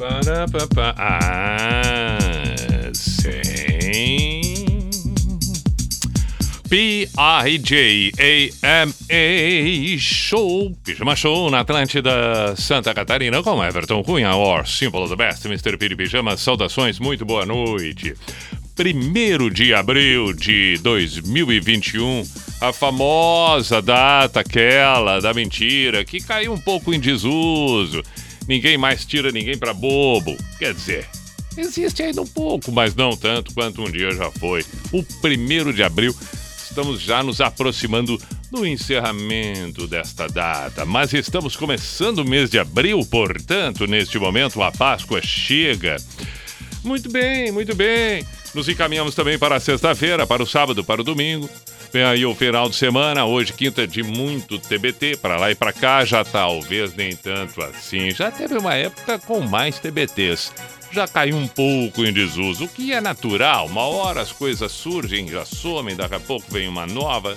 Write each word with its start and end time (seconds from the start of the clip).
Parapapá. 0.00 0.94
Ah, 0.96 2.16
sim. 2.94 4.40
P-I-J-A-M-A 6.70 7.18
Show, 9.98 10.74
Pijama 10.82 11.14
Show 11.14 11.50
na 11.50 11.60
Atlântida 11.60 12.56
Santa 12.56 12.94
Catarina 12.94 13.42
com 13.42 13.62
Everton 13.62 14.02
Cunha, 14.02 14.34
or 14.34 14.66
Simple 14.66 15.06
the 15.06 15.16
Best, 15.16 15.44
Mr. 15.44 15.76
Piri 15.76 15.94
Pijama. 15.94 16.34
Saudações, 16.38 16.98
muito 16.98 17.26
boa 17.26 17.44
noite. 17.44 18.14
Primeiro 18.74 19.50
de 19.50 19.74
abril 19.74 20.32
de 20.32 20.78
2021, 20.78 22.26
a 22.62 22.72
famosa 22.72 23.82
data 23.82 24.40
aquela 24.40 25.20
da 25.20 25.34
mentira 25.34 26.02
que 26.06 26.20
caiu 26.20 26.54
um 26.54 26.58
pouco 26.58 26.94
em 26.94 26.98
desuso. 26.98 28.02
Ninguém 28.50 28.76
mais 28.76 29.04
tira 29.04 29.30
ninguém 29.30 29.56
pra 29.56 29.72
bobo. 29.72 30.36
Quer 30.58 30.74
dizer, 30.74 31.06
existe 31.56 32.02
ainda 32.02 32.20
um 32.20 32.26
pouco, 32.26 32.72
mas 32.72 32.96
não 32.96 33.16
tanto 33.16 33.54
quanto 33.54 33.80
um 33.80 33.88
dia 33.88 34.10
já 34.10 34.28
foi. 34.28 34.64
O 34.90 35.04
primeiro 35.22 35.72
de 35.72 35.84
abril, 35.84 36.12
estamos 36.60 37.00
já 37.00 37.22
nos 37.22 37.40
aproximando 37.40 38.20
do 38.50 38.66
encerramento 38.66 39.86
desta 39.86 40.26
data, 40.26 40.84
mas 40.84 41.12
estamos 41.12 41.54
começando 41.54 42.18
o 42.18 42.24
mês 42.24 42.50
de 42.50 42.58
abril, 42.58 43.06
portanto, 43.08 43.86
neste 43.86 44.18
momento 44.18 44.60
a 44.60 44.72
Páscoa 44.72 45.22
chega. 45.22 45.94
Muito 46.82 47.08
bem, 47.08 47.52
muito 47.52 47.72
bem. 47.72 48.26
Nos 48.52 48.68
encaminhamos 48.68 49.14
também 49.14 49.38
para 49.38 49.54
a 49.54 49.60
sexta-feira, 49.60 50.26
para 50.26 50.42
o 50.42 50.46
sábado, 50.46 50.82
para 50.82 51.02
o 51.02 51.04
domingo. 51.04 51.48
Vem 51.92 52.04
aí 52.04 52.24
o 52.24 52.36
final 52.36 52.68
de 52.68 52.76
semana, 52.76 53.24
hoje 53.24 53.52
quinta 53.52 53.84
de 53.84 54.04
muito 54.04 54.60
TBT, 54.60 55.16
para 55.16 55.36
lá 55.36 55.50
e 55.50 55.56
para 55.56 55.72
cá, 55.72 56.04
já 56.04 56.24
talvez 56.24 56.94
nem 56.94 57.16
tanto 57.16 57.60
assim. 57.62 58.12
Já 58.12 58.30
teve 58.30 58.56
uma 58.56 58.74
época 58.74 59.18
com 59.18 59.40
mais 59.40 59.80
TBTs. 59.80 60.52
Já 60.92 61.08
caiu 61.08 61.36
um 61.36 61.48
pouco 61.48 62.04
em 62.04 62.12
desuso, 62.12 62.66
o 62.66 62.68
que 62.68 62.92
é 62.92 63.00
natural. 63.00 63.66
Uma 63.66 63.82
hora 63.82 64.20
as 64.20 64.30
coisas 64.30 64.70
surgem, 64.70 65.26
já 65.28 65.44
somem, 65.44 65.96
daqui 65.96 66.14
a 66.14 66.20
pouco 66.20 66.46
vem 66.48 66.68
uma 66.68 66.86
nova. 66.86 67.36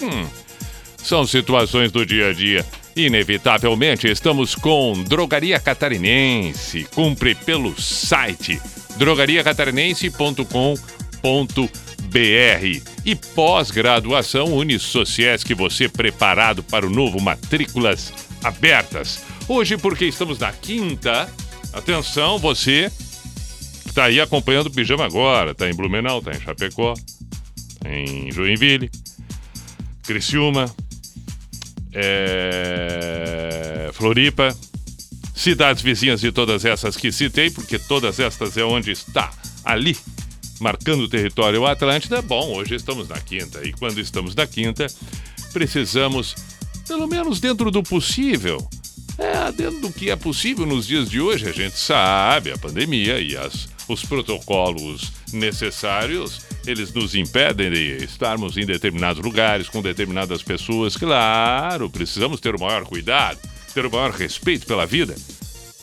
Hum, 0.00 0.26
são 0.96 1.24
situações 1.24 1.92
do 1.92 2.04
dia 2.04 2.30
a 2.30 2.32
dia. 2.32 2.66
Inevitavelmente 2.96 4.08
estamos 4.08 4.56
com 4.56 5.00
Drogaria 5.04 5.60
Catarinense. 5.60 6.88
Cumpre 6.92 7.36
pelo 7.36 7.80
site 7.80 8.60
drogariacatarinense.com.br 8.96 11.91
e 13.04 13.14
pós-graduação 13.14 14.52
Unisociesc, 14.54 15.54
você 15.54 15.88
preparado 15.88 16.62
para 16.62 16.86
o 16.86 16.90
novo 16.90 17.18
matrículas 17.20 18.12
abertas. 18.44 19.22
Hoje, 19.48 19.78
porque 19.78 20.04
estamos 20.04 20.38
na 20.38 20.52
quinta, 20.52 21.26
atenção, 21.72 22.38
você 22.38 22.92
está 23.86 24.04
aí 24.04 24.20
acompanhando 24.20 24.66
o 24.66 24.70
Pijama 24.70 25.06
agora, 25.06 25.52
está 25.52 25.70
em 25.70 25.74
Blumenau, 25.74 26.18
está 26.18 26.32
em 26.32 26.40
Chapecó, 26.40 26.92
tá 27.80 27.90
em 27.90 28.30
Joinville, 28.30 28.90
Criciúma, 30.02 30.66
é... 31.94 33.12
Floripa, 33.94 34.54
cidades 35.34 35.82
vizinhas 35.82 36.20
de 36.20 36.30
todas 36.30 36.64
essas 36.64 36.96
que 36.96 37.10
citei, 37.10 37.50
porque 37.50 37.78
todas 37.78 38.20
estas 38.20 38.56
é 38.56 38.64
onde 38.64 38.90
está 38.90 39.30
ali, 39.64 39.96
marcando 40.62 41.02
o 41.02 41.08
território 41.08 41.66
Atlântida. 41.66 42.22
Bom, 42.22 42.54
hoje 42.54 42.76
estamos 42.76 43.08
na 43.08 43.20
quinta, 43.20 43.66
e 43.66 43.72
quando 43.72 43.98
estamos 43.98 44.34
na 44.34 44.46
quinta, 44.46 44.86
precisamos, 45.52 46.34
pelo 46.86 47.06
menos 47.06 47.40
dentro 47.40 47.70
do 47.70 47.82
possível, 47.82 48.66
é, 49.18 49.52
dentro 49.52 49.80
do 49.80 49.92
que 49.92 50.10
é 50.10 50.16
possível 50.16 50.64
nos 50.64 50.86
dias 50.86 51.10
de 51.10 51.20
hoje, 51.20 51.48
a 51.48 51.52
gente 51.52 51.78
sabe, 51.78 52.52
a 52.52 52.56
pandemia 52.56 53.18
e 53.18 53.36
as, 53.36 53.68
os 53.88 54.04
protocolos 54.04 55.12
necessários, 55.32 56.42
eles 56.66 56.92
nos 56.92 57.14
impedem 57.14 57.70
de 57.70 58.04
estarmos 58.04 58.56
em 58.56 58.64
determinados 58.64 59.22
lugares, 59.22 59.68
com 59.68 59.82
determinadas 59.82 60.42
pessoas. 60.42 60.96
Claro, 60.96 61.90
precisamos 61.90 62.40
ter 62.40 62.54
o 62.54 62.60
maior 62.60 62.84
cuidado, 62.84 63.38
ter 63.74 63.84
o 63.84 63.90
maior 63.90 64.12
respeito 64.12 64.66
pela 64.66 64.86
vida. 64.86 65.14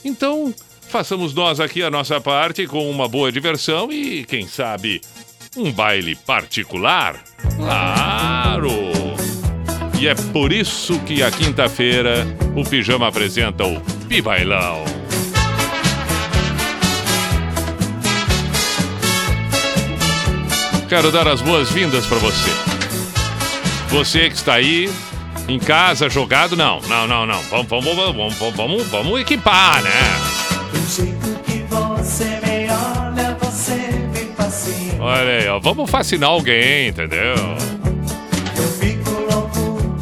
Então, 0.03 0.53
façamos 0.89 1.33
nós 1.33 1.59
aqui 1.59 1.83
a 1.83 1.89
nossa 1.89 2.19
parte 2.19 2.65
com 2.65 2.89
uma 2.89 3.07
boa 3.07 3.31
diversão 3.31 3.91
e, 3.91 4.25
quem 4.25 4.47
sabe, 4.47 4.99
um 5.55 5.71
baile 5.71 6.15
particular. 6.15 7.23
Claro! 7.55 8.71
E 9.99 10.07
é 10.07 10.15
por 10.15 10.51
isso 10.51 10.99
que 11.01 11.21
a 11.21 11.29
quinta-feira 11.29 12.25
o 12.55 12.63
Pijama 12.63 13.07
apresenta 13.07 13.65
o 13.65 13.79
Pibailão. 14.07 14.83
Quero 20.87 21.11
dar 21.11 21.27
as 21.27 21.41
boas-vindas 21.41 22.05
para 22.07 22.17
você. 22.17 22.49
Você 23.89 24.29
que 24.29 24.35
está 24.35 24.55
aí 24.55 24.89
em 25.47 25.59
casa 25.59 26.09
jogado, 26.09 26.55
não, 26.55 26.79
não, 26.81 27.05
não, 27.05 27.25
não. 27.27 27.41
Vamos, 27.43 27.67
vamos, 27.67 27.95
vamos, 27.95 28.35
vamos, 28.35 28.55
vamos, 28.55 28.87
vamos 28.87 29.21
equipar, 29.21 29.83
né? 29.83 30.38
Do 30.71 30.87
jeito 30.87 31.39
que 31.43 31.63
você 31.69 32.25
me 32.25 32.67
olha, 32.69 33.37
você 33.39 33.73
me 33.73 34.33
fascina. 34.35 35.03
Olha 35.03 35.39
aí, 35.39 35.47
ó, 35.47 35.59
vamos 35.59 35.89
fascinar 35.89 36.29
alguém, 36.29 36.89
entendeu? 36.89 37.35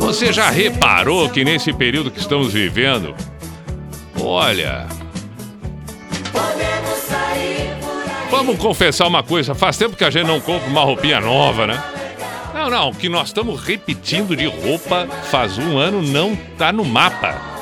Você 0.07 0.31
já 0.31 0.49
reparou 0.49 1.29
que 1.29 1.43
nesse 1.43 1.73
período 1.73 2.09
que 2.09 2.19
estamos 2.19 2.53
vivendo, 2.53 3.13
olha, 4.17 4.87
vamos 8.31 8.57
confessar 8.57 9.05
uma 9.05 9.21
coisa, 9.21 9.53
faz 9.53 9.77
tempo 9.77 9.97
que 9.97 10.05
a 10.05 10.09
gente 10.09 10.25
não 10.25 10.39
compra 10.39 10.69
uma 10.69 10.81
roupinha 10.81 11.19
nova, 11.19 11.67
né? 11.67 11.83
Não, 12.53 12.69
não, 12.69 12.89
o 12.89 12.95
que 12.95 13.09
nós 13.09 13.27
estamos 13.27 13.61
repetindo 13.61 14.33
de 14.33 14.45
roupa 14.45 15.07
faz 15.29 15.57
um 15.57 15.77
ano 15.77 16.01
não 16.01 16.37
tá 16.57 16.71
no 16.71 16.85
mapa. 16.85 17.56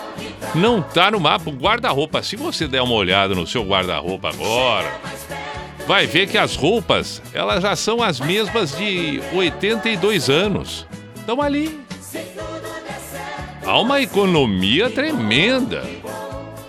Não 0.56 0.82
tá 0.82 1.12
no 1.12 1.20
mapa. 1.20 1.50
O 1.50 1.54
guarda-roupa, 1.54 2.24
se 2.24 2.36
você 2.36 2.68
der 2.68 2.82
uma 2.82 2.94
olhada 2.94 3.36
no 3.36 3.46
seu 3.46 3.64
guarda-roupa 3.64 4.30
agora, 4.30 5.00
vai 5.86 6.08
ver 6.08 6.28
que 6.28 6.38
as 6.38 6.56
roupas, 6.56 7.22
elas 7.34 7.62
já 7.62 7.76
são 7.76 8.02
as 8.02 8.20
mesmas 8.20 8.76
de 8.76 9.22
82 9.34 10.30
anos. 10.30 10.88
Estão 11.16 11.42
ali. 11.42 11.80
Há 13.66 13.80
uma 13.80 14.02
economia 14.02 14.90
tremenda. 14.90 15.84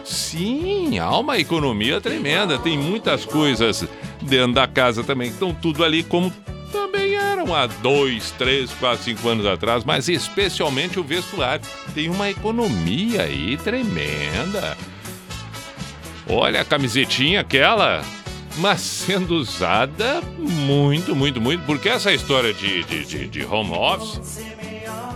Sim, 0.05 0.99
há 0.99 1.17
uma 1.19 1.39
economia 1.39 2.01
tremenda. 2.01 2.59
Tem 2.59 2.77
muitas 2.77 3.25
coisas 3.25 3.87
dentro 4.23 4.55
da 4.55 4.67
casa 4.67 5.05
também 5.05 5.29
estão 5.29 5.55
tudo 5.55 5.85
ali 5.85 6.03
como 6.03 6.33
eram 7.47 7.55
há 7.55 7.67
dois, 7.67 8.33
três, 8.33 8.71
quatro, 8.73 9.05
cinco 9.05 9.29
anos 9.29 9.47
atrás, 9.47 9.85
mas 9.85 10.09
especialmente 10.09 10.99
o 10.99 11.05
vestuário. 11.05 11.65
Tem 11.95 12.11
uma 12.11 12.29
economia 12.29 13.23
aí 13.23 13.57
tremenda. 13.57 14.77
Olha 16.29 16.61
a 16.61 16.65
camisetinha 16.65 17.41
aquela, 17.41 18.03
mas 18.57 18.81
sendo 18.81 19.37
usada 19.37 20.21
muito, 20.37 21.15
muito, 21.15 21.41
muito, 21.41 21.65
porque 21.65 21.89
essa 21.89 22.13
história 22.13 22.53
de, 22.53 22.83
de, 22.85 23.05
de, 23.05 23.29
de 23.29 23.45
home 23.45 23.73
office. 23.73 24.45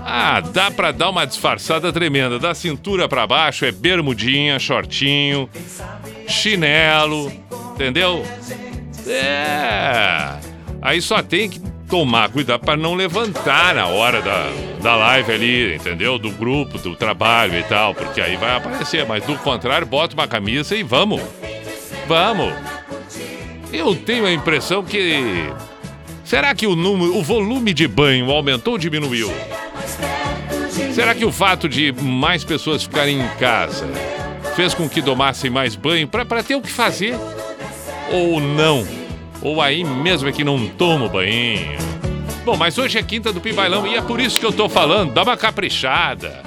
Ah, 0.03 0.41
dá 0.41 0.71
pra 0.71 0.93
dar 0.93 1.11
uma 1.11 1.27
disfarçada 1.27 1.93
tremenda. 1.93 2.39
Da 2.39 2.55
cintura 2.55 3.09
pra 3.09 3.27
baixo 3.27 3.65
é 3.65 3.73
bermudinha, 3.73 4.59
shortinho, 4.59 5.49
chinelo, 6.27 7.31
entendeu? 7.75 8.25
É. 9.07 10.39
Aí 10.83 11.03
só 11.03 11.23
tem 11.23 11.49
que 11.49 11.61
tomar 11.91 12.31
cuidado 12.31 12.61
para 12.61 12.77
não 12.77 12.95
levantar 12.95 13.75
na 13.75 13.87
hora 13.87 14.23
da, 14.23 14.51
da 14.81 14.97
live 14.97 15.33
ali, 15.33 15.75
entendeu? 15.75 16.19
Do 16.19 16.31
grupo, 16.31 16.79
do 16.79 16.95
trabalho 16.95 17.59
e 17.59 17.63
tal, 17.65 17.95
porque 17.95 18.21
aí 18.21 18.37
vai 18.37 18.57
aparecer. 18.57 19.05
Mas 19.07 19.25
do 19.25 19.37
contrário, 19.39 19.87
bota 19.87 20.15
uma 20.15 20.29
camisa 20.29 20.77
e 20.77 20.83
vamos. 20.83 21.21
Vamos. 22.07 22.55
Eu 23.73 23.95
tenho 23.97 24.25
a 24.25 24.33
impressão 24.33 24.83
que. 24.85 25.53
Será 26.25 26.55
que 26.55 26.67
o 26.67 26.77
número, 26.77 27.17
o 27.17 27.23
volume 27.23 27.75
de 27.75 27.89
banho 27.89 28.31
aumentou 28.31 28.75
ou 28.75 28.79
diminuiu? 28.79 29.33
Será 30.93 31.15
que 31.15 31.25
o 31.25 31.33
fato 31.33 31.69
de 31.69 31.93
mais 31.93 32.45
pessoas 32.45 32.85
ficarem 32.85 33.21
em 33.21 33.29
casa 33.39 33.89
fez 34.55 34.75
com 34.75 34.89
que 34.89 35.01
tomassem 35.01 35.51
mais 35.51 35.75
banho 35.75 36.07
para 36.07 36.43
ter 36.43 36.55
o 36.55 36.61
que 36.61 36.71
fazer. 36.71 37.17
Ou 38.13 38.41
não. 38.41 39.00
Ou 39.43 39.61
aí 39.61 39.85
mesmo 39.85 40.29
é 40.29 40.33
que 40.33 40.45
não 40.45 40.69
tomo 40.69 41.09
banho. 41.09 41.79
Bom, 42.45 42.57
mas 42.57 42.79
hoje 42.79 42.99
é 42.99 43.03
quinta 43.03 43.33
do 43.33 43.41
Pibailão 43.41 43.87
e 43.87 43.97
é 43.97 44.03
por 44.03 44.21
isso 44.21 44.39
que 44.39 44.47
eu 44.47 44.53
tô 44.53 44.69
falando. 44.69 45.13
Dá 45.13 45.23
uma 45.23 45.37
caprichada. 45.37 46.43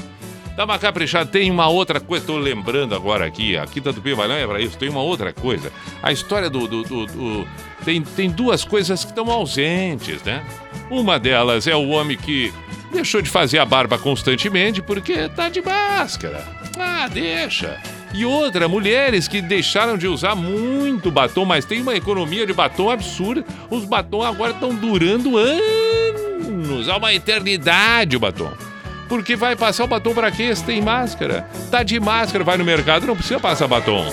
Dá 0.56 0.66
uma 0.66 0.78
caprichada. 0.78 1.30
Tem 1.30 1.50
uma 1.50 1.68
outra 1.68 2.00
coisa, 2.00 2.25
tô 2.25 2.38
lembrando 2.38 2.95
agora 2.95 3.25
aqui. 3.25 3.57
A 3.57 3.66
quinta 3.66 3.92
do 3.92 4.01
Pibailão 4.01 4.36
é 4.36 4.45
pra 4.45 4.60
isso. 4.60 4.78
Tem 4.78 4.90
uma 4.90 5.01
outra 5.01 5.34
coisa. 5.34 5.72
A 6.01 6.12
história 6.12 6.50
do. 6.50 6.68
do, 6.68 6.84
do, 6.84 7.06
do 7.06 7.48
tem, 7.84 8.01
tem 8.01 8.30
duas 8.30 8.63
coisas 8.63 9.04
que 9.04 9.12
estão 9.12 9.30
ausentes, 9.30 10.22
né? 10.24 10.44
Uma 10.89 11.19
delas 11.19 11.68
é 11.68 11.75
o 11.75 11.89
homem 11.89 12.18
que 12.18 12.54
deixou 12.92 13.22
de 13.22 13.30
fazer 13.30 13.57
a 13.57 13.66
barba 13.66 13.98
constantemente 13.98 14.81
porque 14.81 15.28
tá 15.30 15.50
de 15.50 15.62
máscara. 15.62 16.46
Ah, 16.78 17.07
deixa. 17.07 17.80
E 18.13 18.25
outra, 18.25 18.68
mulheres 18.68 19.27
que 19.27 19.42
deixaram 19.42 19.98
de 19.98 20.07
usar 20.07 20.36
muito 20.36 21.10
batom, 21.10 21.45
mas 21.45 21.65
tem 21.65 21.81
uma 21.81 21.95
economia 21.95 22.45
de 22.45 22.54
batom 22.54 22.92
absurda. 22.92 23.44
Os 23.71 23.86
batons 23.86 24.25
agora 24.25 24.51
estão 24.51 24.74
durando 24.74 25.36
anos, 25.38 26.88
há 26.88 26.98
uma 26.98 27.13
eternidade 27.13 28.15
o 28.15 28.19
batom. 28.19 28.51
Porque 29.10 29.36
vai 29.36 29.56
passar 29.56 29.86
o 29.86 29.88
batom 29.88 30.13
para 30.13 30.31
quê? 30.31 30.56
Se 30.56 30.63
tem 30.63 30.81
máscara. 30.81 31.50
Tá 31.71 31.81
de 31.81 32.00
máscara, 32.00 32.44
vai 32.44 32.57
no 32.57 32.63
mercado, 32.63 33.07
não 33.07 33.15
precisa 33.15 33.39
passar 33.39 33.68
batom. 33.68 34.06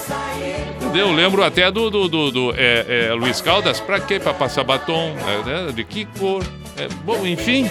Eu 0.94 1.12
lembro 1.12 1.44
até 1.44 1.70
do, 1.70 1.90
do, 1.90 2.08
do, 2.08 2.30
do 2.30 2.54
é, 2.56 3.08
é, 3.08 3.12
Luiz 3.12 3.40
Caldas, 3.40 3.80
pra 3.80 4.00
quê? 4.00 4.18
Pra 4.18 4.34
passar 4.34 4.64
batom? 4.64 5.14
É, 5.28 5.46
né? 5.46 5.72
De 5.72 5.84
que 5.84 6.06
cor? 6.18 6.42
É, 6.80 6.88
bom, 7.04 7.26
enfim, 7.26 7.70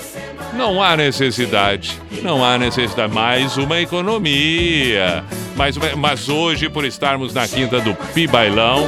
não 0.53 0.83
há 0.83 0.95
necessidade. 0.95 1.99
Não 2.21 2.45
há 2.45 2.59
necessidade. 2.59 3.11
Mais 3.11 3.57
uma 3.57 3.81
economia. 3.81 5.23
Mais 5.55 5.75
uma, 5.75 5.95
mas 5.95 6.29
hoje, 6.29 6.69
por 6.69 6.85
estarmos 6.85 7.33
na 7.33 7.47
quinta 7.47 7.79
do 7.79 7.95
Pibailão, 8.13 8.87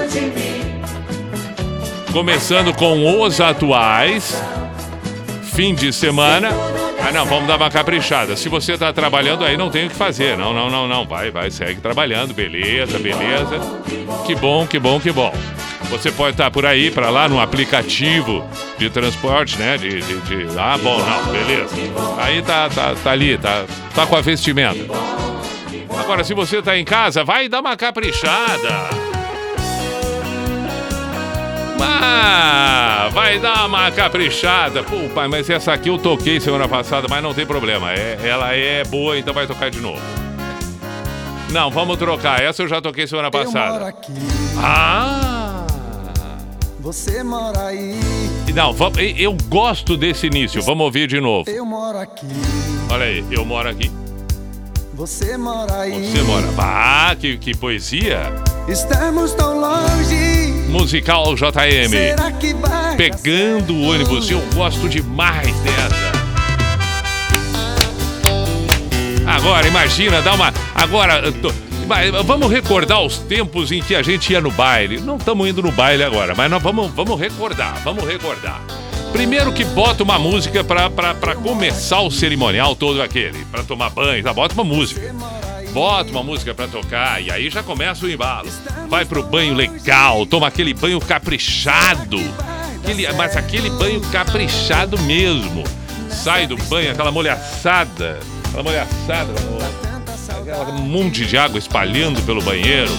começando 2.14 2.72
com 2.76 3.20
os 3.20 3.42
atuais, 3.42 4.40
fim 5.56 5.74
de 5.74 5.92
semana. 5.92 6.50
Ah, 7.04 7.12
não, 7.12 7.26
vamos 7.26 7.48
dar 7.48 7.58
uma 7.58 7.72
caprichada. 7.72 8.38
Se 8.38 8.48
você 8.48 8.74
está 8.74 8.94
trabalhando 8.94 9.44
aí, 9.44 9.58
não 9.58 9.72
tem 9.72 9.88
o 9.88 9.90
que 9.90 9.96
fazer. 9.96 10.38
Não, 10.38 10.54
não, 10.54 10.70
não, 10.70 10.88
não. 10.88 11.04
Vai, 11.04 11.32
vai, 11.32 11.50
segue 11.50 11.82
trabalhando. 11.82 12.32
Beleza, 12.32 13.00
beleza. 13.00 13.60
Que 14.28 14.36
bom, 14.36 14.68
que 14.68 14.78
bom, 14.78 15.00
que 15.00 15.12
bom. 15.12 15.34
Você 15.92 16.10
pode 16.10 16.32
estar 16.32 16.50
por 16.50 16.66
aí, 16.66 16.90
para 16.90 17.10
lá, 17.10 17.28
no 17.28 17.40
aplicativo 17.40 18.48
de 18.78 18.90
transporte, 18.90 19.58
né? 19.58 19.78
De, 19.78 20.02
de, 20.02 20.22
de, 20.22 20.60
Ah, 20.60 20.78
bom, 20.82 20.98
não, 20.98 21.32
beleza. 21.34 21.76
Aí 22.18 22.42
tá, 22.42 22.70
tá, 22.70 22.96
tá 22.96 23.12
ali, 23.12 23.38
tá, 23.38 23.66
tá 23.94 24.08
com 24.08 24.16
a 24.16 24.22
vestimenta. 24.22 24.86
Agora, 26.00 26.24
se 26.24 26.34
você 26.34 26.62
tá 26.62 26.78
em 26.78 26.86
casa, 26.86 27.26
vai 27.26 27.50
dar 27.50 27.60
uma 27.60 27.76
caprichada. 27.76 28.90
Ah, 31.82 33.10
vai 33.12 33.38
dar 33.38 33.66
uma 33.66 33.92
caprichada. 33.92 34.84
Pô, 34.84 35.10
pai, 35.14 35.28
mas 35.28 35.50
essa 35.50 35.74
aqui 35.74 35.90
eu 35.90 35.98
toquei 35.98 36.40
semana 36.40 36.70
passada, 36.70 37.08
mas 37.10 37.22
não 37.22 37.34
tem 37.34 37.46
problema. 37.46 37.92
É, 37.92 38.18
ela 38.24 38.54
é 38.54 38.84
boa, 38.86 39.18
então 39.20 39.34
vai 39.34 39.46
tocar 39.46 39.70
de 39.70 39.82
novo. 39.82 40.02
Não, 41.50 41.70
vamos 41.70 41.98
trocar. 41.98 42.42
Essa 42.42 42.64
eu 42.64 42.68
já 42.68 42.82
toquei 42.82 43.06
semana 43.06 43.30
passada. 43.30 43.94
Ah! 44.58 45.41
Você 46.82 47.24
mora 47.24 47.68
aí. 47.68 47.96
Não, 48.56 48.76
eu 49.16 49.38
gosto 49.48 49.96
desse 49.96 50.26
início. 50.26 50.64
Vamos 50.64 50.84
ouvir 50.84 51.08
de 51.08 51.22
novo. 51.22 51.48
Eu 51.48 51.64
moro 51.64 52.00
aqui. 52.00 52.26
Olha 52.90 53.06
aí, 53.06 53.24
eu 53.30 53.46
moro 53.46 53.70
aqui. 53.70 53.92
Você 54.96 55.38
mora 55.38 55.82
aí. 55.82 56.12
Você 56.12 56.24
mora. 56.24 56.48
Ah, 56.58 57.16
que, 57.20 57.38
que 57.38 57.56
poesia. 57.56 58.34
Estamos 58.68 59.34
tão 59.34 59.60
longe. 59.60 60.52
Musical 60.70 61.36
JM. 61.36 61.90
Será 61.90 62.32
que 62.32 62.52
vai 62.56 62.96
Pegando 62.96 63.76
o 63.76 63.84
ônibus. 63.84 64.32
Eu 64.32 64.42
gosto 64.56 64.90
demais 64.90 65.56
dessa. 65.60 66.12
Agora, 69.28 69.68
imagina, 69.68 70.20
dá 70.24 70.34
uma. 70.34 70.52
Agora, 70.74 71.32
tô... 71.32 71.54
vamos 72.24 72.50
recordar 72.50 73.02
os 73.02 73.18
tempos 73.18 73.72
em 73.72 73.82
que 73.82 73.96
a 73.96 74.02
gente 74.02 74.32
ia 74.32 74.42
no 74.42 74.52
baile. 74.52 75.00
Não 75.00 75.18
estamos 75.18 75.48
indo 75.48 75.62
no 75.62 75.72
baile 75.72 76.04
agora, 76.04 76.34
mas 76.36 76.50
nós 76.50 76.62
vamos, 76.62 76.92
vamos 76.92 77.20
recordar, 77.20 77.82
vamos 77.84 78.06
recordar. 78.06 78.62
Primeiro 79.12 79.52
que 79.52 79.66
bota 79.66 80.04
uma 80.04 80.18
música 80.18 80.64
pra 80.64 81.36
começar 81.36 82.00
o 82.02 82.10
cerimonial 82.10 82.76
todo 82.76 83.02
aquele. 83.02 83.44
Pra 83.46 83.64
tomar 83.64 83.90
banho, 83.90 84.24
tá? 84.24 84.34
bota 84.34 84.54
uma 84.54 84.64
música. 84.64 85.14
Bota 85.74 86.12
uma 86.12 86.24
música 86.24 86.54
pra 86.54 86.68
tocar 86.68 87.22
e 87.22 87.32
aí 87.32 87.50
já 87.50 87.62
começa 87.62 88.06
o 88.06 88.10
embalo. 88.10 88.50
Vai 88.90 89.06
pro 89.06 89.24
banho 89.24 89.54
legal, 89.54 90.26
toma 90.26 90.48
aquele 90.48 90.74
banho 90.74 91.00
caprichado. 91.00 92.20
Aquele, 92.84 93.12
mas 93.14 93.38
aquele 93.38 93.70
banho 93.70 94.02
caprichado 94.12 94.98
mesmo. 95.00 95.64
Sai 96.10 96.48
do 96.48 96.58
banho, 96.58 96.92
aquela 96.92 97.12
molhaçada. 97.12 98.20
Aquela 98.48 98.64
molhaçada. 98.64 99.32
Aquela 99.32 99.91
monte 100.82 101.26
de 101.26 101.38
água 101.38 101.58
espalhando 101.58 102.22
pelo 102.24 102.42
banheiro. 102.42 102.92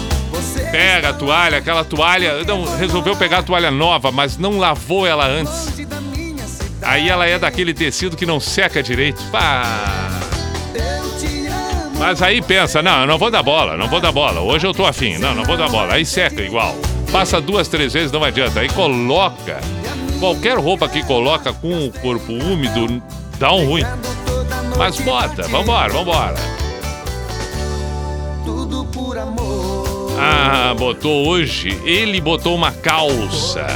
Pega 0.70 1.10
a 1.10 1.12
toalha, 1.12 1.58
aquela 1.58 1.84
toalha. 1.84 2.42
Não, 2.44 2.64
resolveu 2.76 3.14
pegar 3.14 3.38
a 3.38 3.42
toalha 3.42 3.70
nova, 3.70 4.10
mas 4.10 4.38
não 4.38 4.58
lavou 4.58 5.06
ela 5.06 5.26
antes. 5.26 5.86
Aí 6.82 7.08
ela 7.08 7.26
é 7.26 7.38
daquele 7.38 7.72
tecido 7.72 8.16
que 8.16 8.26
não 8.26 8.40
seca 8.40 8.82
direito. 8.82 9.22
Pá! 9.30 10.10
Mas 11.98 12.20
aí 12.20 12.42
pensa, 12.42 12.82
não, 12.82 13.02
eu 13.02 13.06
não 13.06 13.16
vou 13.16 13.30
dar 13.30 13.42
bola, 13.42 13.76
não 13.76 13.88
vou 13.88 14.00
dar 14.00 14.10
bola. 14.10 14.40
Hoje 14.40 14.66
eu 14.66 14.74
tô 14.74 14.84
afim, 14.84 15.18
não, 15.18 15.34
não 15.34 15.44
vou 15.44 15.56
dar 15.56 15.68
bola. 15.68 15.94
Aí 15.94 16.04
seca 16.04 16.42
igual. 16.42 16.74
Passa 17.12 17.40
duas, 17.40 17.68
três 17.68 17.92
vezes, 17.92 18.10
não 18.10 18.24
adianta. 18.24 18.60
Aí 18.60 18.68
coloca. 18.70 19.60
Qualquer 20.18 20.58
roupa 20.58 20.88
que 20.88 21.04
coloca 21.04 21.52
com 21.52 21.86
o 21.86 21.92
corpo 21.92 22.32
úmido 22.32 23.02
dá 23.38 23.52
um 23.52 23.66
ruim. 23.66 23.84
Mas 24.76 24.98
bota, 25.00 25.42
vambora, 25.48 25.92
vambora. 25.92 26.61
Por 29.04 29.18
amor. 29.18 30.12
Ah, 30.18 30.74
botou 30.78 31.26
hoje. 31.26 31.80
Ele 31.84 32.20
botou 32.20 32.54
uma 32.54 32.72
calça. 32.72 33.66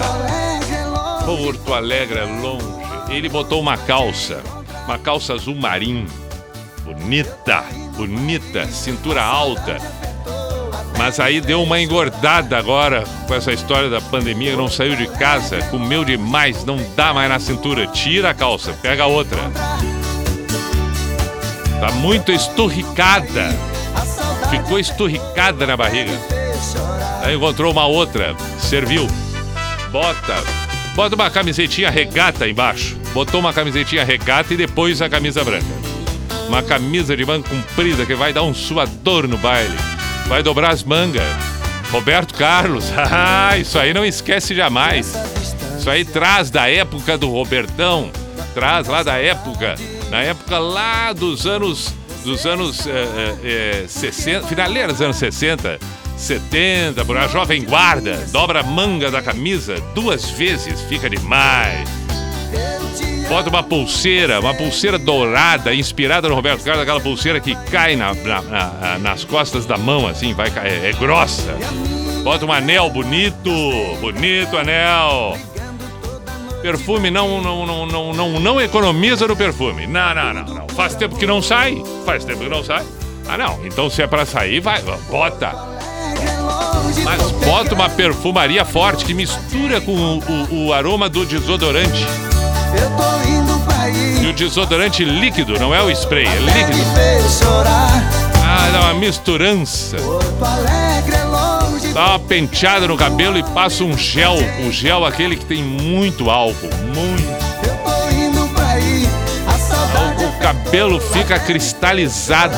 Porto 1.25 1.75
Alegre 1.75 2.21
é 2.21 2.25
longe 2.25 2.77
ele 3.09 3.29
botou 3.29 3.61
uma 3.61 3.77
calça, 3.77 4.43
uma 4.85 4.99
calça 4.99 5.35
azul 5.35 5.55
marinho, 5.55 6.07
bonita, 6.85 7.65
bonita, 7.97 8.67
cintura 8.67 9.23
alta. 9.23 9.77
Mas 10.99 11.21
aí 11.21 11.41
deu 11.41 11.63
uma 11.63 11.81
engordada 11.81 12.57
agora 12.57 13.05
com 13.29 13.35
essa 13.35 13.53
história 13.53 13.89
da 13.89 14.01
pandemia, 14.01 14.57
não 14.57 14.69
saiu 14.69 14.97
de 14.97 15.07
casa, 15.07 15.63
comeu 15.71 16.05
demais, 16.05 16.65
não 16.65 16.79
dá 16.97 17.13
mais 17.13 17.29
na 17.29 17.39
cintura. 17.39 17.87
Tira 17.87 18.31
a 18.31 18.35
calça, 18.35 18.73
pega 18.81 19.07
outra. 19.07 19.39
Tá 21.79 21.93
muito 21.93 22.33
esturricada. 22.33 23.76
Ficou 24.51 24.79
esturricada 24.79 25.67
na 25.67 25.77
barriga. 25.77 26.13
Aí 27.23 27.35
encontrou 27.35 27.73
uma 27.73 27.87
outra, 27.87 28.35
serviu. 28.59 29.07
Bota, 29.91 30.43
Bota 30.97 31.15
uma 31.15 31.31
camisetinha 31.31 31.91
regata 31.91 32.49
embaixo. 32.49 32.97
Botou 33.13 33.39
uma 33.39 33.53
camisetinha 33.53 34.03
regata 34.03 34.55
e 34.55 34.57
depois 34.57 35.03
a 35.03 35.11
camisa 35.11 35.45
branca. 35.45 35.67
Uma 36.49 36.63
camisa 36.63 37.15
de 37.15 37.23
manga 37.23 37.47
comprida 37.47 38.07
que 38.07 38.15
vai 38.15 38.33
dar 38.33 38.45
um 38.45 38.55
suador 38.55 39.29
no 39.29 39.37
baile. 39.37 39.77
Vai 40.27 40.43
dobrar 40.43 40.71
as 40.71 40.83
mangas. 40.83 41.23
Roberto 41.93 42.33
Carlos. 42.35 42.87
Ah, 42.97 43.59
isso 43.59 43.79
aí 43.79 43.93
não 43.93 44.07
esquece 44.07 44.55
jamais. 44.55 45.15
Isso 45.79 45.91
aí 45.91 46.03
traz 46.03 46.51
da 46.51 46.67
época 46.67 47.19
do 47.19 47.31
Robertão. 47.31 48.11
Traz 48.55 48.89
lá 48.89 49.03
da 49.03 49.19
época. 49.19 49.75
Na 50.11 50.23
época 50.23 50.59
lá 50.59 51.13
dos 51.13 51.47
anos. 51.47 51.93
Dos 52.27 52.45
anos 52.45 52.87
é, 52.87 53.83
é, 53.85 53.85
60. 53.87 54.49
Finaleira 54.49 54.93
dos 54.93 55.01
anos 55.01 55.17
60 55.17 55.79
70, 56.17 57.05
por 57.05 57.17
a 57.17 57.29
jovem 57.29 57.65
guarda, 57.65 58.17
dobra 58.33 58.61
a 58.61 58.63
manga 58.63 59.11
da 59.11 59.21
camisa 59.21 59.77
duas 59.95 60.29
vezes, 60.31 60.81
fica 60.83 61.11
demais. 61.11 61.89
Bota 63.29 63.51
uma 63.51 63.63
pulseira, 63.63 64.41
uma 64.41 64.55
pulseira 64.55 64.99
dourada, 64.99 65.75
inspirada 65.75 66.29
no 66.29 66.35
Roberto 66.35 66.65
Carlos, 66.65 66.83
aquela 66.83 67.01
pulseira 67.01 67.39
que 67.39 67.55
cai 67.71 67.97
na, 67.97 68.15
na, 68.15 68.43
na, 68.43 68.99
nas 68.99 69.25
costas 69.25 69.67
da 69.67 69.77
mão, 69.77 70.07
assim, 70.07 70.33
vai 70.33 70.51
é, 70.65 70.91
é 70.91 70.93
grossa. 70.95 71.55
Bota 72.25 72.47
um 72.47 72.53
anel 72.53 72.89
bonito, 72.91 73.51
bonito 74.01 74.57
anel. 74.57 75.37
Perfume 76.67 77.13
não, 77.13 77.41
não, 77.41 77.65
não, 77.65 77.87
não, 77.87 78.13
não, 78.13 78.41
não 78.41 78.61
economiza 78.61 79.29
no 79.29 79.37
perfume. 79.37 79.87
Não, 79.87 80.13
não, 80.13 80.35
não, 80.35 80.45
não. 80.53 80.69
Faz 80.71 80.97
tempo 80.97 81.15
que 81.15 81.25
não 81.25 81.41
sai. 81.41 81.81
Faz 82.05 82.25
tempo 82.25 82.41
que 82.41 82.49
não 82.49 82.65
sai. 82.65 82.85
Ah, 83.29 83.39
não. 83.39 83.65
Então 83.65 83.89
se 83.89 84.03
é 84.03 84.07
pra 84.09 84.27
sair, 84.27 84.59
vai, 84.59 84.83
bota. 85.09 85.55
Mas 87.05 87.23
bota 87.47 87.73
uma 87.73 87.89
perfumaria 87.89 88.65
forte 88.65 89.05
que 89.05 89.15
mistura 89.15 89.81
com 89.81 89.93
o, 89.93 90.19
o, 90.19 90.67
o 90.67 90.73
aroma 90.73 91.09
do 91.09 91.25
desodorante. 91.25 92.05
Eu 92.75 92.91
tô 92.97 93.29
indo 93.31 93.61
pra 93.65 93.89
E 93.89 94.27
o 94.27 94.33
desodorante 94.33 95.05
líquido, 95.05 95.61
não 95.61 95.73
é 95.73 95.81
o 95.81 95.89
spray, 95.93 96.27
é 96.27 96.39
líquido. 96.41 96.85
Vai 98.35 98.73
dar 98.73 98.81
uma 98.81 98.95
misturança. 98.95 99.99
Porto 99.99 100.45
Alegre. 100.45 101.16
Dá 101.93 102.11
uma 102.11 102.19
penteada 102.19 102.87
no 102.87 102.97
cabelo 102.97 103.39
e 103.39 103.43
passa 103.43 103.83
um 103.85 103.97
gel. 103.97 104.35
O 104.67 104.71
gel 104.71 105.05
aquele 105.05 105.37
que 105.37 105.45
tem 105.45 105.63
muito 105.63 106.31
álcool. 106.31 106.69
Muito. 106.95 107.27
O 110.27 110.39
cabelo 110.41 111.01
fica 111.01 111.39
cristalizado. 111.39 112.55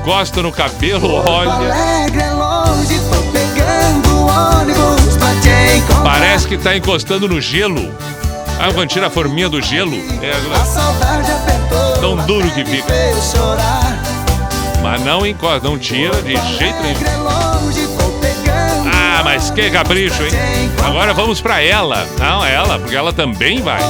Encosta 0.00 0.42
no 0.42 0.52
cabelo, 0.52 1.14
olha. 1.26 1.50
É. 5.46 6.02
Parece 6.02 6.46
que 6.46 6.56
tá 6.56 6.76
encostando 6.76 7.28
no 7.28 7.40
gelo. 7.40 7.92
Ah, 8.58 8.72
quando 8.72 8.88
tira 8.88 9.08
a 9.08 9.10
forminha 9.10 9.48
do 9.48 9.60
gelo, 9.60 9.96
é. 10.22 10.32
Tão 12.00 12.16
duro 12.26 12.48
que 12.52 12.64
fica. 12.64 12.86
mas 14.82 15.00
não 15.02 15.26
encosta, 15.26 15.66
não 15.68 15.78
tira 15.78 16.22
de 16.22 16.36
jeito 16.58 16.82
nenhum. 16.82 17.00
Mas 19.24 19.50
que 19.50 19.70
capricho, 19.70 20.22
hein? 20.22 20.30
Agora 20.84 21.14
vamos 21.14 21.40
pra 21.40 21.60
ela. 21.60 22.06
Não, 22.18 22.44
ela, 22.44 22.78
porque 22.78 22.94
ela 22.94 23.12
também 23.12 23.62
vai. 23.62 23.80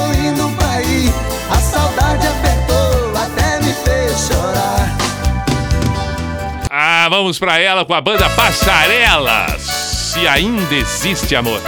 Ah, 6.71 7.09
vamos 7.11 7.39
pra 7.39 7.59
ela 7.59 7.85
com 7.85 7.95
a 7.95 8.01
banda 8.01 8.31
Passarela. 8.31 9.47
Se 9.59 10.27
ainda 10.27 10.75
existe 10.75 11.35
amor. 11.35 11.61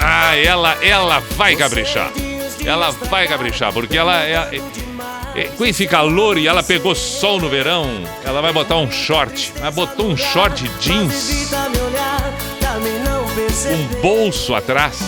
Ah, 0.00 0.36
ela, 0.36 0.76
ela 0.82 1.22
vai 1.36 1.54
caprichar. 1.54 2.10
Ela 2.64 2.90
vai 2.90 3.28
caprichar, 3.28 3.72
porque 3.72 3.96
ela 3.96 4.22
é, 4.24 4.60
é- 5.34 5.44
com 5.56 5.64
esse 5.64 5.86
calor 5.86 6.38
e 6.38 6.46
ela 6.46 6.62
pegou 6.62 6.94
sol 6.94 7.40
no 7.40 7.48
verão, 7.48 7.88
ela 8.24 8.40
vai 8.40 8.52
botar 8.52 8.76
um 8.76 8.90
short. 8.90 9.52
Ela 9.60 9.70
botou 9.70 10.06
um 10.08 10.16
short 10.16 10.68
jeans, 10.80 11.50
um 13.72 14.00
bolso 14.00 14.54
atrás. 14.54 14.98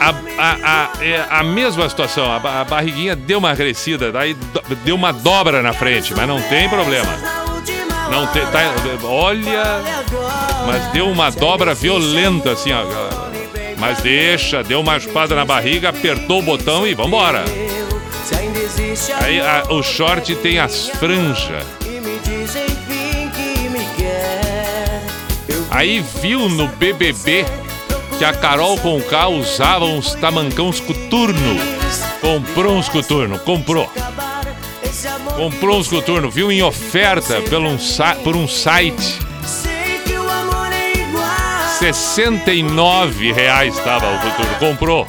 A, 0.00 0.10
a, 0.38 0.84
a, 1.00 1.04
é 1.04 1.26
a 1.28 1.42
mesma 1.42 1.88
situação, 1.88 2.30
a, 2.30 2.60
a 2.60 2.64
barriguinha 2.64 3.16
deu 3.16 3.38
uma 3.38 3.54
crescida, 3.56 4.12
daí 4.12 4.36
deu 4.84 4.94
uma 4.94 5.12
dobra 5.12 5.60
na 5.60 5.72
frente, 5.72 6.14
mas 6.14 6.26
não 6.28 6.40
tem 6.42 6.68
problema. 6.68 7.10
Não 8.10 8.26
tem, 8.28 8.42
tá, 8.46 8.60
olha, 9.04 9.82
mas 10.66 10.86
deu 10.92 11.10
uma 11.10 11.30
dobra 11.30 11.74
violenta 11.74 12.52
assim, 12.52 12.72
ó. 12.72 13.07
Mas 13.78 14.00
deixa, 14.00 14.62
deu 14.62 14.80
uma 14.80 14.96
espada 14.96 15.34
na 15.34 15.44
barriga, 15.44 15.90
apertou 15.90 16.40
o 16.40 16.42
botão 16.42 16.86
e 16.86 16.94
vambora. 16.94 17.44
Aí 19.22 19.40
a- 19.40 19.64
o 19.70 19.82
short 19.82 20.34
tem 20.36 20.58
as 20.58 20.88
franjas. 20.88 21.64
Aí 25.70 26.00
viu 26.20 26.48
no 26.48 26.66
BBB 26.66 27.44
que 28.18 28.24
a 28.24 28.32
Carol 28.32 28.76
Conká 28.78 29.28
usava 29.28 29.84
uns 29.84 30.14
tamancãos 30.14 30.80
coturno. 30.80 31.56
Comprou 32.20 32.74
uns 32.76 32.88
coturno, 32.88 33.38
comprou. 33.38 33.88
Comprou 35.36 35.78
uns 35.78 35.86
coturno, 35.86 36.28
viu 36.28 36.50
em 36.50 36.62
oferta 36.62 37.40
pelo 37.42 37.68
um 37.68 37.78
por 38.24 38.34
um 38.34 38.48
site. 38.48 39.27
69 41.78 43.32
reais 43.32 43.76
estava 43.76 44.06
o 44.12 44.18
coturno. 44.18 44.54
Comprou. 44.58 45.06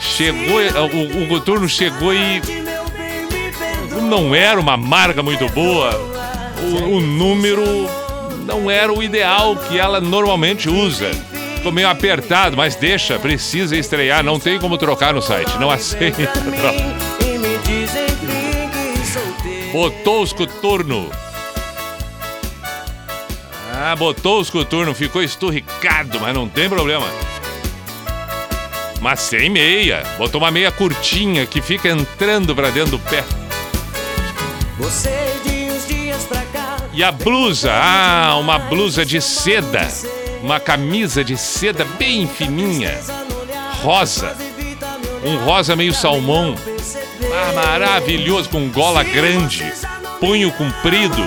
Chegou, 0.00 0.60
o, 0.60 1.24
o 1.24 1.28
coturno 1.28 1.68
chegou 1.68 2.14
e 2.14 2.40
não 4.08 4.34
era 4.34 4.58
uma 4.58 4.76
marca 4.76 5.22
muito 5.22 5.46
boa. 5.50 5.90
O, 6.60 6.96
o 6.96 7.00
número 7.00 7.62
não 8.46 8.70
era 8.70 8.92
o 8.92 9.02
ideal 9.02 9.56
que 9.56 9.78
ela 9.78 10.00
normalmente 10.00 10.68
usa. 10.68 11.10
Ficou 11.56 11.72
meio 11.72 11.88
apertado, 11.88 12.56
mas 12.56 12.74
deixa, 12.74 13.18
precisa 13.18 13.76
estrear, 13.76 14.22
não 14.24 14.38
tem 14.38 14.58
como 14.58 14.78
trocar 14.78 15.12
no 15.12 15.20
site, 15.20 15.58
não 15.58 15.70
aceita. 15.70 16.30
Botou 19.72 20.22
os 20.22 20.32
coturno. 20.32 21.10
Ah, 23.86 23.94
botou 23.94 24.40
os 24.40 24.48
coturno, 24.48 24.94
ficou 24.94 25.22
esturricado, 25.22 26.18
mas 26.18 26.34
não 26.34 26.48
tem 26.48 26.70
problema. 26.70 27.06
Mas 28.98 29.20
sem 29.20 29.50
meia. 29.50 30.02
Botou 30.16 30.40
uma 30.40 30.50
meia 30.50 30.72
curtinha 30.72 31.44
que 31.44 31.60
fica 31.60 31.90
entrando 31.90 32.54
pra 32.54 32.70
dentro 32.70 32.92
do 32.92 32.98
pé. 32.98 33.22
E 36.94 37.04
a 37.04 37.12
blusa? 37.12 37.74
Ah, 37.74 38.38
uma 38.40 38.58
blusa 38.58 39.04
de 39.04 39.20
seda. 39.20 39.86
Uma 40.42 40.58
camisa 40.58 41.22
de 41.22 41.36
seda 41.36 41.84
bem 41.98 42.26
fininha. 42.26 42.98
Rosa. 43.82 44.34
Um 45.22 45.44
rosa 45.44 45.76
meio 45.76 45.92
salmão. 45.92 46.54
Ah, 47.30 47.52
maravilhoso, 47.52 48.48
com 48.48 48.66
gola 48.70 49.04
grande. 49.04 49.70
Punho 50.18 50.50
comprido. 50.52 51.22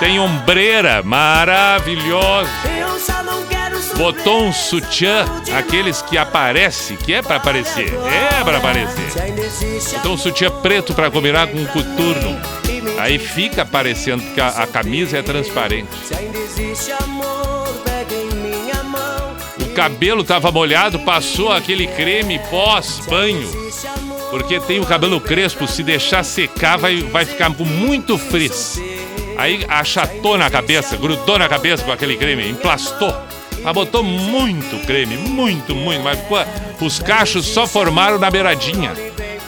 Tem 0.00 0.20
ombreira 0.20 1.02
maravilhosa. 1.02 2.50
Botou 3.96 4.44
um 4.44 4.52
sutiã, 4.52 5.24
aqueles 5.56 6.02
que 6.02 6.16
aparece, 6.16 6.96
que 6.96 7.12
é 7.12 7.20
pra 7.20 7.36
aparecer. 7.36 7.92
É 7.92 8.44
Se 8.44 8.56
aparecer. 8.56 9.96
Botou 9.96 10.12
um 10.12 10.18
sutiã 10.18 10.50
preto 10.50 10.94
pra 10.94 11.10
combinar 11.10 11.48
com 11.48 11.58
um 11.58 11.66
coturno. 11.66 12.40
Aí 12.98 13.18
fica 13.18 13.62
aparecendo 13.62 14.22
que 14.34 14.40
a, 14.40 14.48
a 14.48 14.66
camisa 14.68 15.18
é 15.18 15.22
transparente. 15.22 15.88
O 19.60 19.74
cabelo 19.74 20.22
tava 20.22 20.52
molhado, 20.52 21.00
passou 21.00 21.52
aquele 21.52 21.88
creme 21.88 22.38
pós-banho. 22.50 23.48
Porque 24.30 24.60
tem 24.60 24.78
o 24.78 24.86
cabelo 24.86 25.20
crespo, 25.20 25.66
se 25.66 25.82
deixar 25.82 26.22
secar, 26.22 26.76
vai, 26.76 26.98
vai 26.98 27.24
ficar 27.24 27.48
muito 27.48 28.16
frizz. 28.16 28.80
Aí 29.38 29.64
achatou 29.68 30.36
na 30.36 30.50
cabeça, 30.50 30.96
grudou 30.96 31.38
na 31.38 31.48
cabeça 31.48 31.84
com 31.84 31.92
aquele 31.92 32.16
creme, 32.16 32.50
emplastou. 32.50 33.14
Mas 33.62 33.72
botou 33.72 34.02
muito 34.02 34.84
creme, 34.84 35.16
muito, 35.16 35.76
muito. 35.76 36.02
Mas 36.02 36.18
os 36.80 36.98
cachos 36.98 37.46
só 37.46 37.64
formaram 37.64 38.18
na 38.18 38.30
beiradinha. 38.30 38.92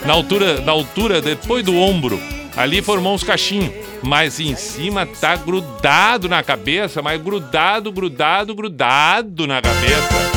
Na 0.07 0.13
altura, 0.13 0.61
na 0.61 0.71
altura, 0.71 1.21
depois 1.21 1.65
do 1.65 1.77
ombro. 1.77 2.21
Ali 2.57 2.81
formou 2.81 3.15
uns 3.15 3.25
cachinhos. 3.25 3.73
Mas 4.01 4.39
em 4.39 4.55
cima 4.55 5.05
tá 5.05 5.35
grudado 5.35 6.29
na 6.29 6.43
cabeça, 6.43 7.03
mas 7.03 7.21
grudado, 7.21 7.93
grudado, 7.93 8.55
grudado 8.55 9.47
na 9.47 9.61
cabeça. 9.61 10.31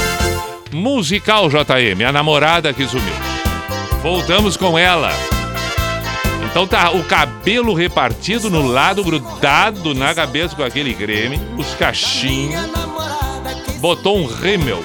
Musical 0.71 1.47
JM, 1.47 2.03
a 2.07 2.11
namorada 2.11 2.73
que 2.73 2.87
sumiu. 2.87 3.13
Voltamos 4.01 4.57
com 4.57 4.77
ela. 4.77 5.11
Então 6.53 6.67
tá 6.67 6.91
o 6.91 7.03
cabelo 7.03 7.73
repartido 7.73 8.47
no 8.47 8.61
lado, 8.67 9.03
grudado 9.03 9.95
na 9.95 10.13
cabeça 10.13 10.55
com 10.55 10.61
aquele 10.61 10.93
creme, 10.93 11.41
os 11.57 11.73
cachinhos. 11.73 12.61
Botou 13.79 14.19
um 14.19 14.27
rímel. 14.27 14.83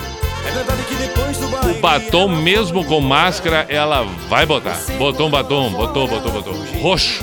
O 1.70 1.78
batom, 1.78 2.26
mesmo 2.28 2.82
com 2.86 3.02
máscara, 3.02 3.66
ela 3.68 4.02
vai 4.30 4.46
botar. 4.46 4.80
Botou 4.96 5.26
um 5.26 5.30
batom, 5.30 5.70
botou, 5.70 6.08
botou, 6.08 6.32
botou. 6.32 6.54
Roxo. 6.80 7.22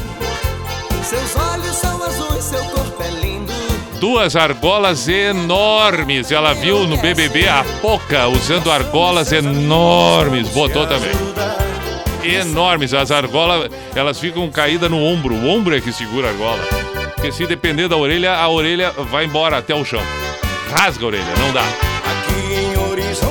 Seus 1.02 1.36
olhos 1.36 1.75
são 1.75 2.04
azuis, 2.04 2.44
seu 2.44 2.64
corpo 2.66 3.02
é 3.02 3.10
lindo. 3.10 3.52
Duas 4.00 4.36
argolas 4.36 5.08
enormes. 5.08 6.32
Ela 6.32 6.54
viu 6.54 6.86
no 6.86 6.98
BBB 6.98 7.48
a 7.48 7.66
Poca 7.82 8.28
usando 8.28 8.72
argolas 8.72 9.32
enormes. 9.32 10.50
Botou 10.50 10.86
também. 10.86 11.64
Enormes. 12.34 12.94
As 12.94 13.12
argolas, 13.12 13.72
elas 13.96 14.20
ficam 14.20 14.50
caídas 14.50 14.89
no 14.89 15.03
ombro. 15.03 15.36
O 15.36 15.48
ombro 15.48 15.75
é 15.75 15.82
que 15.82 15.91
segura 15.91 16.27
a 16.27 16.32
argola. 16.32 16.62
Porque 17.15 17.32
se 17.32 17.46
depender 17.46 17.88
da 17.88 17.96
orelha, 17.98 18.34
a 18.34 18.48
orelha 18.50 18.91
vai 18.91 19.25
embora 19.25 19.58
até 19.58 19.74
o 19.74 19.84
chão. 19.84 20.01
Rasga 20.72 21.03
a 21.03 21.08
orelha, 21.08 21.34
não 21.39 21.51
dá. 21.51 21.63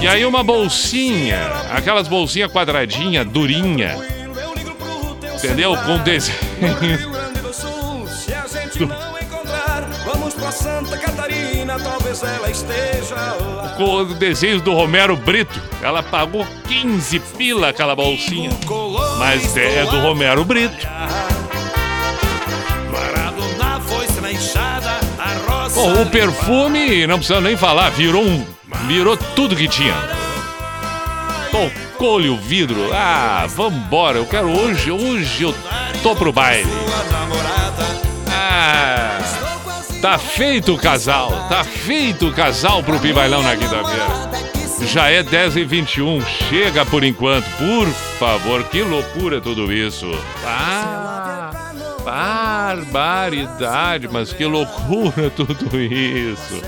E 0.01 0.07
aí 0.07 0.25
uma 0.25 0.43
bolsinha, 0.43 1.39
aquelas 1.71 2.09
bolsinhas 2.09 2.51
quadradinha, 2.51 3.25
durinha, 3.25 3.97
entendeu? 5.37 5.77
Com 5.77 5.99
desenho. 5.99 6.39
Santa 10.65 10.97
Catarina. 10.97 11.79
Talvez 11.79 12.23
ela 12.23 12.51
esteja 12.51 13.15
lá. 13.15 13.75
com 13.77 14.05
desenhos 14.15 14.63
do 14.63 14.73
Romero 14.73 15.15
Brito. 15.15 15.61
Ela 15.83 16.03
pagou 16.03 16.47
15 16.67 17.21
pila 17.37 17.69
aquela 17.69 17.95
bolsinha. 17.95 18.49
Mas 19.19 19.55
é, 19.59 19.85
do 19.85 20.01
Romero 20.01 20.43
Brito. 20.43 20.75
Bom, 25.75 26.03
o 26.03 26.07
perfume, 26.07 27.07
não 27.07 27.19
precisa 27.19 27.43
nem 27.43 27.59
falar, 27.59 27.91
virou 27.91 28.23
um. 28.23 28.47
Virou 28.87 29.19
tudo 29.19 29.55
que 29.55 29.69
tinha. 29.69 29.95
Bom, 31.53 31.71
Escolhe 32.05 32.29
o 32.29 32.37
vidro. 32.37 32.93
Ah, 32.93 33.47
vambora. 33.49 34.19
Eu 34.19 34.27
quero 34.27 34.51
hoje, 34.51 34.91
hoje 34.91 35.45
eu 35.45 35.55
tô 36.03 36.15
pro 36.15 36.33
baile. 36.33 36.69
Ah, 38.29 38.94
tá 40.05 40.19
feito 40.19 40.75
o 40.75 40.77
casal. 40.77 41.31
Tá 41.49 41.65
feito 41.65 42.29
o 42.29 42.35
casal 42.35 42.83
pro 42.83 43.01
Pibailão 43.01 43.43
na 43.43 43.57
quinta-feira. 43.57 44.07
Já 44.93 45.09
é 45.09 45.23
10 45.23 45.57
e 45.57 45.65
21 45.65 46.21
chega 46.21 46.85
por 46.85 47.03
enquanto, 47.03 47.47
por 47.57 47.89
favor, 48.19 48.65
que 48.65 48.83
loucura 48.83 49.41
tudo 49.41 49.73
isso. 49.73 50.11
Ah, 50.45 51.73
barbaridade, 52.05 54.07
mas 54.07 54.31
que 54.31 54.45
loucura 54.45 55.31
tudo 55.35 55.81
isso. 55.81 56.61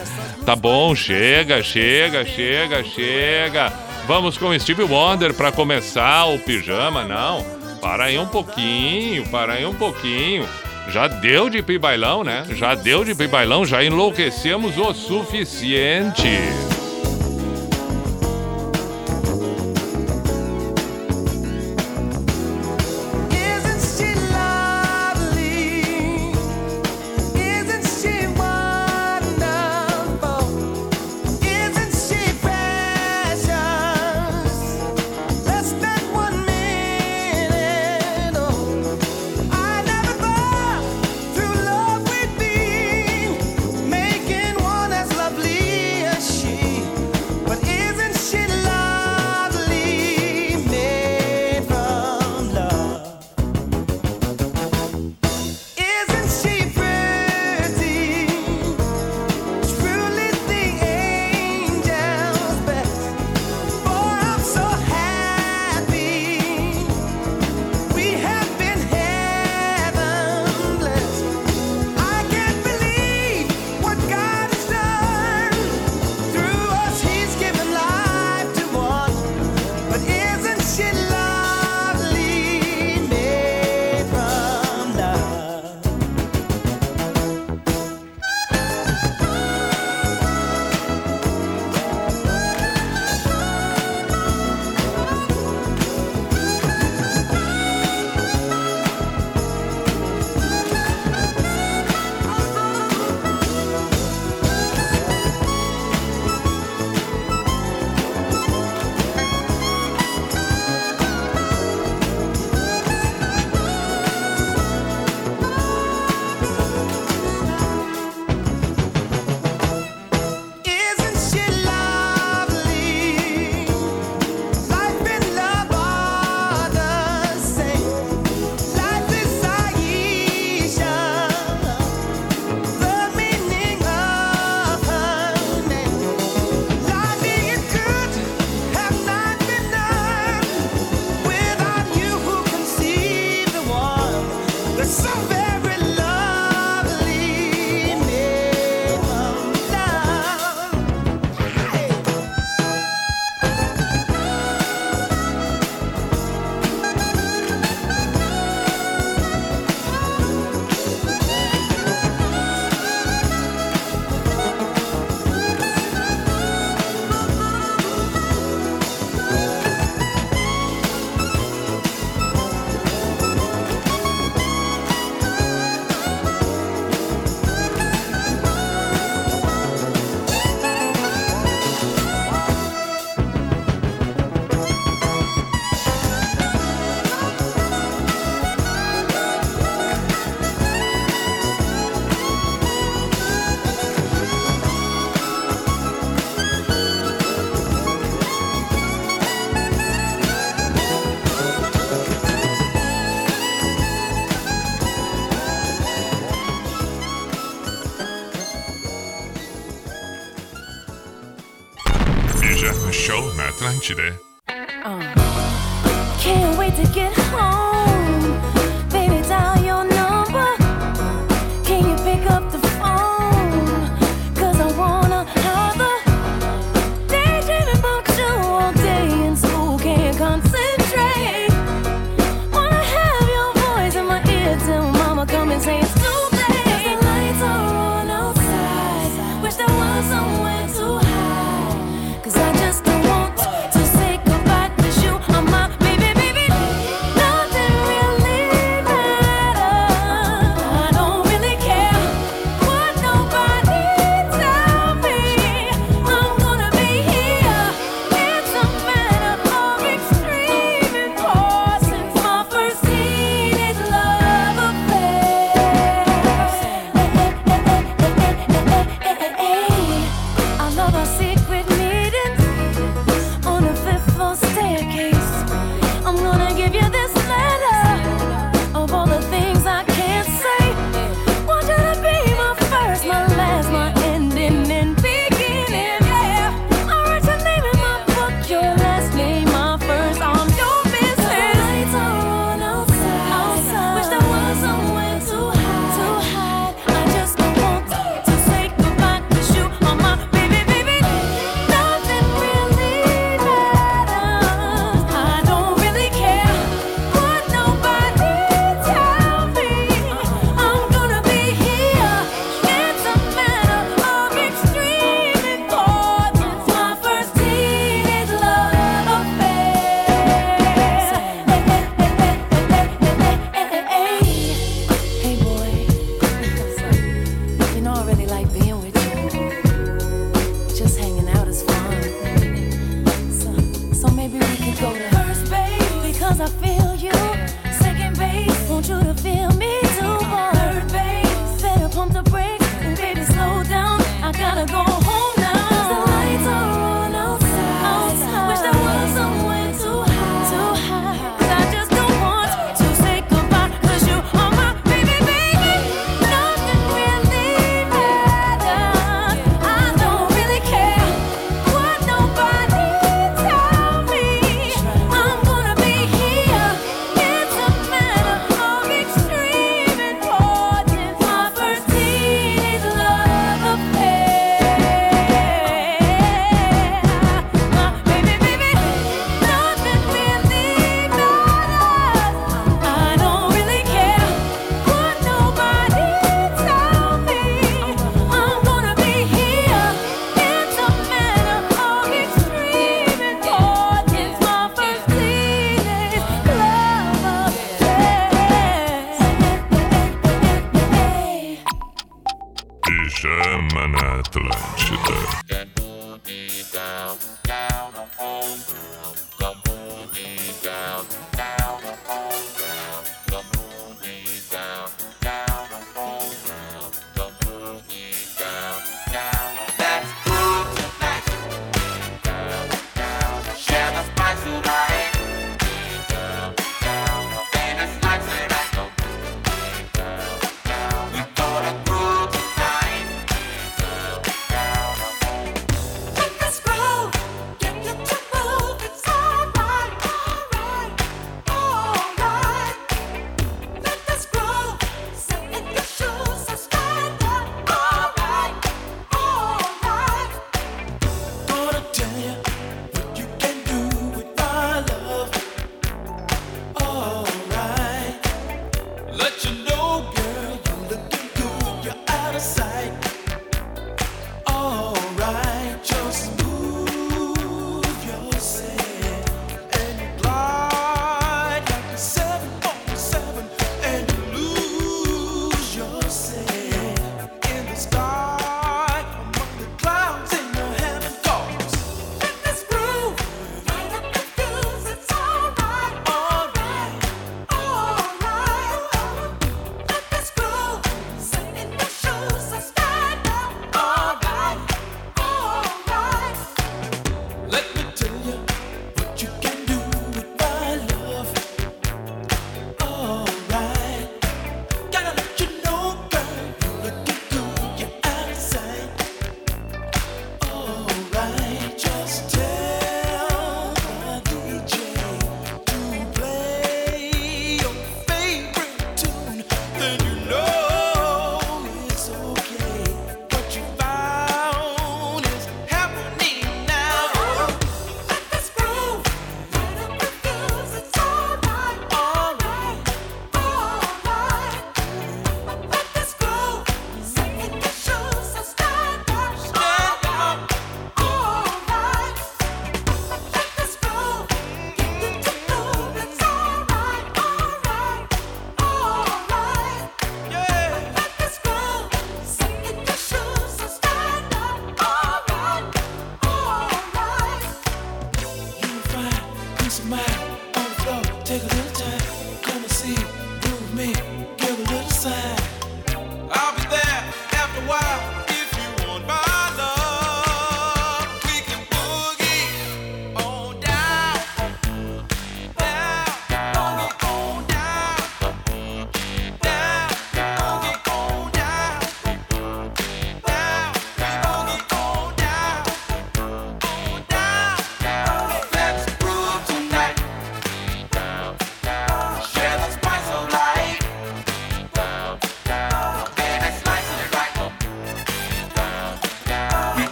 Tá 0.47 0.57
bom, 0.57 0.95
chega, 0.95 1.63
chega, 1.63 2.25
chega, 2.25 2.83
chega. 2.85 3.71
Vamos 4.07 4.39
com 4.39 4.59
Steve 4.59 4.85
Wonder 4.85 5.35
para 5.35 5.53
começar 5.53 6.25
o 6.25 6.39
pijama, 6.39 7.05
não. 7.05 7.45
Para 7.83 8.05
aí 8.05 8.19
um 8.19 8.27
pouquinho, 8.27 9.29
para 9.29 9.53
aí 9.53 9.67
um 9.67 9.75
pouquinho. 9.75 10.49
Já 10.89 11.09
deu 11.09 11.51
de 11.51 11.63
pibailão, 11.63 12.23
né? 12.23 12.45
Já 12.51 12.75
deu 12.75 13.05
de 13.05 13.15
pibailão, 13.15 13.67
já 13.67 13.83
enlouquecemos 13.83 14.79
o 14.79 14.95
suficiente. 14.95 16.76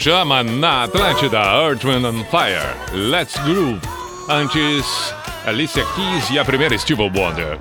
Pijama 0.00 0.42
na 0.42 0.84
Atlântida, 0.84 1.36
Earth, 1.36 1.84
Wind 1.84 2.06
and 2.06 2.24
Fire, 2.30 2.74
Let's 2.94 3.36
Groove. 3.40 3.78
Antes, 4.30 5.14
Alicia 5.44 5.84
Keys 5.94 6.30
e 6.30 6.38
a 6.38 6.44
primeira 6.44 6.78
Steve 6.78 7.02
Wonder. 7.02 7.58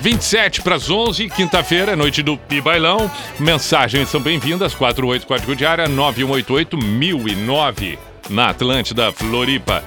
27 0.00 0.62
para 0.62 0.76
as 0.76 0.88
11, 0.88 1.28
quinta-feira, 1.28 1.94
noite 1.94 2.22
do 2.22 2.38
Pi 2.38 2.62
Bailão. 2.62 3.10
Mensagens 3.38 4.08
são 4.08 4.18
bem-vindas, 4.18 4.74
48 4.74 5.26
código 5.26 5.54
diária 5.54 5.88
9188 5.88 6.78
1009 6.78 7.98
na 8.30 8.48
Atlântida, 8.48 9.12
Floripa. 9.12 9.84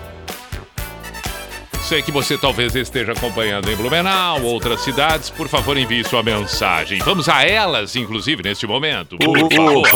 Sei 1.89 2.03
que 2.03 2.11
você 2.11 2.37
talvez 2.37 2.75
esteja 2.75 3.13
acompanhando 3.13 3.67
em 3.67 3.75
Blumenau, 3.75 4.43
outras 4.43 4.81
cidades. 4.81 5.31
Por 5.31 5.47
favor, 5.47 5.75
envie 5.75 6.03
sua 6.03 6.21
mensagem. 6.21 6.99
Vamos 6.99 7.27
a 7.27 7.43
elas, 7.43 7.95
inclusive, 7.95 8.43
neste 8.43 8.67
momento. 8.67 9.17
Por 9.17 9.39
favor. 9.51 9.89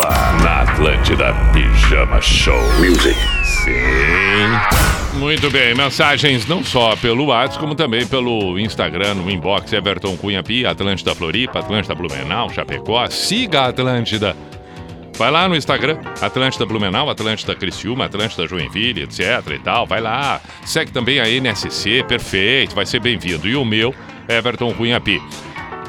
Atlântida 0.84 1.34
Pijama 1.54 2.20
Show. 2.20 2.62
Music. 2.78 3.18
Sim. 3.42 5.18
Muito 5.18 5.50
bem, 5.50 5.74
mensagens 5.74 6.46
não 6.46 6.62
só 6.62 6.94
pelo 6.98 7.28
WhatsApp, 7.28 7.58
como 7.58 7.74
também 7.74 8.06
pelo 8.06 8.60
Instagram, 8.60 9.14
no 9.14 9.32
inbox 9.32 9.72
Everton 9.72 10.18
Cunha 10.18 10.44
Pi, 10.44 10.66
Atlântida 10.66 11.16
Floripa, 11.16 11.60
Atlântida 11.60 11.96
Blumenau, 11.96 12.50
Chapecó. 12.50 13.10
Siga 13.10 13.62
a 13.62 13.68
Atlântida. 13.68 14.36
Vai 15.18 15.32
lá 15.32 15.48
no 15.48 15.56
Instagram, 15.56 16.00
Atlântida 16.22 16.66
Blumenau, 16.66 17.10
Atlântida 17.10 17.56
Criciúma, 17.56 18.04
Atlântida 18.04 18.46
Joinville, 18.46 19.04
etc 19.04 19.42
e 19.56 19.60
tal. 19.60 19.88
Vai 19.88 20.02
lá. 20.02 20.42
Segue 20.66 20.92
também 20.92 21.18
a 21.22 21.30
NSC, 21.30 22.04
perfeito, 22.06 22.76
vai 22.76 22.86
ser 22.86 23.00
bem-vindo. 23.00 23.48
E 23.48 23.56
o 23.56 23.64
meu, 23.64 23.96
Everton 24.28 24.74
Cunha 24.74 25.00
Pi. 25.00 25.22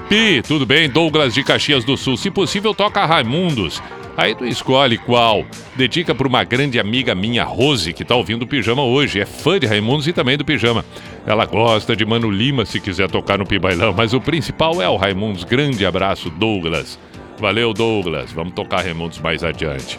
Pi, 0.08 0.40
tudo 0.46 0.64
bem? 0.64 0.88
Douglas 0.88 1.34
de 1.34 1.42
Caxias 1.42 1.82
do 1.82 1.96
Sul. 1.96 2.16
Se 2.16 2.30
possível, 2.30 2.72
toca 2.72 3.04
Raimundos. 3.04 3.82
Aí 4.16 4.34
tu 4.34 4.44
escolhe 4.44 4.96
qual. 4.96 5.44
Dedica 5.74 6.14
para 6.14 6.28
uma 6.28 6.44
grande 6.44 6.78
amiga 6.78 7.14
minha, 7.14 7.42
Rose, 7.44 7.92
que 7.92 8.04
tá 8.04 8.14
ouvindo 8.14 8.42
o 8.42 8.46
Pijama 8.46 8.82
hoje. 8.82 9.20
É 9.20 9.26
fã 9.26 9.58
de 9.58 9.66
Raimundos 9.66 10.06
e 10.06 10.12
também 10.12 10.36
do 10.36 10.44
Pijama. 10.44 10.84
Ela 11.26 11.46
gosta 11.46 11.96
de 11.96 12.04
Mano 12.04 12.30
Lima 12.30 12.64
se 12.64 12.78
quiser 12.78 13.10
tocar 13.10 13.38
no 13.38 13.46
Pibailão, 13.46 13.92
mas 13.92 14.14
o 14.14 14.20
principal 14.20 14.80
é 14.80 14.88
o 14.88 14.96
Raimundos. 14.96 15.42
Grande 15.42 15.84
abraço, 15.84 16.30
Douglas. 16.30 16.98
Valeu, 17.38 17.72
Douglas. 17.72 18.32
Vamos 18.32 18.54
tocar 18.54 18.82
Raimundos 18.82 19.18
mais 19.18 19.42
adiante. 19.42 19.98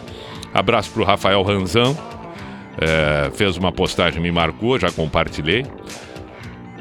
Abraço 0.54 0.90
pro 0.90 1.04
Rafael 1.04 1.42
Ranzão. 1.42 1.96
É, 2.78 3.30
fez 3.34 3.56
uma 3.56 3.72
postagem, 3.72 4.20
me 4.20 4.30
marcou, 4.30 4.78
já 4.78 4.90
compartilhei. 4.90 5.64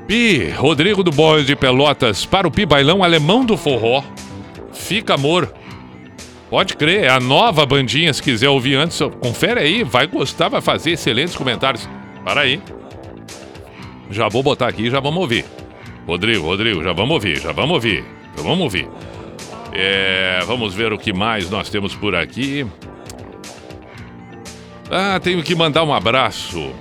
Pi, 0.07 0.49
Rodrigo 0.55 1.03
do 1.03 1.11
Boys 1.11 1.47
de 1.47 1.55
Pelotas, 1.55 2.25
para 2.25 2.47
o 2.47 2.51
Pi 2.51 2.65
Bailão 2.65 3.03
Alemão 3.03 3.43
do 3.43 3.57
Forró. 3.57 4.03
Fica 4.71 5.15
amor. 5.15 5.51
Pode 6.55 6.77
crer, 6.77 7.03
é 7.03 7.09
a 7.09 7.19
nova 7.19 7.65
bandinha, 7.65 8.13
se 8.13 8.23
quiser 8.23 8.47
ouvir 8.47 8.75
antes, 8.75 8.97
confere 9.19 9.59
aí, 9.59 9.83
vai 9.83 10.07
gostar, 10.07 10.47
vai 10.47 10.61
fazer 10.61 10.91
excelentes 10.91 11.35
comentários. 11.35 11.85
Para 12.23 12.39
aí. 12.39 12.61
Já 14.09 14.29
vou 14.29 14.41
botar 14.41 14.69
aqui, 14.69 14.89
já 14.89 15.01
vamos 15.01 15.19
ouvir. 15.19 15.43
Rodrigo, 16.07 16.45
Rodrigo, 16.45 16.81
já 16.81 16.93
vamos 16.93 17.11
ouvir, 17.11 17.41
já 17.41 17.51
vamos 17.51 17.71
ouvir. 17.71 18.05
Já 18.37 18.41
vamos 18.41 18.61
ouvir. 18.61 18.87
É, 19.73 20.39
vamos 20.47 20.73
ver 20.73 20.93
o 20.93 20.97
que 20.97 21.11
mais 21.11 21.49
nós 21.49 21.69
temos 21.69 21.93
por 21.93 22.15
aqui. 22.15 22.65
Ah, 24.89 25.19
tenho 25.21 25.43
que 25.43 25.53
mandar 25.55 25.83
um 25.83 25.93
abraço. 25.93 26.71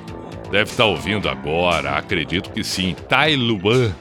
Deve 0.53 0.71
estar 0.71 0.85
ouvindo 0.85 1.29
agora, 1.29 1.99
acredito 1.99 2.53
que 2.53 2.63
sim. 2.63 2.95
Tai 3.09 3.35
Luan, 3.35 3.93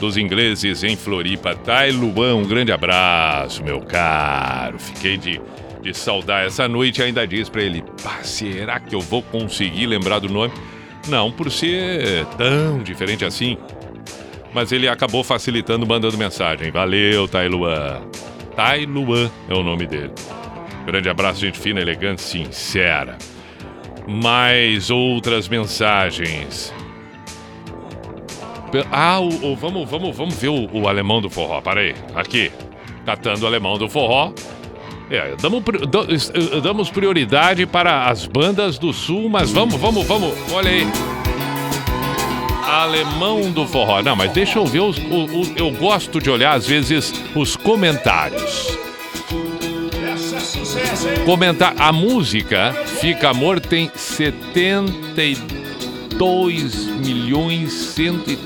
dos 0.00 0.16
ingleses 0.16 0.84
em 0.84 0.96
Floripa. 0.96 1.54
Tai 1.54 1.90
Luan, 1.90 2.36
um 2.36 2.44
grande 2.44 2.72
abraço, 2.72 3.62
meu 3.62 3.80
caro. 3.80 4.78
Fiquei 4.78 5.16
de, 5.16 5.40
de 5.82 5.94
saudar 5.94 6.46
essa 6.46 6.68
noite 6.68 7.02
ainda 7.02 7.26
diz 7.26 7.48
pra 7.48 7.62
ele: 7.62 7.82
Pá, 8.02 8.22
será 8.22 8.78
que 8.80 8.94
eu 8.94 9.00
vou 9.00 9.22
conseguir 9.22 9.86
lembrar 9.86 10.18
do 10.18 10.28
nome? 10.28 10.52
Não 11.08 11.30
por 11.30 11.50
ser 11.50 12.26
tão 12.36 12.82
diferente 12.82 13.24
assim. 13.24 13.56
Mas 14.52 14.72
ele 14.72 14.88
acabou 14.88 15.22
facilitando, 15.22 15.86
mandando 15.86 16.16
mensagem. 16.16 16.70
Valeu, 16.70 17.28
Tai 17.28 17.48
Luan. 17.48 18.00
Tai 18.56 18.86
Luan 18.86 19.30
é 19.48 19.54
o 19.54 19.62
nome 19.62 19.86
dele. 19.86 20.12
Grande 20.86 21.08
abraço, 21.08 21.40
gente 21.40 21.58
fina, 21.58 21.80
elegante, 21.80 22.22
sincera. 22.22 23.18
Mais 24.06 24.88
outras 24.88 25.48
mensagens. 25.48 26.72
Ah, 28.90 29.20
o, 29.20 29.52
o- 29.52 29.56
vamos, 29.56 29.88
vamos, 29.88 30.16
vamos 30.16 30.34
ver 30.34 30.48
o, 30.48 30.68
o 30.72 30.88
alemão 30.88 31.20
do 31.20 31.30
forró. 31.30 31.60
Para 31.60 31.80
aí, 31.80 31.94
aqui. 32.14 32.50
Catando 33.04 33.44
o 33.44 33.46
alemão 33.46 33.78
do 33.78 33.88
forró. 33.88 34.32
É, 35.08 35.34
damos, 35.40 35.62
eh, 36.34 36.60
damos 36.60 36.90
prioridade 36.90 37.64
para 37.64 38.06
as 38.08 38.26
bandas 38.26 38.76
do 38.76 38.92
sul, 38.92 39.28
mas 39.28 39.50
vamos, 39.52 39.76
vamos, 39.76 40.04
vamos. 40.04 40.34
Olha 40.52 40.68
aí. 40.70 40.84
Alemão 42.64 43.50
do 43.52 43.64
forró. 43.66 44.02
Não, 44.02 44.16
mas 44.16 44.32
deixa 44.32 44.58
eu 44.58 44.66
ver 44.66 44.80
os. 44.80 44.98
o- 44.98 45.40
o- 45.42 45.52
eu 45.56 45.70
gosto 45.70 46.20
de 46.20 46.28
olhar, 46.28 46.54
às 46.54 46.66
vezes, 46.66 47.12
os 47.34 47.54
comentários. 47.56 48.76
Comentar. 51.24 51.74
A 51.78 51.92
música 51.92 52.72
Fica 53.00 53.30
Amor 53.30 53.60
tem 53.60 53.90
72 53.94 55.38
milhões 56.24 57.72
cento 57.72 58.36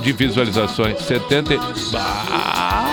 de 0.00 0.12
visualizações. 0.12 0.98
70. 1.00 1.54
e- 1.54 1.58
Bah, 1.92 2.86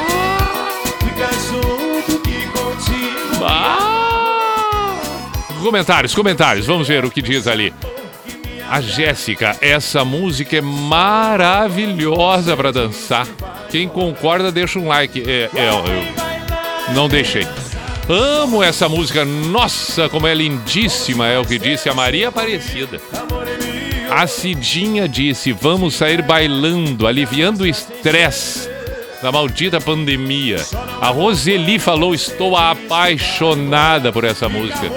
Fica 1.00 1.30
junto 1.50 2.20
que 2.22 2.48
contigo. 2.48 3.40
bah. 3.40 3.78
Comentários, 5.62 6.14
comentários. 6.16 6.66
Vamos 6.66 6.88
ver 6.88 7.04
o 7.06 7.12
que 7.12 7.22
diz 7.22 7.48
ali. 7.48 7.74
A 8.70 8.80
Jéssica, 8.82 9.58
essa 9.62 10.06
música 10.06 10.56
é 10.58 10.62
maravilhosa 10.62 12.56
para 12.56 12.72
dançar. 12.72 13.28
Quem 13.70 13.88
concorda, 13.90 14.52
deixa 14.52 14.80
um 14.80 14.88
like. 14.88 15.22
É, 15.30 15.50
é, 15.54 15.70
eu 15.70 16.94
não 16.96 17.10
deixei. 17.10 17.46
Amo 18.12 18.62
essa 18.62 18.90
música. 18.90 19.24
Nossa, 19.24 20.10
como 20.10 20.28
é 20.28 20.34
lindíssima, 20.34 21.28
é 21.28 21.40
o 21.40 21.46
que 21.46 21.58
disse 21.58 21.88
a 21.88 21.94
Maria 21.94 22.28
Aparecida. 22.28 23.00
A 24.10 24.28
Cidinha 24.28 25.08
disse: 25.08 25.54
Vamos 25.54 25.96
sair 25.96 26.22
bailando, 26.22 27.08
aliviando 27.08 27.64
o 27.64 27.68
estresse 27.68 28.70
da 29.22 29.32
maldita 29.32 29.80
pandemia. 29.80 30.58
A 31.00 31.08
Roseli 31.08 31.80
falou: 31.80 32.14
Estou 32.14 32.58
apaixonada 32.58 34.12
por 34.12 34.26
essa 34.26 34.50
música. 34.50 34.92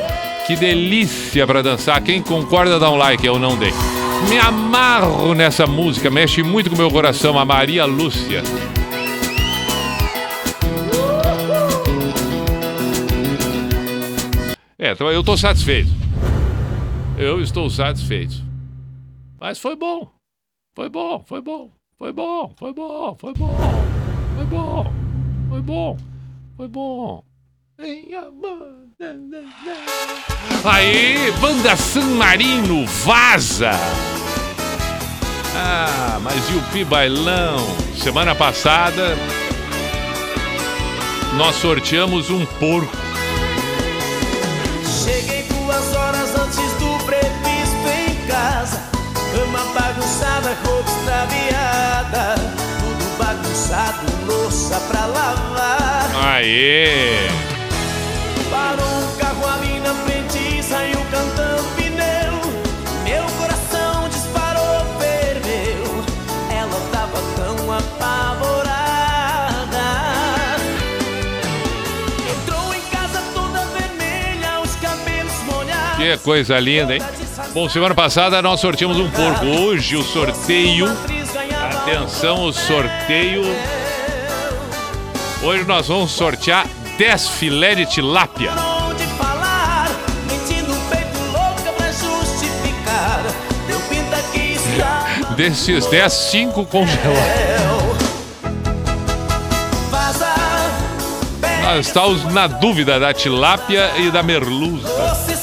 Que 0.45 0.57
delícia 0.57 1.47
para 1.47 1.63
dançar. 1.63 2.03
Quem 2.03 2.21
concorda, 2.21 2.81
dá 2.81 2.91
um 2.91 2.97
like. 2.97 3.25
Eu 3.25 3.39
não 3.39 3.57
dei. 3.57 3.73
Me 4.29 4.39
amarro 4.39 5.35
nessa 5.35 5.69
música, 5.69 6.11
mexe 6.11 6.43
muito 6.43 6.69
com 6.69 6.77
meu 6.77 6.91
coração. 6.91 7.39
A 7.39 7.45
Maria 7.45 7.85
Lúcia. 7.85 8.43
É, 14.85 14.93
então 14.93 15.11
eu 15.11 15.25
tô 15.25 15.35
satisfeito. 15.35 15.89
Eu 17.17 17.41
estou 17.41 17.71
satisfeito. 17.71 18.35
Mas 19.41 19.59
foi 19.59 19.75
bom. 19.75 20.11
Foi 20.77 20.91
bom, 20.91 21.25
foi 21.27 21.41
bom. 21.41 21.71
Foi 21.99 22.13
bom, 22.13 22.53
foi 22.55 22.75
bom, 22.75 23.17
foi 23.19 23.33
bom. 23.33 23.57
Foi 24.37 24.45
bom. 24.45 24.93
Foi 25.49 25.63
bom. 25.63 25.97
Foi 26.55 26.69
bom. 26.69 27.25
Aí, 30.65 31.33
banda 31.41 31.77
San 31.77 32.17
Marino, 32.17 32.87
vaza! 32.87 33.71
Ah, 35.57 36.21
mas 36.23 36.51
e 36.51 36.59
o 36.59 36.63
Pi 36.73 36.85
Bailão? 36.85 37.57
Semana 37.97 38.35
passada 38.35 39.17
nós 41.39 41.55
sorteamos 41.55 42.29
um 42.29 42.45
porco. 42.45 43.04
Bagunçada, 50.25 50.57
roupa 50.65 50.91
extraviada. 50.91 52.35
Tudo 52.81 53.19
bagunçado, 53.19 54.27
louça 54.27 54.81
pra 54.89 55.07
lavar. 55.07 56.11
Aê! 56.37 57.29
Parou 58.51 59.04
Que 76.05 76.19
coisa 76.19 76.61
linda, 76.61 76.95
hein? 76.95 77.03
Bom, 77.55 77.67
semana 77.67 77.95
passada 77.95 78.43
nós 78.43 78.61
sorteamos 78.61 78.99
um 78.99 79.09
porco. 79.09 79.47
Hoje 79.47 79.97
o 79.97 80.03
sorteio. 80.03 80.87
Atenção, 81.81 82.45
o 82.45 82.53
sorteio. 82.53 83.43
Hoje 85.43 85.65
nós 85.65 85.89
vamos 85.89 86.13
sortear 86.13 86.67
10 86.99 87.29
filé 87.31 87.75
de 87.75 87.87
tilápia. 87.87 88.51
Desses 95.35 95.87
10, 95.87 96.13
5 96.13 96.67
congelados. 96.67 98.05
Nós 101.63 101.87
estamos 101.87 102.25
na 102.25 102.47
dúvida 102.47 103.01
da 103.01 103.15
tilápia 103.15 103.91
e 103.97 104.11
da 104.11 104.23
merluza. 104.23 105.34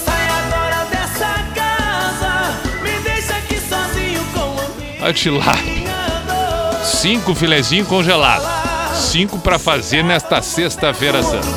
A 5.01 5.11
tilápia. 5.11 5.81
Cinco 6.83 7.33
filezinhos 7.33 7.87
congelados. 7.87 8.47
Cinco 8.93 9.39
para 9.39 9.57
fazer 9.57 10.03
nesta 10.03 10.41
sexta-feira 10.41 11.23
santa. 11.23 11.47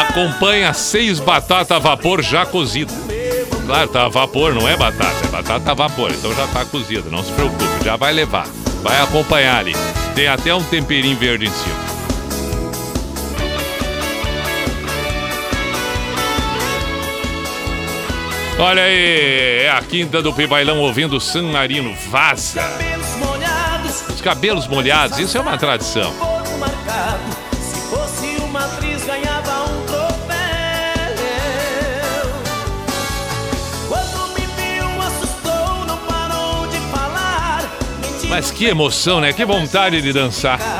Acompanha 0.00 0.72
seis 0.72 1.20
batatas 1.20 1.76
a 1.76 1.78
vapor 1.78 2.22
já 2.22 2.46
cozidas. 2.46 2.96
Claro, 3.66 3.88
tá 3.88 4.06
a 4.06 4.08
vapor, 4.08 4.54
não 4.54 4.66
é 4.66 4.76
batata. 4.76 5.26
É 5.26 5.28
batata 5.28 5.70
a 5.70 5.74
vapor, 5.74 6.10
então 6.10 6.34
já 6.34 6.46
tá 6.46 6.64
cozida. 6.64 7.10
Não 7.10 7.22
se 7.22 7.30
preocupe, 7.32 7.84
já 7.84 7.96
vai 7.96 8.12
levar. 8.12 8.46
Vai 8.82 9.00
acompanhar 9.02 9.58
ali. 9.58 9.76
Tem 10.14 10.26
até 10.26 10.54
um 10.54 10.64
temperinho 10.64 11.16
verde 11.18 11.46
em 11.46 11.50
cima. 11.50 11.79
Olha 18.62 18.82
aí, 18.82 19.62
é 19.62 19.70
a 19.70 19.80
quinta 19.80 20.20
do 20.20 20.34
Pibailão 20.34 20.80
ouvindo 20.80 21.18
San 21.18 21.44
Marino. 21.44 21.94
Vaza! 22.10 22.60
Cabelos 22.60 23.16
molhados, 23.16 24.08
Os 24.10 24.20
cabelos 24.20 24.66
molhados, 24.66 25.18
isso 25.18 25.38
é 25.38 25.40
uma 25.40 25.56
tradição. 25.56 26.14
Mas 38.28 38.50
que 38.50 38.66
emoção, 38.66 39.20
né? 39.20 39.32
Que 39.32 39.44
vontade 39.44 40.00
de 40.00 40.12
dançar. 40.12 40.79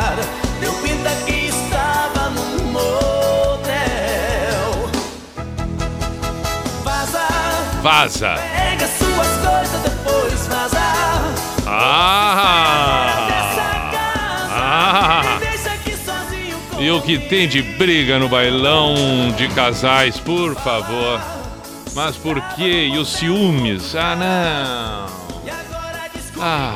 Vaza! 7.83 8.35
pega 8.37 8.87
suas 8.87 9.27
coisas, 9.39 9.81
depois 9.83 10.47
vaza. 10.47 10.79
Ah! 11.67 13.21
Ah! 14.51 15.23
E 16.79 16.91
o 16.91 17.01
que 17.01 17.19
tem 17.19 17.49
de 17.49 17.63
briga 17.63 18.19
no 18.19 18.29
bailão 18.29 18.95
de 19.37 19.49
casais, 19.49 20.19
por 20.19 20.55
favor. 20.57 21.21
Mas 21.95 22.17
por 22.17 22.41
quê? 22.55 22.91
E 22.93 22.99
os 22.99 23.09
ciúmes? 23.15 23.95
Ah, 23.95 24.17
não. 24.17 25.21
Ah. 26.43 26.75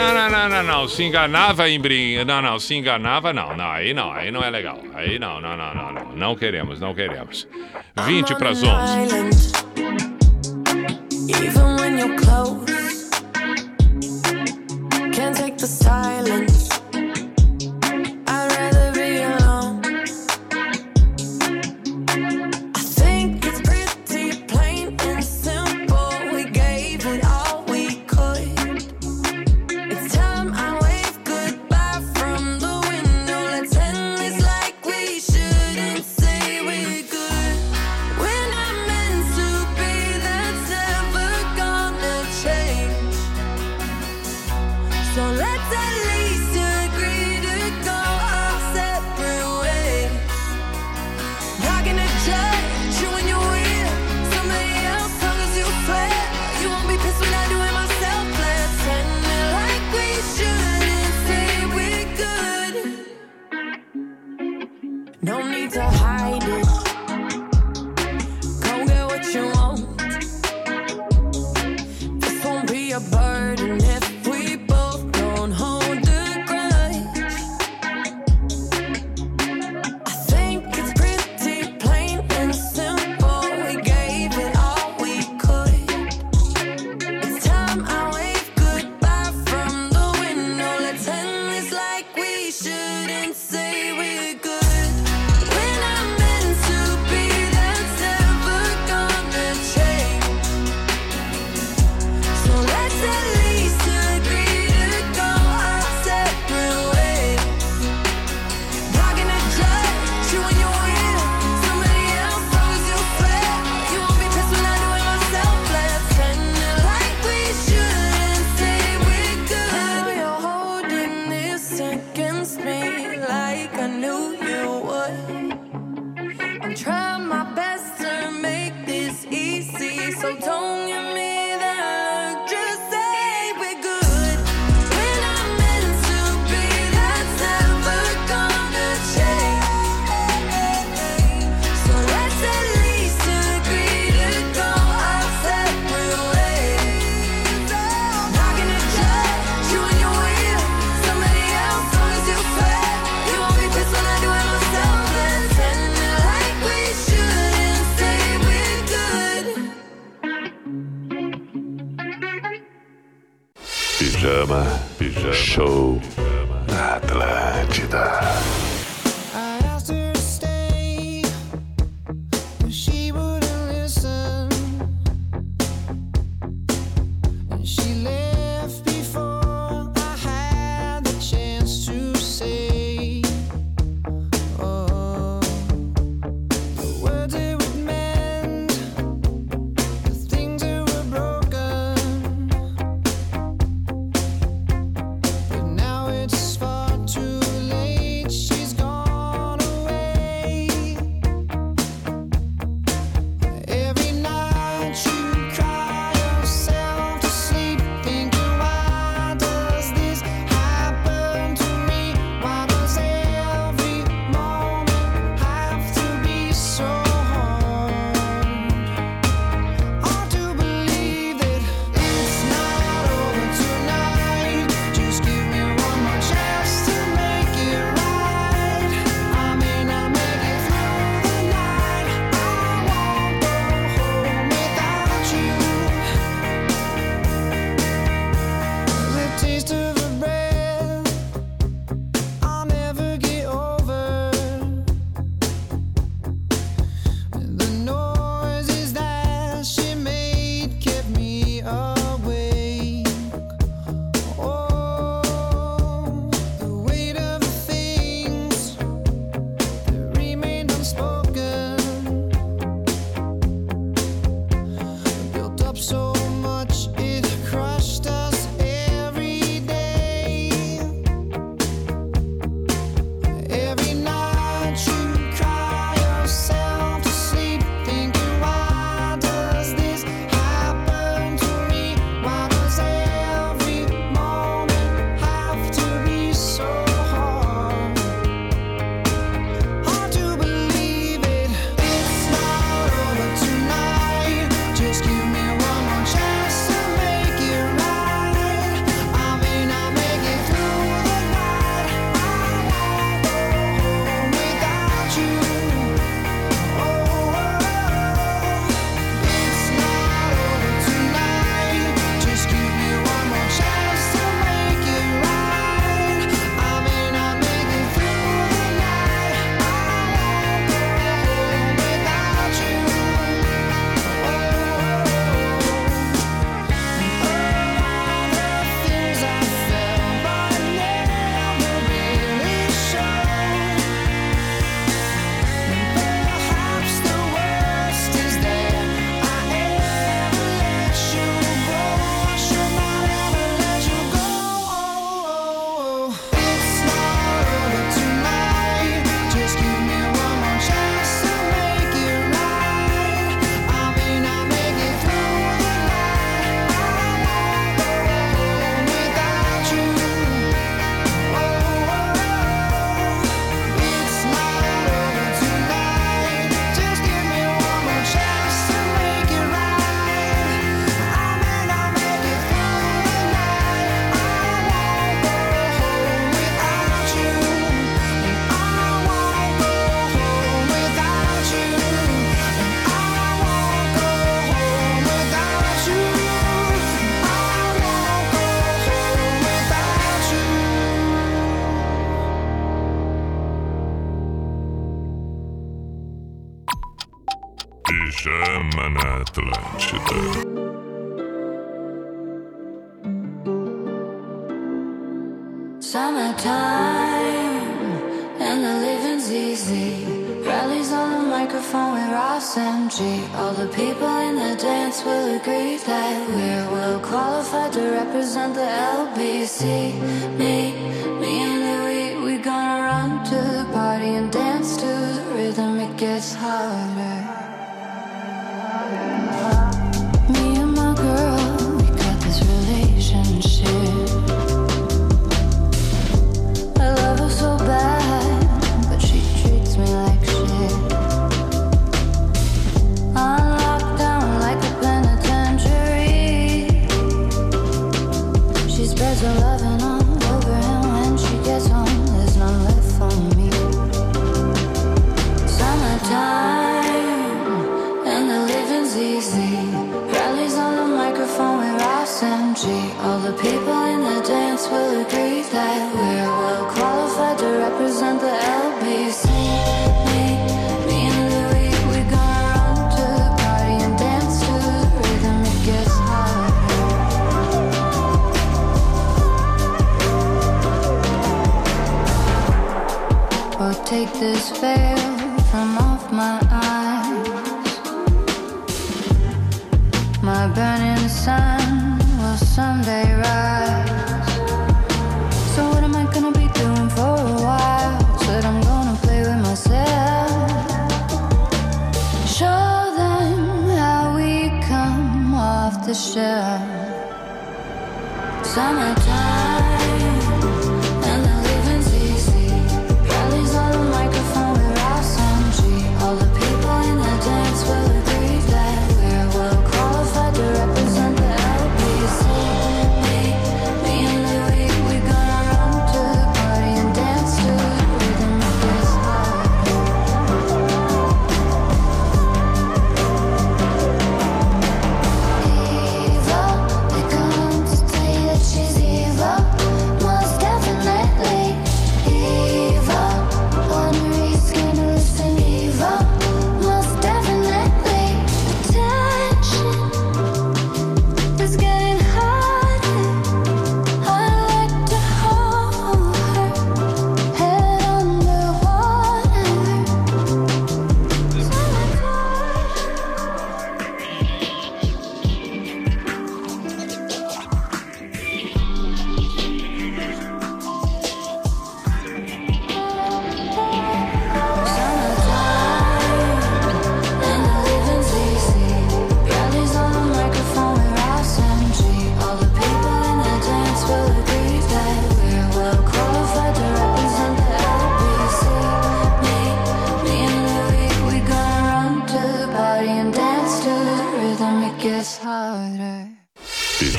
Não, 0.00 0.14
não, 0.14 0.30
não, 0.30 0.48
não, 0.48 0.62
não. 0.62 0.88
Se 0.88 1.02
enganava 1.02 1.68
em 1.68 1.78
brinca. 1.78 2.24
Não, 2.24 2.40
não, 2.42 2.58
se 2.58 2.74
enganava, 2.74 3.32
não. 3.32 3.56
Não, 3.56 3.70
aí 3.70 3.92
não, 3.92 4.12
aí 4.12 4.30
não 4.30 4.42
é 4.42 4.50
legal. 4.50 4.78
Aí 4.94 5.18
não, 5.18 5.40
não, 5.40 5.56
não, 5.56 5.74
não, 5.74 5.92
não. 5.92 6.12
Não 6.16 6.36
queremos, 6.36 6.80
não 6.80 6.94
queremos. 6.94 7.46
20 8.04 8.34
para 8.36 8.50
as 8.50 8.62
11. 8.62 9.02
Island. 9.04 9.36
Even 11.28 11.76
when 11.76 11.98
you're 11.98 12.16
close, 12.16 13.10
can't 15.12 15.36
take 15.36 15.56
the 15.58 15.66
silence. 15.66 16.49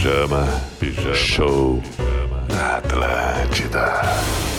Pijama, 0.02 0.47
pijama, 0.80 1.14
show. 1.14 1.80
Na 2.49 2.78
Atlântida. 2.78 4.51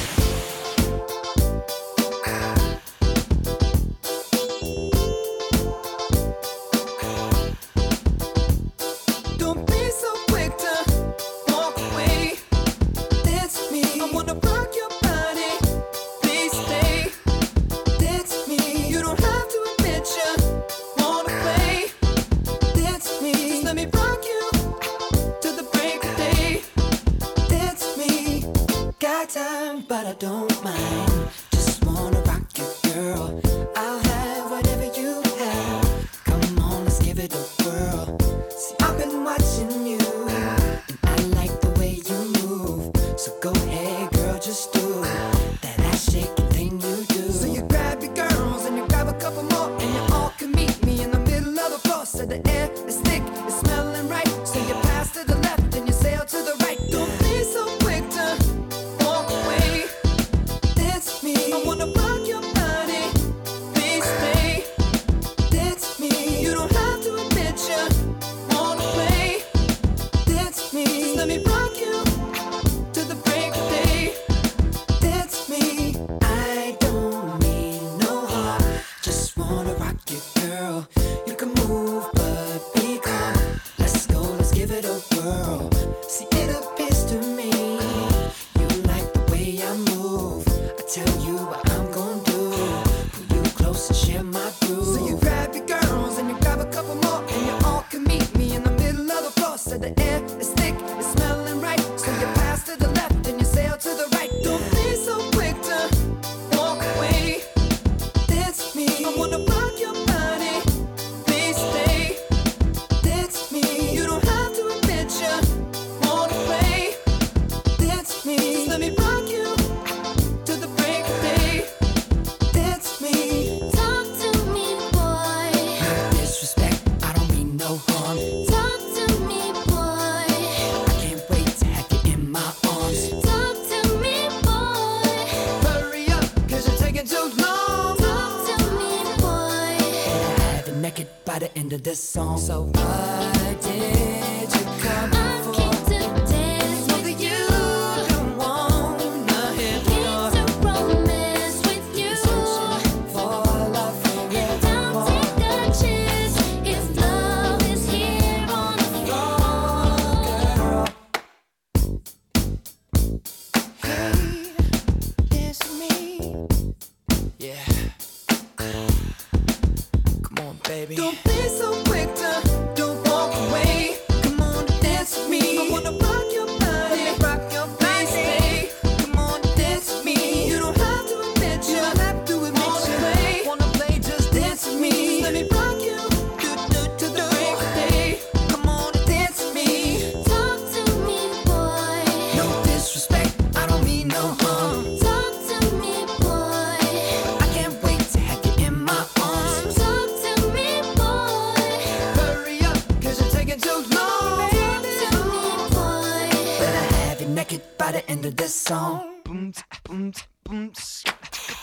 to 208.22 208.30
this 208.30 208.54
song. 208.54 209.20
Boom, 209.24 209.52
boom, 209.84 210.12
boom, 210.44 210.72
boom, 210.72 210.72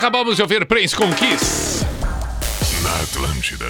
Acabamos 0.00 0.36
de 0.36 0.40
ouvir 0.40 0.64
Prince 0.64 0.96
com 0.96 1.12
Kiss. 1.12 1.84
Na 2.82 3.02
Atlântida. 3.02 3.66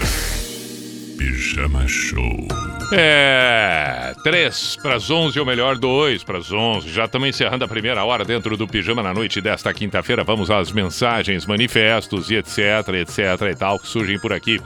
Pijama 1.18 1.88
Show. 1.88 2.46
É, 2.92 4.14
3 4.22 4.76
para 4.80 4.94
as 4.94 5.10
11, 5.10 5.40
ou 5.40 5.44
melhor, 5.44 5.76
2 5.76 6.22
para 6.22 6.38
as 6.38 6.52
11. 6.52 6.88
Já 6.88 7.06
estamos 7.06 7.28
encerrando 7.28 7.64
a 7.64 7.68
primeira 7.68 8.04
hora 8.04 8.24
dentro 8.24 8.56
do 8.56 8.68
Pijama 8.68 9.02
na 9.02 9.12
noite 9.12 9.40
desta 9.40 9.74
quinta-feira. 9.74 10.22
Vamos 10.22 10.52
às 10.52 10.70
mensagens, 10.70 11.46
manifestos 11.46 12.30
e 12.30 12.36
etc, 12.36 12.58
etc 13.00 13.18
e 13.50 13.56
tal 13.56 13.80
que 13.80 13.88
surgem 13.88 14.16
por 14.20 14.32
aqui. 14.32 14.60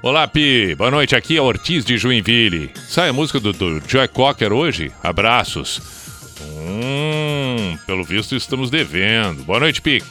Olá, 0.00 0.26
Pi. 0.26 0.74
Boa 0.74 0.90
noite. 0.90 1.14
Aqui 1.14 1.36
é 1.36 1.42
Ortiz 1.42 1.84
de 1.84 1.98
Joinville. 1.98 2.70
Sai 2.88 3.10
a 3.10 3.12
música 3.12 3.38
do, 3.38 3.52
do 3.52 3.82
Joy 3.86 4.08
Cocker 4.08 4.54
hoje? 4.54 4.90
Abraços. 5.02 6.03
Hum, 6.40 7.78
pelo 7.86 8.04
visto 8.04 8.34
estamos 8.34 8.70
devendo. 8.70 9.44
Boa 9.44 9.60
noite, 9.60 9.80
Pi. 9.80 10.02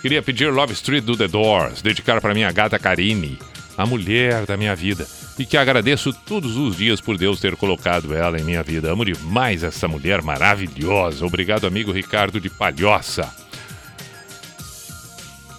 Queria 0.00 0.22
pedir 0.22 0.52
Love 0.52 0.72
Street 0.72 1.04
do 1.04 1.16
The 1.16 1.28
Doors, 1.28 1.82
dedicar 1.82 2.20
para 2.20 2.34
minha 2.34 2.50
gata 2.50 2.78
Karine, 2.78 3.38
a 3.76 3.86
mulher 3.86 4.44
da 4.46 4.56
minha 4.56 4.74
vida, 4.74 5.06
e 5.38 5.46
que 5.46 5.56
agradeço 5.56 6.12
todos 6.12 6.56
os 6.56 6.76
dias 6.76 7.00
por 7.00 7.16
Deus 7.16 7.40
ter 7.40 7.56
colocado 7.56 8.14
ela 8.14 8.38
em 8.38 8.44
minha 8.44 8.62
vida. 8.62 8.90
Amo 8.90 9.04
demais 9.04 9.62
essa 9.62 9.86
mulher 9.86 10.20
maravilhosa. 10.20 11.24
Obrigado, 11.24 11.66
amigo 11.66 11.92
Ricardo 11.92 12.40
de 12.40 12.50
Palhoça. 12.50 13.32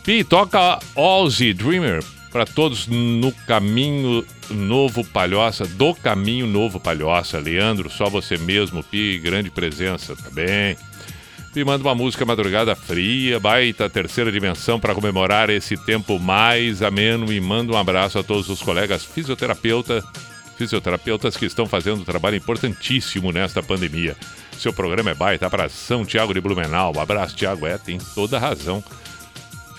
Pi, 0.04 0.24
toca 0.24 0.80
Ozzy 0.96 1.54
Dreamer 1.54 2.04
para 2.30 2.46
todos 2.46 2.88
no 2.88 3.32
caminho 3.48 4.26
novo 4.50 5.04
Palhoça, 5.04 5.66
do 5.66 5.94
caminho 5.94 6.48
novo 6.48 6.80
Palhoça. 6.80 7.40
Leandro, 7.40 7.90
só 7.90 8.10
você 8.10 8.38
mesmo, 8.38 8.84
Pi, 8.84 9.20
grande 9.20 9.50
presença, 9.50 10.16
tá 10.16 10.30
bem? 10.32 10.78
Pi, 11.54 11.64
manda 11.64 11.84
uma 11.84 11.96
música 11.96 12.26
Madrugada 12.26 12.76
Fria, 12.76 13.40
baita 13.40 13.90
terceira 13.90 14.32
dimensão 14.32 14.80
para 14.80 14.96
comemorar 14.96 15.50
esse 15.50 15.78
tempo 15.78 16.18
mais 16.20 16.82
ameno 16.82 17.32
e 17.32 17.40
manda 17.40 17.74
um 17.74 17.78
abraço 17.78 18.18
a 18.20 18.24
todos 18.24 18.50
os 18.50 18.62
colegas 18.62 19.04
fisioterapeuta, 19.04 20.04
fisioterapeutas 20.58 21.38
que 21.38 21.46
estão 21.46 21.66
fazendo 21.66 22.02
um 22.02 22.06
trabalho 22.06 22.38
importantíssimo 22.38 23.32
nesta 23.32 23.62
pandemia. 23.62 24.16
Seu 24.58 24.74
programa 24.74 25.12
é 25.12 25.14
baita 25.14 25.50
para 25.50 25.70
São 25.70 26.06
Tiago 26.06 26.34
de 26.34 26.42
Blumenau. 26.42 27.00
Abraço, 27.00 27.36
Tiago. 27.36 27.68
É, 27.68 27.78
tem 27.78 27.98
toda 28.16 28.40
razão 28.40 28.84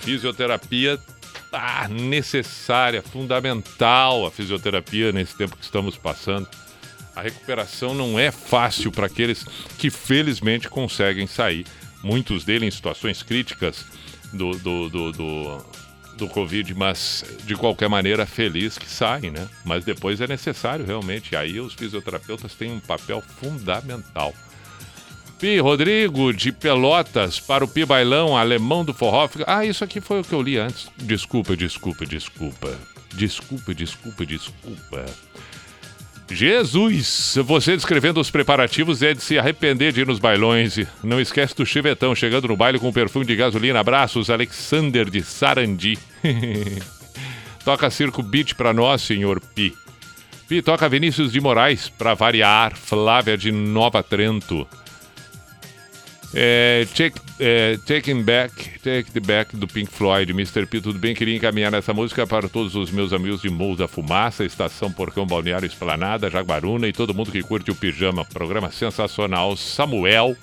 fisioterapia 0.04 0.98
tá 1.54 1.86
necessária, 1.88 3.00
fundamental 3.00 4.26
a 4.26 4.30
fisioterapia 4.30 5.12
nesse 5.12 5.36
tempo 5.36 5.56
que 5.56 5.62
estamos 5.62 5.96
passando. 5.96 6.48
A 7.14 7.22
recuperação 7.22 7.94
não 7.94 8.18
é 8.18 8.32
fácil 8.32 8.90
para 8.90 9.06
aqueles 9.06 9.44
que 9.78 9.88
felizmente 9.88 10.68
conseguem 10.68 11.28
sair. 11.28 11.64
Muitos 12.02 12.44
deles 12.44 12.66
em 12.66 12.70
situações 12.72 13.22
críticas 13.22 13.86
do, 14.32 14.50
do, 14.58 14.88
do, 14.88 15.12
do, 15.12 15.64
do 16.16 16.28
Covid, 16.28 16.74
mas 16.74 17.24
de 17.44 17.54
qualquer 17.54 17.88
maneira 17.88 18.26
feliz 18.26 18.76
que 18.76 18.90
saem, 18.90 19.30
né? 19.30 19.48
Mas 19.64 19.84
depois 19.84 20.20
é 20.20 20.26
necessário 20.26 20.84
realmente. 20.84 21.36
Aí 21.36 21.60
os 21.60 21.72
fisioterapeutas 21.72 22.52
têm 22.54 22.72
um 22.72 22.80
papel 22.80 23.22
fundamental. 23.40 24.34
Pi 25.44 25.58
Rodrigo 25.58 26.32
de 26.32 26.50
Pelotas 26.50 27.38
para 27.38 27.62
o 27.62 27.68
Pi 27.68 27.84
Bailão, 27.84 28.34
alemão 28.34 28.82
do 28.82 28.94
forró. 28.94 29.28
Ah, 29.46 29.62
isso 29.62 29.84
aqui 29.84 30.00
foi 30.00 30.20
o 30.20 30.24
que 30.24 30.32
eu 30.32 30.40
li 30.40 30.56
antes. 30.56 30.90
Desculpa, 30.96 31.54
desculpa, 31.54 32.06
desculpa. 32.06 32.74
Desculpa, 33.12 33.74
desculpa, 33.74 34.24
desculpa. 34.24 35.04
Jesus, 36.30 37.36
você 37.44 37.76
descrevendo 37.76 38.22
os 38.22 38.30
preparativos 38.30 39.02
é 39.02 39.12
de 39.12 39.22
se 39.22 39.38
arrepender 39.38 39.92
de 39.92 40.00
ir 40.00 40.06
nos 40.06 40.18
bailões. 40.18 40.78
Não 41.02 41.20
esquece 41.20 41.54
do 41.54 41.66
chivetão 41.66 42.14
chegando 42.14 42.48
no 42.48 42.56
baile 42.56 42.78
com 42.78 42.90
perfume 42.90 43.26
de 43.26 43.36
gasolina. 43.36 43.80
Abraços, 43.80 44.30
Alexander 44.30 45.10
de 45.10 45.22
Sarandi. 45.22 45.98
toca 47.66 47.90
Circo 47.90 48.22
Beat 48.22 48.54
para 48.54 48.72
nós, 48.72 49.02
senhor 49.02 49.42
Pi. 49.54 49.74
Pi 50.48 50.62
toca 50.62 50.88
Vinícius 50.88 51.30
de 51.30 51.38
Moraes 51.38 51.90
para 51.90 52.14
variar. 52.14 52.74
Flávia 52.74 53.36
de 53.36 53.52
Nova 53.52 54.02
Trento. 54.02 54.66
É, 56.36 56.84
take, 56.96 57.20
é, 57.38 57.76
Taking 57.86 58.22
Back, 58.22 58.80
Take 58.80 59.12
the 59.12 59.20
Back 59.20 59.56
do 59.56 59.68
Pink 59.68 59.88
Floyd, 59.88 60.32
Mr. 60.32 60.66
P, 60.66 60.80
tudo 60.80 60.98
bem? 60.98 61.14
Queria 61.14 61.36
encaminhar 61.36 61.72
essa 61.74 61.94
música 61.94 62.26
para 62.26 62.48
todos 62.48 62.74
os 62.74 62.90
meus 62.90 63.12
amigos 63.12 63.40
de 63.40 63.48
Morro 63.48 63.76
da 63.76 63.86
Fumaça, 63.86 64.44
Estação 64.44 64.90
Porcão 64.90 65.24
Balneário 65.24 65.64
Esplanada, 65.64 66.28
Jaguaruna 66.28 66.88
e 66.88 66.92
todo 66.92 67.14
mundo 67.14 67.30
que 67.30 67.40
curte 67.40 67.70
o 67.70 67.74
Pijama. 67.74 68.24
Programa 68.24 68.72
sensacional. 68.72 69.56
Samuel, 69.56 70.36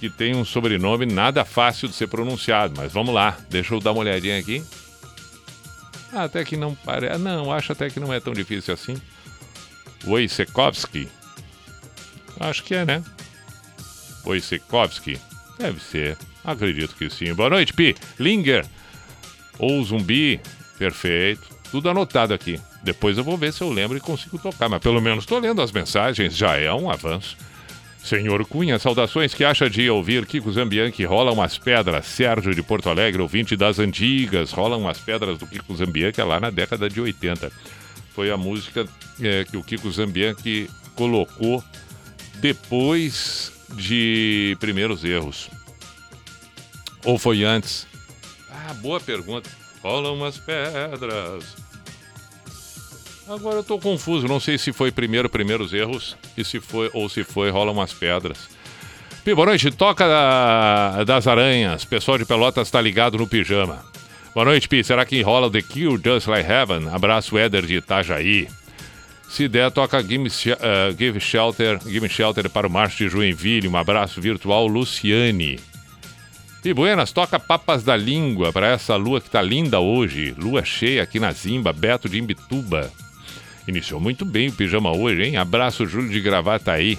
que 0.00 0.10
tem 0.10 0.34
um 0.34 0.44
sobrenome 0.44 1.06
nada 1.06 1.44
fácil 1.44 1.86
de 1.86 1.94
ser 1.94 2.08
pronunciado, 2.08 2.74
mas 2.76 2.92
vamos 2.92 3.14
lá, 3.14 3.38
deixa 3.48 3.72
eu 3.72 3.80
dar 3.80 3.92
uma 3.92 4.00
olhadinha 4.00 4.40
aqui. 4.40 4.60
Ah, 6.12 6.24
até 6.24 6.44
que 6.44 6.56
não 6.56 6.74
parece. 6.74 7.16
Não, 7.18 7.52
acho 7.52 7.70
até 7.70 7.88
que 7.88 8.00
não 8.00 8.12
é 8.12 8.18
tão 8.18 8.32
difícil 8.32 8.74
assim. 8.74 9.00
Wojciechowski. 10.04 11.08
Acho 12.40 12.64
que 12.64 12.74
é, 12.74 12.84
né? 12.84 13.04
Wojciechowski? 14.30 15.18
Deve 15.58 15.80
ser. 15.80 16.16
Acredito 16.44 16.94
que 16.94 17.10
sim. 17.10 17.34
Boa 17.34 17.50
noite, 17.50 17.72
Pi. 17.72 17.94
Linger. 18.18 18.64
Ou 19.58 19.82
zumbi. 19.84 20.40
Perfeito. 20.78 21.42
Tudo 21.70 21.90
anotado 21.90 22.32
aqui. 22.32 22.58
Depois 22.82 23.18
eu 23.18 23.24
vou 23.24 23.36
ver 23.36 23.52
se 23.52 23.62
eu 23.62 23.70
lembro 23.70 23.96
e 23.96 24.00
consigo 24.00 24.38
tocar. 24.38 24.68
Mas 24.68 24.80
pelo 24.80 25.00
menos 25.00 25.24
estou 25.24 25.38
lendo 25.38 25.60
as 25.60 25.72
mensagens. 25.72 26.36
Já 26.36 26.56
é 26.56 26.72
um 26.72 26.90
avanço. 26.90 27.36
Senhor 28.02 28.44
Cunha, 28.46 28.78
saudações. 28.78 29.34
Que 29.34 29.44
acha 29.44 29.68
de 29.68 29.90
ouvir 29.90 30.24
Kiko 30.24 30.50
Zambianchi? 30.50 31.04
Rola 31.04 31.32
umas 31.32 31.58
pedras. 31.58 32.06
Sérgio 32.06 32.54
de 32.54 32.62
Porto 32.62 32.88
Alegre, 32.88 33.20
ouvinte 33.20 33.56
das 33.56 33.78
antigas. 33.78 34.52
Rola 34.52 34.76
umas 34.76 34.98
pedras 34.98 35.38
do 35.38 35.46
Kiko 35.46 35.76
Zambianchi 35.76 36.22
lá 36.22 36.40
na 36.40 36.50
década 36.50 36.88
de 36.88 37.00
80. 37.00 37.52
Foi 38.14 38.30
a 38.30 38.36
música 38.36 38.86
é, 39.20 39.44
que 39.44 39.56
o 39.56 39.62
Kiko 39.62 39.90
Zambianchi 39.90 40.70
colocou 40.94 41.62
depois 42.40 43.59
de 43.74 44.56
primeiros 44.60 45.04
erros? 45.04 45.48
Ou 47.04 47.18
foi 47.18 47.44
antes? 47.44 47.86
Ah, 48.50 48.74
boa 48.74 49.00
pergunta. 49.00 49.48
Rolam 49.82 50.14
umas 50.14 50.36
pedras. 50.38 51.44
Agora 53.28 53.56
eu 53.56 53.64
tô 53.64 53.78
confuso, 53.78 54.26
não 54.26 54.40
sei 54.40 54.58
se 54.58 54.72
foi 54.72 54.90
primeiro 54.90 55.28
primeiros 55.28 55.72
erros 55.72 56.16
e 56.36 56.44
se 56.44 56.58
foi 56.60 56.90
ou 56.92 57.08
se 57.08 57.22
foi 57.22 57.48
rola 57.50 57.70
umas 57.70 57.92
pedras. 57.92 58.48
Boa 59.24 59.46
noite, 59.46 59.70
toca 59.70 60.08
da- 60.08 61.04
das 61.04 61.26
aranhas. 61.28 61.84
Pessoal 61.84 62.18
de 62.18 62.24
Pelotas 62.24 62.68
tá 62.70 62.80
ligado 62.80 63.16
no 63.16 63.28
pijama. 63.28 63.84
Boa 64.34 64.44
noite, 64.44 64.68
Pi. 64.68 64.82
Será 64.82 65.04
que 65.04 65.22
rola 65.22 65.48
The 65.50 65.62
Cure 65.62 66.00
Just 66.04 66.26
Like 66.26 66.50
Heaven? 66.50 66.88
Abraço, 66.88 67.38
Éder 67.38 67.64
de 67.64 67.76
Itajaí. 67.76 68.48
Se 69.30 69.46
der, 69.46 69.70
toca 69.70 70.02
Give, 70.02 70.18
Me 70.18 70.28
She- 70.28 70.50
eh, 70.60 70.92
Give 70.98 71.20
Shelter, 71.20 71.78
Give 71.84 72.00
Me 72.00 72.08
Shelter 72.08 72.50
para 72.50 72.66
o 72.66 72.70
Márcio 72.70 73.06
de 73.06 73.12
Joinville. 73.12 73.68
Um 73.68 73.76
abraço 73.76 74.20
virtual, 74.20 74.66
Luciane. 74.66 75.58
E 76.64 76.74
Buenas, 76.74 77.12
toca 77.12 77.38
Papas 77.38 77.84
da 77.84 77.96
Língua 77.96 78.52
para 78.52 78.66
essa 78.68 78.96
lua 78.96 79.20
que 79.20 79.30
tá 79.30 79.40
linda 79.40 79.78
hoje. 79.80 80.34
Lua 80.36 80.64
cheia 80.64 81.02
aqui 81.04 81.20
na 81.20 81.30
Zimba, 81.32 81.72
Beto 81.72 82.08
de 82.08 82.18
Imbituba. 82.18 82.90
Iniciou 83.68 84.00
muito 84.00 84.24
bem 84.24 84.48
o 84.48 84.52
pijama 84.52 84.90
hoje, 84.94 85.22
hein? 85.22 85.36
Abraço, 85.36 85.86
Júlio 85.86 86.10
de 86.10 86.20
Gravataí. 86.20 86.98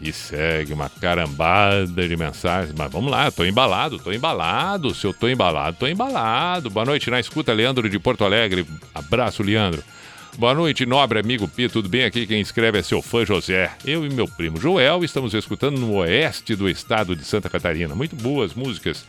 E 0.00 0.12
segue 0.12 0.74
uma 0.74 0.90
carambada 0.90 1.86
de 2.06 2.16
mensagens. 2.16 2.74
Mas 2.76 2.92
vamos 2.92 3.10
lá, 3.10 3.30
tô 3.30 3.44
embalado, 3.46 3.98
tô 3.98 4.12
embalado. 4.12 4.94
Se 4.94 5.06
eu 5.06 5.14
tô 5.14 5.26
embalado, 5.26 5.78
tô 5.80 5.86
embalado. 5.86 6.68
Boa 6.68 6.84
noite 6.84 7.10
na 7.10 7.18
escuta, 7.18 7.52
Leandro 7.52 7.88
de 7.88 7.98
Porto 7.98 8.24
Alegre. 8.24 8.66
Abraço, 8.94 9.42
Leandro. 9.42 9.82
Boa 10.36 10.52
noite, 10.52 10.84
nobre 10.84 11.20
amigo 11.20 11.46
Pi, 11.46 11.68
tudo 11.68 11.88
bem 11.88 12.04
aqui? 12.04 12.26
Quem 12.26 12.40
escreve 12.40 12.78
é 12.78 12.82
seu 12.82 13.00
fã 13.00 13.24
José. 13.24 13.70
Eu 13.84 14.04
e 14.04 14.10
meu 14.10 14.26
primo 14.26 14.60
Joel 14.60 15.04
estamos 15.04 15.32
escutando 15.32 15.78
no 15.78 15.94
oeste 15.94 16.56
do 16.56 16.68
estado 16.68 17.14
de 17.14 17.24
Santa 17.24 17.48
Catarina. 17.48 17.94
Muito 17.94 18.16
boas 18.16 18.52
músicas 18.52 19.04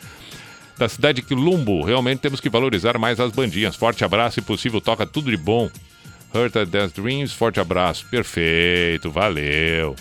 da 0.77 0.87
cidade 0.87 1.21
de 1.21 1.27
Quilombo. 1.27 1.83
Realmente 1.83 2.19
temos 2.19 2.39
que 2.39 2.47
valorizar 2.47 2.99
mais 2.99 3.19
as 3.19 3.31
bandinhas. 3.31 3.75
Forte 3.75 4.05
abraço 4.05 4.37
e 4.37 4.43
possível 4.43 4.79
toca 4.79 5.03
tudo 5.03 5.31
de 5.31 5.37
bom. 5.37 5.67
Hurt 6.31 6.53
Dance 6.69 6.93
Dreams, 6.93 7.33
forte 7.33 7.59
abraço. 7.59 8.05
Perfeito, 8.05 9.09
valeu. 9.09 9.95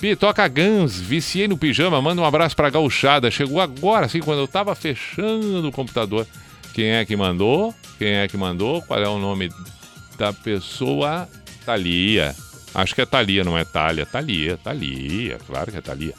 Pi, 0.00 0.16
toca 0.16 0.48
Guns, 0.48 0.98
viciei 0.98 1.46
no 1.46 1.56
pijama, 1.56 2.02
manda 2.02 2.20
um 2.20 2.24
abraço 2.24 2.56
pra 2.56 2.70
gauchada. 2.70 3.30
Chegou 3.30 3.60
agora, 3.60 4.06
assim, 4.06 4.18
quando 4.18 4.40
eu 4.40 4.48
tava 4.48 4.74
fechando 4.74 5.68
o 5.68 5.72
computador. 5.72 6.26
Quem 6.74 6.88
é 6.90 7.04
que 7.04 7.16
mandou? 7.16 7.72
Quem 7.98 8.14
é 8.14 8.26
que 8.28 8.36
mandou? 8.36 8.82
Qual 8.82 9.00
é 9.00 9.08
o 9.08 9.18
nome 9.18 9.48
da 10.16 10.32
pessoa? 10.32 11.28
Thalia. 11.64 12.34
Acho 12.74 12.94
que 12.94 13.00
é 13.00 13.06
Thalia, 13.06 13.44
não 13.44 13.56
é 13.56 13.64
Thalia. 13.64 14.06
Thalia, 14.06 14.56
Thalia, 14.56 15.38
claro 15.46 15.70
que 15.70 15.78
é 15.78 15.80
Thalia. 15.80 16.14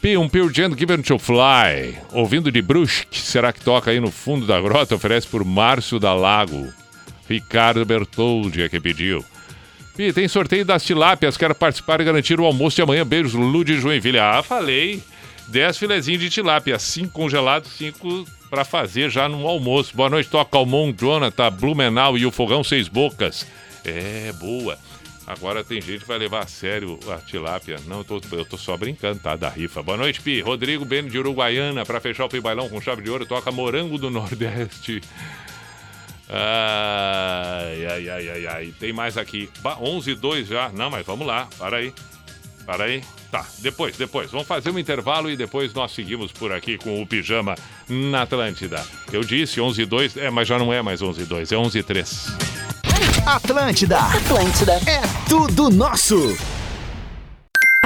P, 0.00 0.16
um 0.16 0.28
Pearl 0.28 0.48
Jam 0.52 0.76
Given 0.76 1.02
to 1.02 1.18
Fly. 1.18 1.98
Ouvindo 2.12 2.52
de 2.52 2.62
Brusque, 2.62 3.18
será 3.18 3.52
que 3.52 3.60
toca 3.60 3.90
aí 3.90 3.98
no 3.98 4.10
fundo 4.10 4.46
da 4.46 4.60
grota? 4.60 4.94
Oferece 4.94 5.26
por 5.26 5.44
Márcio 5.44 5.98
da 5.98 6.14
Lago. 6.14 6.72
Ricardo 7.28 7.84
Bertoldi 7.84 8.62
é 8.62 8.68
que 8.68 8.80
pediu. 8.80 9.24
Pi, 9.96 10.12
tem 10.12 10.28
sorteio 10.28 10.64
das 10.64 10.84
tilápias. 10.84 11.36
Quero 11.36 11.54
participar 11.54 12.00
e 12.00 12.04
garantir 12.04 12.40
o 12.40 12.44
almoço 12.44 12.76
de 12.76 12.82
amanhã. 12.82 13.04
Beijos, 13.04 13.34
Lu 13.34 13.64
de 13.64 13.80
Joinville. 13.80 14.18
Ah, 14.18 14.42
falei. 14.42 15.02
10 15.48 15.78
filezinhos 15.78 16.20
de 16.20 16.30
tilápia, 16.30 16.78
5 16.78 17.10
congelados, 17.10 17.72
5 17.72 18.26
para 18.48 18.64
fazer 18.64 19.10
já 19.10 19.28
no 19.28 19.46
almoço. 19.46 19.96
Boa 19.96 20.10
noite, 20.10 20.28
toca 20.30 20.56
Almon, 20.56 20.92
Jonathan, 20.98 21.50
Blumenau 21.52 22.16
e 22.18 22.24
o 22.26 22.30
Fogão 22.30 22.64
Seis 22.64 22.88
Bocas. 22.88 23.46
É, 23.84 24.32
boa. 24.38 24.78
Agora 25.26 25.62
tem 25.62 25.80
gente 25.80 26.00
que 26.00 26.08
vai 26.08 26.16
levar 26.18 26.40
a 26.40 26.46
sério 26.46 26.98
a 27.12 27.16
tilápia. 27.18 27.76
Não, 27.86 27.98
eu 27.98 28.04
tô, 28.04 28.20
eu 28.32 28.44
tô 28.46 28.56
só 28.56 28.76
brincando, 28.78 29.20
tá? 29.20 29.36
Da 29.36 29.48
rifa. 29.50 29.82
Boa 29.82 29.98
noite, 29.98 30.22
Pi. 30.22 30.40
Rodrigo 30.40 30.86
Beno 30.86 31.10
de 31.10 31.18
Uruguaiana, 31.18 31.84
para 31.84 32.00
fechar 32.00 32.24
o 32.24 32.28
Pi 32.30 32.40
Bailão 32.40 32.68
com 32.68 32.80
chave 32.80 33.02
de 33.02 33.10
ouro, 33.10 33.26
toca 33.26 33.52
Morango 33.52 33.98
do 33.98 34.08
Nordeste. 34.10 35.02
Ai, 36.30 37.86
ai, 37.86 38.08
ai, 38.08 38.28
ai, 38.28 38.46
ai. 38.46 38.74
Tem 38.78 38.92
mais 38.92 39.16
aqui. 39.18 39.50
Ba- 39.60 39.76
11 39.80 40.10
e 40.10 40.14
2 40.14 40.48
já. 40.48 40.70
Não, 40.70 40.88
mas 40.90 41.04
vamos 41.06 41.26
lá. 41.26 41.46
Para 41.58 41.78
aí. 41.78 41.92
Para 42.68 42.84
aí. 42.84 43.02
Tá, 43.30 43.46
depois, 43.60 43.96
depois. 43.96 44.30
Vamos 44.30 44.46
fazer 44.46 44.68
um 44.68 44.78
intervalo 44.78 45.30
e 45.30 45.38
depois 45.38 45.72
nós 45.72 45.90
seguimos 45.90 46.30
por 46.30 46.52
aqui 46.52 46.76
com 46.76 47.00
o 47.00 47.06
Pijama 47.06 47.54
na 47.88 48.22
Atlântida. 48.22 48.84
Eu 49.10 49.24
disse 49.24 49.58
11 49.58 49.80
e 49.80 49.86
2, 49.86 50.16
é, 50.18 50.30
mas 50.30 50.46
já 50.46 50.58
não 50.58 50.70
é 50.70 50.82
mais 50.82 51.00
11 51.00 51.22
e 51.22 51.24
2, 51.24 51.50
é 51.50 51.56
11 51.56 51.78
e 51.78 51.82
3. 51.82 52.26
Atlântida. 53.24 53.98
Atlântida. 53.98 54.74
É 54.86 55.00
tudo 55.30 55.70
nosso. 55.70 56.36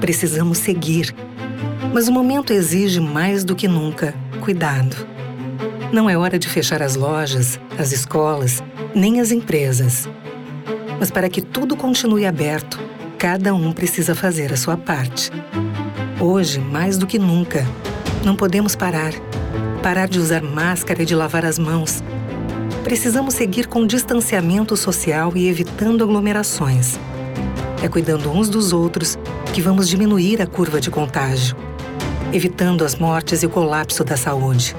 Precisamos 0.00 0.58
seguir. 0.58 1.14
Mas 1.92 2.08
o 2.08 2.12
momento 2.12 2.52
exige 2.52 3.00
mais 3.00 3.44
do 3.44 3.56
que 3.56 3.66
nunca 3.66 4.14
cuidado. 4.40 4.96
Não 5.92 6.08
é 6.08 6.16
hora 6.16 6.38
de 6.38 6.48
fechar 6.48 6.82
as 6.82 6.96
lojas, 6.96 7.58
as 7.78 7.92
escolas, 7.92 8.62
nem 8.94 9.20
as 9.20 9.32
empresas. 9.32 10.08
Mas 10.98 11.10
para 11.10 11.28
que 11.28 11.40
tudo 11.40 11.76
continue 11.76 12.26
aberto, 12.26 12.78
cada 13.18 13.54
um 13.54 13.72
precisa 13.72 14.14
fazer 14.14 14.52
a 14.52 14.56
sua 14.56 14.76
parte. 14.76 15.30
Hoje, 16.20 16.58
mais 16.58 16.98
do 16.98 17.06
que 17.06 17.18
nunca, 17.18 17.66
não 18.24 18.36
podemos 18.36 18.76
parar. 18.76 19.12
Parar 19.82 20.08
de 20.08 20.18
usar 20.18 20.42
máscara 20.42 21.02
e 21.02 21.06
de 21.06 21.14
lavar 21.14 21.44
as 21.44 21.58
mãos. 21.58 22.02
Precisamos 22.84 23.34
seguir 23.34 23.66
com 23.66 23.86
distanciamento 23.86 24.76
social 24.76 25.32
e 25.36 25.48
evitando 25.48 26.02
aglomerações. 26.02 26.98
É 27.82 27.88
cuidando 27.88 28.30
uns 28.30 28.48
dos 28.48 28.72
outros 28.72 29.18
que 29.54 29.62
vamos 29.62 29.88
diminuir 29.88 30.42
a 30.42 30.46
curva 30.46 30.80
de 30.80 30.90
contágio, 30.90 31.56
evitando 32.32 32.84
as 32.84 32.96
mortes 32.96 33.42
e 33.42 33.46
o 33.46 33.50
colapso 33.50 34.02
da 34.02 34.16
saúde. 34.16 34.74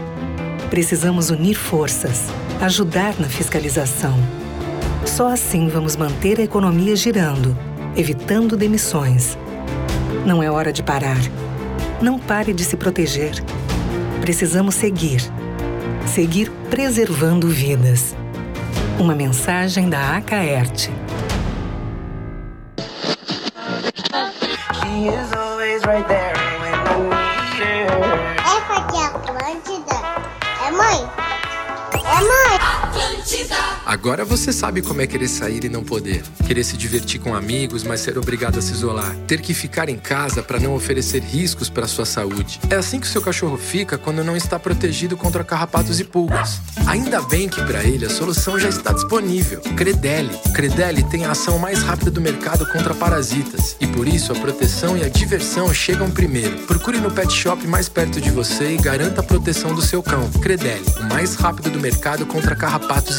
Precisamos 0.70 1.30
unir 1.30 1.56
forças, 1.56 2.28
ajudar 2.62 3.16
na 3.20 3.28
fiscalização. 3.28 4.14
Só 5.06 5.30
assim 5.32 5.70
vamos 5.70 5.96
manter 5.96 6.40
a 6.40 6.44
economia 6.44 6.96
girando, 6.96 7.58
evitando 7.96 8.58
demissões. 8.58 9.38
Não 10.26 10.44
é 10.44 10.52
hora 10.52 10.72
de 10.74 10.84
parar. 10.84 11.20
Não 12.02 12.20
pare 12.20 12.54
de 12.54 12.64
se 12.64 12.78
proteger. 12.78 13.32
Precisamos 14.22 14.76
seguir. 14.76 15.22
Seguir 16.06 16.52
preservando 16.70 17.48
vidas. 17.48 18.16
Uma 19.00 19.16
mensagem 19.16 19.90
da 19.90 20.18
Acaerte. 20.18 20.92
She 25.00 25.08
is 25.08 25.32
always 25.32 25.86
right 25.86 26.06
there 26.10 26.36
when 26.60 26.74
I 26.74 26.84
need 27.56 27.88
her. 27.88 28.36
Essa 28.36 28.74
aqui 28.82 28.98
é 28.98 29.06
a 29.06 29.16
Atlântida? 29.16 29.98
É 30.68 30.72
mãe? 30.72 31.00
É 31.94 32.20
mãe? 33.32 33.70
Agora 33.86 34.24
você 34.24 34.54
sabe 34.54 34.82
como 34.82 35.02
é 35.02 35.08
querer 35.08 35.28
sair 35.28 35.64
e 35.64 35.70
não 35.70 35.84
poder. 35.84 36.24
Querer 36.46 36.64
se 36.64 36.78
divertir 36.78 37.20
com 37.20 37.36
amigos, 37.36 37.84
mas 37.84 38.02
ser 38.02 38.18
obrigado 38.18 38.60
a 38.60 38.62
se 38.62 38.72
isolar. 38.72 39.16
Ter 39.28 39.42
que 39.42 39.54
ficar 39.54 39.90
em 39.90 39.98
casa 39.98 40.44
para 40.44 40.60
não 40.60 40.76
oferecer 40.76 41.22
riscos 41.24 41.70
para 41.70 41.88
sua 41.88 42.06
saúde. 42.06 42.60
É 42.70 42.76
assim 42.76 43.00
que 43.00 43.08
o 43.08 43.10
seu 43.10 43.22
cachorro 43.22 43.58
fica 43.58 43.98
quando 43.98 44.24
não 44.24 44.38
está 44.38 44.60
protegido 44.60 45.18
contra 45.18 45.44
carrapatos 45.44 46.00
e 46.00 46.04
pulgas. 46.04 46.62
Ainda 46.86 47.22
bem 47.22 47.50
que 47.50 47.64
para 47.64 47.84
ele 47.84 48.06
a 48.06 48.10
solução 48.10 48.60
já 48.60 48.70
está 48.70 48.92
disponível. 48.92 49.62
Credelli. 49.76 50.38
Credelli 50.54 51.04
tem 51.04 51.26
a 51.26 51.32
ação 51.32 51.58
mais 51.58 51.82
rápida 51.82 52.12
do 52.12 52.22
mercado 52.22 52.66
contra 52.68 52.94
parasitas. 52.94 53.76
E 53.80 53.88
por 53.88 54.08
isso 54.08 54.32
a 54.32 54.36
proteção 54.36 54.98
e 54.98 55.04
a 55.04 55.10
diversão 55.10 55.74
chegam 55.74 56.12
primeiro. 56.12 56.58
Procure 56.68 57.00
no 57.00 57.10
pet 57.10 57.32
shop 57.34 57.66
mais 57.66 57.90
perto 57.90 58.22
de 58.22 58.30
você 58.30 58.76
e 58.76 58.78
garanta 58.78 59.22
a 59.22 59.24
proteção 59.24 59.74
do 59.74 59.82
seu 59.82 60.04
cão. 60.04 60.30
Credelli, 60.42 60.86
o 61.00 61.06
mais 61.06 61.36
rápido 61.36 61.72
do 61.72 61.80
mercado 61.80 62.26
contra 62.26 62.56
carrapatos 62.56 63.19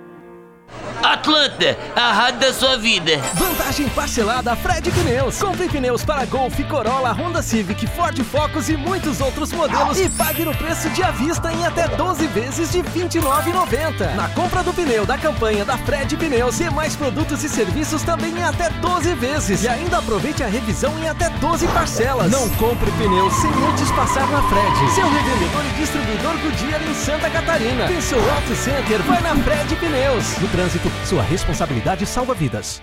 Atlanta, 1.03 1.77
a 1.95 2.13
rádio 2.13 2.39
da 2.41 2.53
sua 2.53 2.77
vida. 2.77 3.17
Vantagem 3.33 3.89
parcelada 3.89 4.55
Fred 4.55 4.91
Pneus. 4.91 5.39
Compre 5.39 5.67
pneus 5.67 6.05
para 6.05 6.25
Golf, 6.25 6.59
Corolla, 6.69 7.11
Honda 7.11 7.41
Civic, 7.41 7.87
Ford 7.87 8.17
Focus 8.23 8.69
e 8.69 8.77
muitos 8.77 9.19
outros 9.19 9.51
modelos 9.51 9.99
e 9.99 10.07
pague 10.09 10.45
no 10.45 10.55
preço 10.55 10.89
de 10.91 11.01
à 11.01 11.09
vista 11.09 11.51
em 11.51 11.65
até 11.65 11.87
12 11.87 12.27
vezes 12.27 12.71
de 12.71 12.81
R$ 12.81 12.89
29,90. 12.95 14.15
Na 14.15 14.29
compra 14.29 14.61
do 14.61 14.71
pneu 14.73 15.05
da 15.05 15.17
campanha 15.17 15.65
da 15.65 15.75
Fred 15.79 16.15
Pneus 16.15 16.59
e 16.59 16.69
mais 16.69 16.95
produtos 16.95 17.43
e 17.43 17.49
serviços 17.49 18.03
também 18.03 18.37
em 18.37 18.43
até 18.43 18.69
12 18.69 19.15
vezes. 19.15 19.63
E 19.63 19.67
ainda 19.67 19.97
aproveite 19.97 20.43
a 20.43 20.47
revisão 20.47 20.97
em 20.99 21.09
até 21.09 21.29
12 21.29 21.67
parcelas. 21.69 22.31
Não 22.31 22.47
compre 22.51 22.91
pneus 22.91 23.33
sem 23.33 23.49
antes 23.49 23.91
passar 23.91 24.27
na 24.27 24.43
Fred. 24.43 24.93
Seu 24.93 25.09
revendedor 25.09 25.65
e 25.65 25.79
distribuidor 25.79 26.37
Goodyear 26.37 26.81
em 26.83 26.93
Santa 26.93 27.29
Catarina. 27.29 27.87
Seu 28.01 28.19
Auto 28.19 28.55
Center, 28.55 29.01
vai 29.03 29.21
na 29.21 29.35
Fred 29.35 29.75
Pneus. 29.77 30.37
No 30.37 30.47
trânsito, 30.49 30.90
sua 31.05 31.23
responsabilidade 31.23 32.05
salva 32.05 32.33
vidas. 32.33 32.81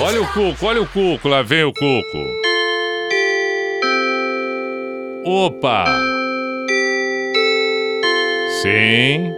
Olha 0.00 0.22
o 0.22 0.26
cuco, 0.32 0.66
olha 0.66 0.82
o 0.82 0.86
cuco, 0.86 1.28
lá 1.28 1.42
vem 1.42 1.64
o 1.64 1.72
cuco. 1.72 2.48
Opa! 5.24 5.84
Sim. 8.62 9.32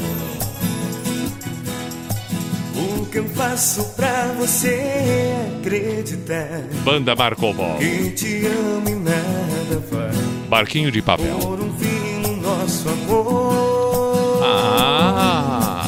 O 3.03 3.07
que 3.07 3.19
eu 3.19 3.29
faço 3.31 3.85
pra 3.97 4.27
você 4.39 5.33
acreditar 5.59 6.63
Banda 6.85 7.17
Marco 7.17 7.53
Polo. 7.53 7.77
que 7.79 8.11
te 8.13 8.47
amo 8.47 8.89
e 8.89 8.95
nada 8.95 9.83
vai 9.91 10.11
Barquinho 10.49 10.93
de 10.93 11.03
papel. 11.03 11.37
por 11.39 11.61
um 11.61 11.73
fim 11.77 12.21
no 12.23 12.37
nosso 12.37 12.89
amor. 12.89 14.41
Ah! 14.45 15.80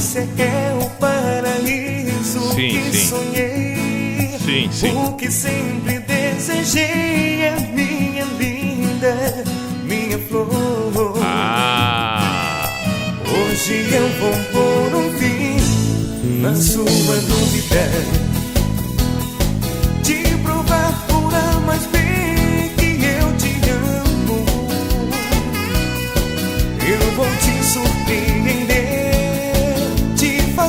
Você 0.00 0.20
é 0.38 0.72
o 0.82 0.88
paraíso 0.98 2.40
Sim, 2.54 2.70
que 2.70 2.90
sim. 2.90 3.06
sonhei. 3.06 4.38
Sim, 4.42 4.68
sim. 4.72 4.96
O 4.96 5.12
que 5.12 5.30
sempre 5.30 5.98
desejei 5.98 7.42
é 7.42 7.70
minha 7.74 8.24
linda, 8.24 9.44
minha 9.84 10.18
flor. 10.18 11.18
Ah! 11.22 12.66
Hoje 13.28 13.90
eu 13.92 14.08
vou 14.20 14.32
pôr 14.52 14.96
um 14.96 15.12
fim 15.18 15.58
na 16.40 16.54
sua 16.54 16.86
dúvida. 16.86 17.90
De 20.02 20.34
provar 20.42 21.06
por 21.08 21.34
A 21.34 21.60
mais 21.66 21.84
bem 21.88 22.70
que 22.78 23.04
eu 23.04 23.36
te 23.36 23.52
amo. 23.68 24.46
Eu 26.88 27.12
vou 27.16 27.26
te 27.36 27.62
surpreender, 27.62 28.39
te 28.39 28.39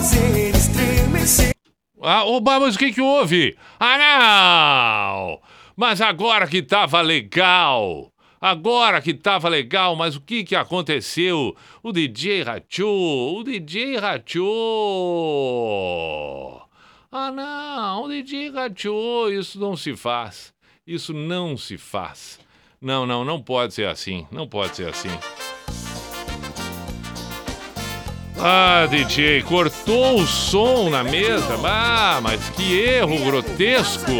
fazer 0.01 0.49
estremecer. 0.55 1.53
Ah, 2.01 2.25
oba, 2.25 2.59
mas 2.59 2.75
o 2.75 2.79
que 2.79 2.91
que 2.91 2.99
houve? 2.99 3.55
Ah, 3.79 5.29
não! 5.29 5.39
Mas 5.75 6.01
agora 6.01 6.47
que 6.47 6.63
tava 6.63 6.99
legal! 7.01 8.11
Agora 8.41 8.99
que 8.99 9.13
tava 9.13 9.47
legal, 9.47 9.95
mas 9.95 10.15
o 10.15 10.21
que 10.21 10.43
que 10.43 10.55
aconteceu? 10.55 11.55
O 11.83 11.91
DJ 11.91 12.41
rachou! 12.41 13.37
O 13.37 13.43
DJ 13.43 13.97
rachou! 13.97 14.47
Ah, 17.11 17.29
não! 17.29 18.05
O 18.05 18.07
DJ 18.07 18.49
rachou! 18.49 19.31
Isso 19.31 19.59
não 19.59 19.77
se 19.77 19.95
faz! 19.95 20.51
Isso 20.87 21.13
não 21.13 21.55
se 21.55 21.77
faz! 21.77 22.39
Não, 22.81 23.05
não, 23.05 23.23
não 23.23 23.39
pode 23.39 23.75
ser 23.75 23.87
assim! 23.87 24.25
Não 24.31 24.47
pode 24.47 24.75
ser 24.75 24.89
assim! 24.89 25.09
Ah, 28.43 28.87
DJ, 28.89 29.43
cortou 29.43 30.19
o 30.21 30.25
som 30.27 30.89
na 30.89 31.03
mesa. 31.03 31.55
Ah, 31.63 32.19
mas 32.21 32.41
que 32.55 32.79
erro 32.81 33.17
grotesco. 33.23 34.11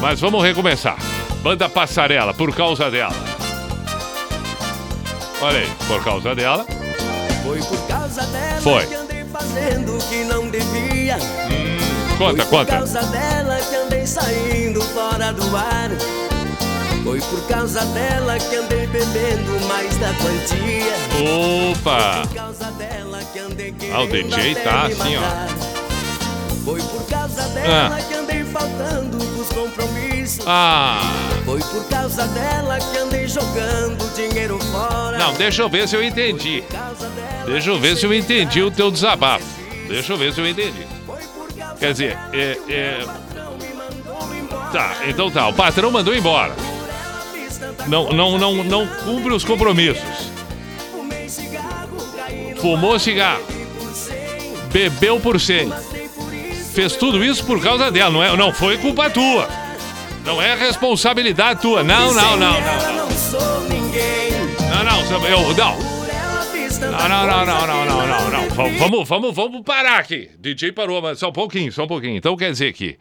Mas 0.00 0.20
vamos 0.20 0.42
recomeçar. 0.42 0.98
Banda 1.42 1.68
Passarela, 1.68 2.34
por 2.34 2.54
causa 2.54 2.90
dela. 2.90 3.14
Olha 5.40 5.58
aí, 5.58 5.70
por 5.86 6.02
causa 6.04 6.34
dela. 6.34 6.66
Foi 7.42 7.58
por 7.60 7.86
causa 7.86 8.22
dela 8.26 8.60
Foi. 8.60 8.86
que 8.86 8.94
andei 8.94 9.24
fazendo 9.24 9.96
o 9.96 9.98
que 10.08 10.24
não 10.24 10.48
devia. 10.48 11.16
Conta, 12.18 12.18
Foi 12.18 12.34
por 12.36 12.46
conta. 12.46 12.76
causa 12.78 13.02
dela 13.02 13.58
que 13.68 13.76
andei 13.76 14.06
saindo 14.06 14.80
fora 14.82 15.32
do 15.32 15.56
ar. 15.56 15.90
Foi 17.04 17.20
por 17.20 17.46
causa 17.46 17.84
dela 17.86 18.38
que 18.38 18.56
andei 18.56 18.86
bebendo 18.86 19.60
mais 19.68 19.94
da 19.98 20.08
quantia. 20.14 20.94
Opa! 21.70 22.22
Por 22.26 22.34
causa 22.34 22.70
dela 22.72 23.20
que 23.30 23.38
andei 23.38 23.74
Ah, 23.92 24.00
o 24.00 24.08
querendo 24.08 24.34
DJ 24.34 24.54
tá 24.54 24.86
assim, 24.86 25.16
ó. 25.16 26.64
Foi 26.64 26.80
por 26.80 27.06
causa 27.06 27.42
dela 27.48 27.98
Ah. 27.98 28.02
que 28.02 28.14
andei 28.14 28.42
faltando 28.44 29.18
os 29.18 29.48
compromissos. 29.48 30.46
Ah! 30.46 31.02
Foi 31.44 31.60
por 31.60 31.84
causa 31.90 32.26
dela 32.28 32.78
que 32.78 32.96
andei 32.96 33.28
jogando 33.28 34.14
dinheiro 34.14 34.58
fora. 34.72 35.18
Não, 35.18 35.34
deixa 35.34 35.60
eu 35.60 35.68
ver 35.68 35.86
se 35.86 35.94
eu 35.94 36.02
entendi. 36.02 36.64
Deixa 37.44 37.68
eu 37.68 37.78
ver 37.78 37.98
se 37.98 38.06
eu 38.06 38.14
entendi 38.14 38.62
o 38.62 38.70
teu 38.70 38.90
desabafo. 38.90 39.44
Deixa 39.86 40.14
eu 40.14 40.16
ver 40.16 40.32
se 40.32 40.40
eu 40.40 40.48
entendi. 40.48 40.86
Quer 41.78 41.92
dizer, 41.92 42.18
é, 42.32 42.58
é... 42.66 43.04
Tá, 44.72 44.96
então 45.06 45.30
tá. 45.30 45.46
O 45.48 45.52
patrão 45.52 45.90
mandou 45.90 46.14
embora. 46.14 46.52
Não, 47.86 48.10
não, 48.12 48.38
não, 48.38 48.64
não 48.64 48.86
cumpre 49.04 49.32
os 49.32 49.44
compromissos. 49.44 50.02
Fumou 52.60 52.98
cigarro. 52.98 53.44
Bebeu 54.72 55.20
por 55.20 55.38
cem. 55.40 55.70
Fez 56.72 56.96
tudo 56.96 57.24
isso 57.24 57.44
por 57.44 57.62
causa 57.62 57.90
dela. 57.90 58.10
Não, 58.10 58.22
é, 58.22 58.36
não 58.36 58.52
foi 58.52 58.78
culpa 58.78 59.10
tua. 59.10 59.48
Não 60.24 60.40
é 60.40 60.54
responsabilidade 60.54 61.60
tua. 61.60 61.84
Não, 61.84 62.12
não, 62.12 62.36
não, 62.36 62.38
não. 62.38 62.60
Não. 62.60 63.14
Não, 64.84 65.28
eu, 65.28 65.54
não. 65.54 65.94
Não, 66.80 67.08
não, 67.08 67.26
não, 67.26 67.46
não, 67.46 67.66
não, 67.66 67.86
não, 67.86 68.06
não, 68.06 68.30
não. 68.30 68.78
Vamos, 68.78 69.08
vamos, 69.08 69.34
vamos 69.34 69.62
parar 69.62 69.98
aqui. 69.98 70.30
DJ 70.38 70.72
parou, 70.72 71.00
mas 71.00 71.18
só 71.18 71.28
um 71.28 71.32
pouquinho, 71.32 71.72
só 71.72 71.84
um 71.84 71.86
pouquinho. 71.86 72.16
Então 72.16 72.36
quer 72.36 72.50
dizer 72.50 72.72
que 72.72 72.98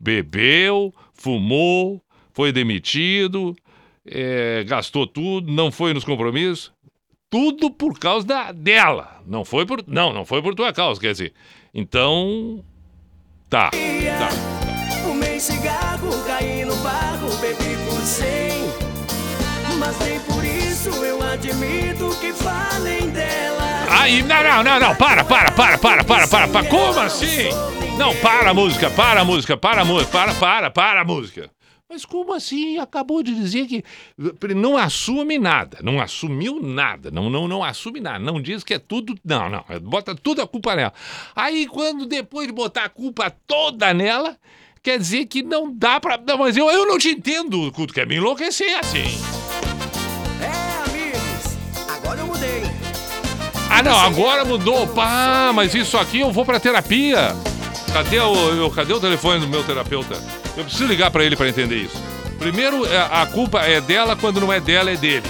bebeu, 0.00 0.92
fumou, 1.14 2.02
foi 2.32 2.52
demitido, 2.52 3.54
é, 4.06 4.64
gastou 4.64 5.06
tudo, 5.06 5.50
não 5.50 5.70
foi 5.70 5.94
nos 5.94 6.04
compromissos. 6.04 6.72
Tudo 7.30 7.70
por 7.70 7.98
causa 7.98 8.26
da, 8.26 8.52
dela. 8.52 9.22
Não 9.26 9.44
foi 9.44 9.64
por. 9.64 9.82
Não, 9.86 10.12
não 10.12 10.24
foi 10.24 10.42
por 10.42 10.54
tua 10.54 10.72
causa, 10.72 11.00
quer 11.00 11.12
dizer. 11.12 11.32
Então. 11.72 12.62
Tá. 13.48 13.70
Tá. 13.70 14.28
Fumei 15.02 15.40
cigarro, 15.40 16.10
caí 16.26 16.64
no 16.64 16.76
barro, 16.76 17.28
bebi 17.40 17.76
por 17.86 18.00
cem. 18.02 18.62
Mas 19.78 19.98
nem 20.00 20.20
por 20.20 20.44
isso 20.44 20.90
eu 21.04 21.22
admito 21.22 22.10
que 22.20 22.32
falem 22.32 23.10
dela. 23.10 23.86
Aí, 23.90 24.22
não, 24.22 24.42
não, 24.42 24.62
não, 24.62 24.80
não, 24.80 24.96
para, 24.96 25.24
para, 25.24 25.52
para, 25.52 25.78
para, 25.78 26.04
para, 26.04 26.28
para, 26.28 26.48
para. 26.48 26.68
Como 26.68 27.00
assim? 27.00 27.48
Não, 27.98 28.14
para 28.16 28.50
a 28.50 28.54
música, 28.54 28.90
para 28.90 29.20
a 29.20 29.24
música, 29.24 29.56
para 29.56 29.82
a 29.82 29.84
música, 29.84 30.10
para, 30.12 30.34
para, 30.34 30.70
para 30.70 31.00
a 31.00 31.04
música. 31.04 31.50
Mas 31.92 32.06
como 32.06 32.32
assim? 32.32 32.78
Acabou 32.78 33.22
de 33.22 33.34
dizer 33.34 33.66
que 33.66 33.84
não 34.56 34.78
assume 34.78 35.38
nada, 35.38 35.76
não 35.82 36.00
assumiu 36.00 36.58
nada, 36.58 37.10
não, 37.10 37.28
não, 37.28 37.46
não 37.46 37.62
assume 37.62 38.00
nada, 38.00 38.18
não 38.18 38.40
diz 38.40 38.64
que 38.64 38.72
é 38.72 38.78
tudo, 38.78 39.14
não, 39.22 39.50
não, 39.50 39.62
bota 39.82 40.14
tudo 40.14 40.40
a 40.40 40.46
culpa 40.46 40.74
nela. 40.74 40.94
Aí 41.36 41.66
quando 41.66 42.06
depois 42.06 42.46
de 42.46 42.52
botar 42.54 42.84
a 42.84 42.88
culpa 42.88 43.30
toda 43.46 43.92
nela, 43.92 44.38
quer 44.82 44.98
dizer 44.98 45.26
que 45.26 45.42
não 45.42 45.70
dá 45.70 46.00
pra, 46.00 46.16
não, 46.16 46.38
mas 46.38 46.56
eu, 46.56 46.70
eu 46.70 46.86
não 46.86 46.96
te 46.96 47.10
entendo, 47.10 47.70
Culto, 47.72 47.92
quer 47.92 48.06
me 48.06 48.16
enlouquecer 48.16 48.74
assim. 48.78 49.04
É, 50.40 50.88
amigos, 50.88 51.58
agora 51.94 52.20
eu 52.20 52.26
mudei. 52.26 52.62
Ah, 53.68 53.82
não, 53.82 53.98
agora 54.00 54.46
mudou. 54.46 54.86
Pá, 54.88 55.52
mas 55.54 55.74
isso 55.74 55.98
aqui 55.98 56.20
eu 56.20 56.32
vou 56.32 56.46
pra 56.46 56.58
terapia. 56.58 57.36
Cadê 57.92 58.20
o, 58.20 58.70
cadê 58.70 58.92
o 58.94 59.00
telefone 59.00 59.40
do 59.40 59.46
meu 59.48 59.62
terapeuta? 59.62 60.16
Eu 60.56 60.64
preciso 60.64 60.86
ligar 60.86 61.10
pra 61.10 61.24
ele 61.24 61.36
pra 61.36 61.48
entender 61.48 61.76
isso. 61.76 61.96
Primeiro, 62.38 62.86
é, 62.86 62.96
a 62.98 63.26
culpa 63.26 63.60
é 63.60 63.80
dela, 63.80 64.16
quando 64.16 64.40
não 64.40 64.52
é 64.52 64.60
dela, 64.60 64.90
é 64.90 64.96
dele. 64.96 65.26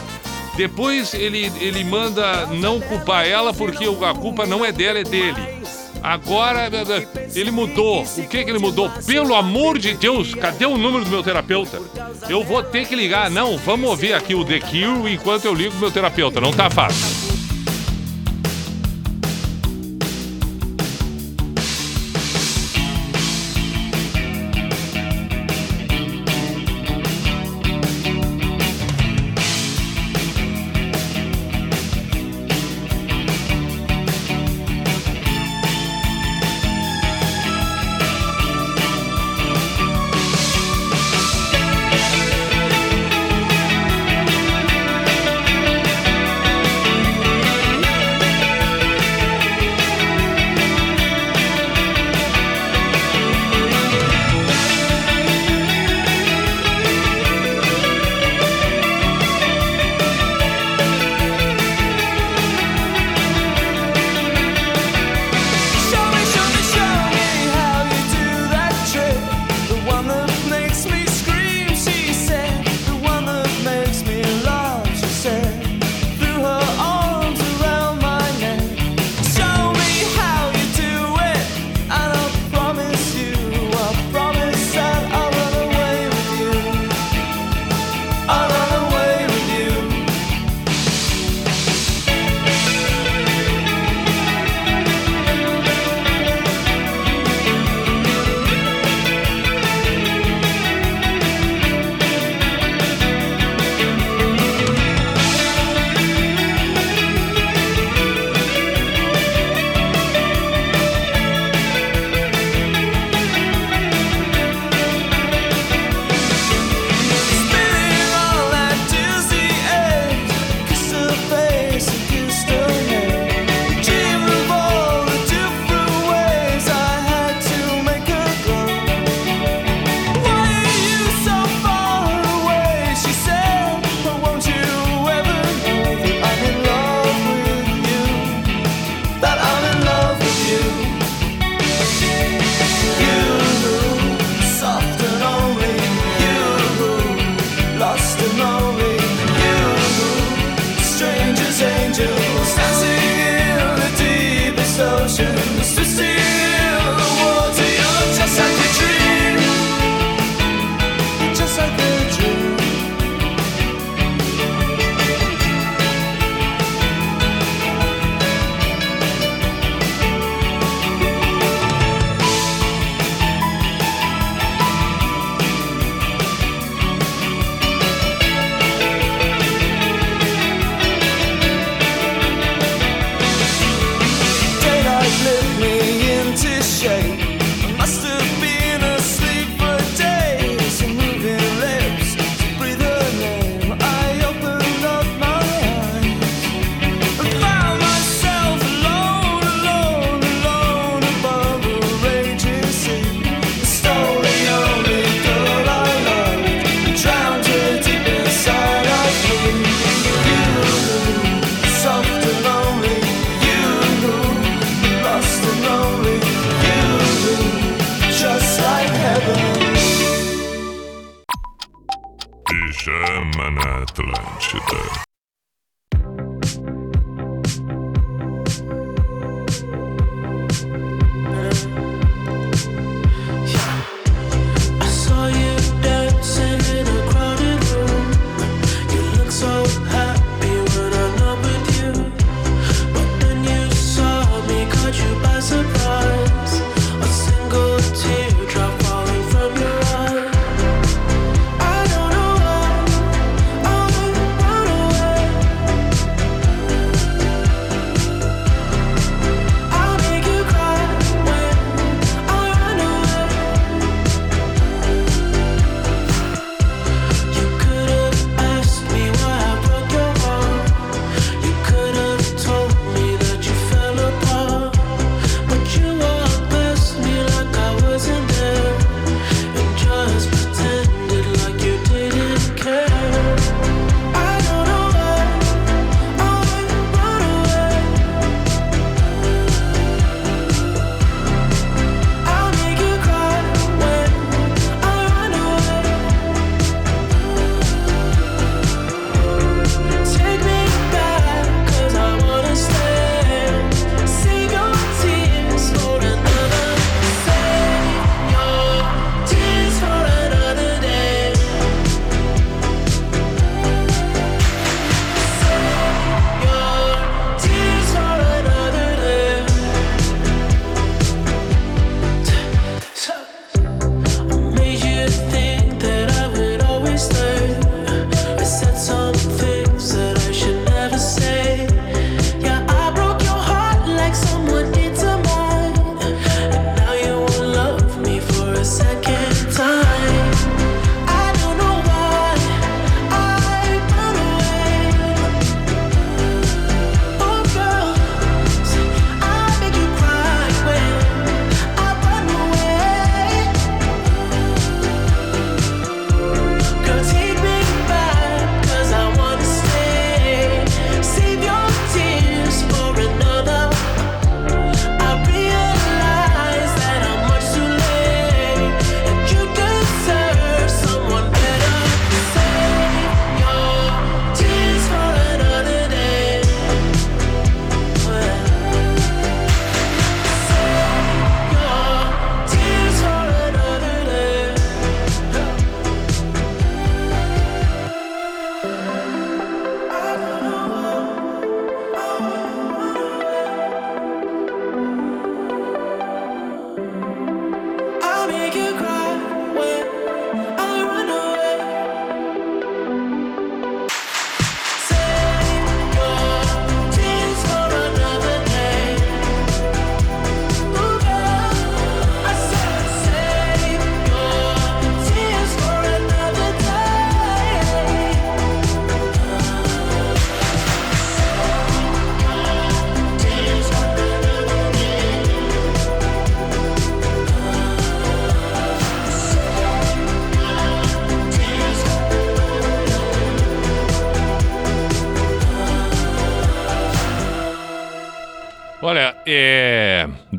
Depois, 0.56 1.12
ele, 1.14 1.50
ele 1.60 1.82
manda 1.82 2.46
não 2.46 2.80
culpar 2.80 3.26
ela 3.26 3.52
porque 3.52 3.86
o- 3.88 4.04
a 4.04 4.14
culpa 4.14 4.46
não 4.46 4.64
é 4.64 4.70
dela, 4.70 4.98
é 5.00 5.04
dele. 5.04 5.60
Agora, 6.02 6.60
é, 6.68 6.98
é, 6.98 7.28
ele 7.34 7.50
mudou. 7.50 8.02
O 8.02 8.26
que 8.28 8.44
que 8.44 8.50
ele 8.50 8.58
mudou? 8.58 8.90
Pelo 9.06 9.34
amor 9.34 9.78
de 9.78 9.94
Deus, 9.94 10.34
cadê 10.34 10.66
o 10.66 10.76
número 10.76 11.04
do 11.04 11.10
meu 11.10 11.22
terapeuta? 11.22 11.80
Eu 12.28 12.42
vou 12.44 12.62
ter 12.62 12.86
que 12.86 12.94
ligar. 12.94 13.30
Não, 13.30 13.56
vamos 13.58 13.88
ouvir 13.88 14.12
aqui 14.12 14.34
o 14.34 14.44
The 14.44 14.60
Cure 14.60 15.12
enquanto 15.12 15.44
eu 15.46 15.54
ligo 15.54 15.70
pro 15.72 15.80
meu 15.80 15.90
terapeuta. 15.90 16.40
Não 16.40 16.52
tá 16.52 16.68
fácil. 16.70 17.31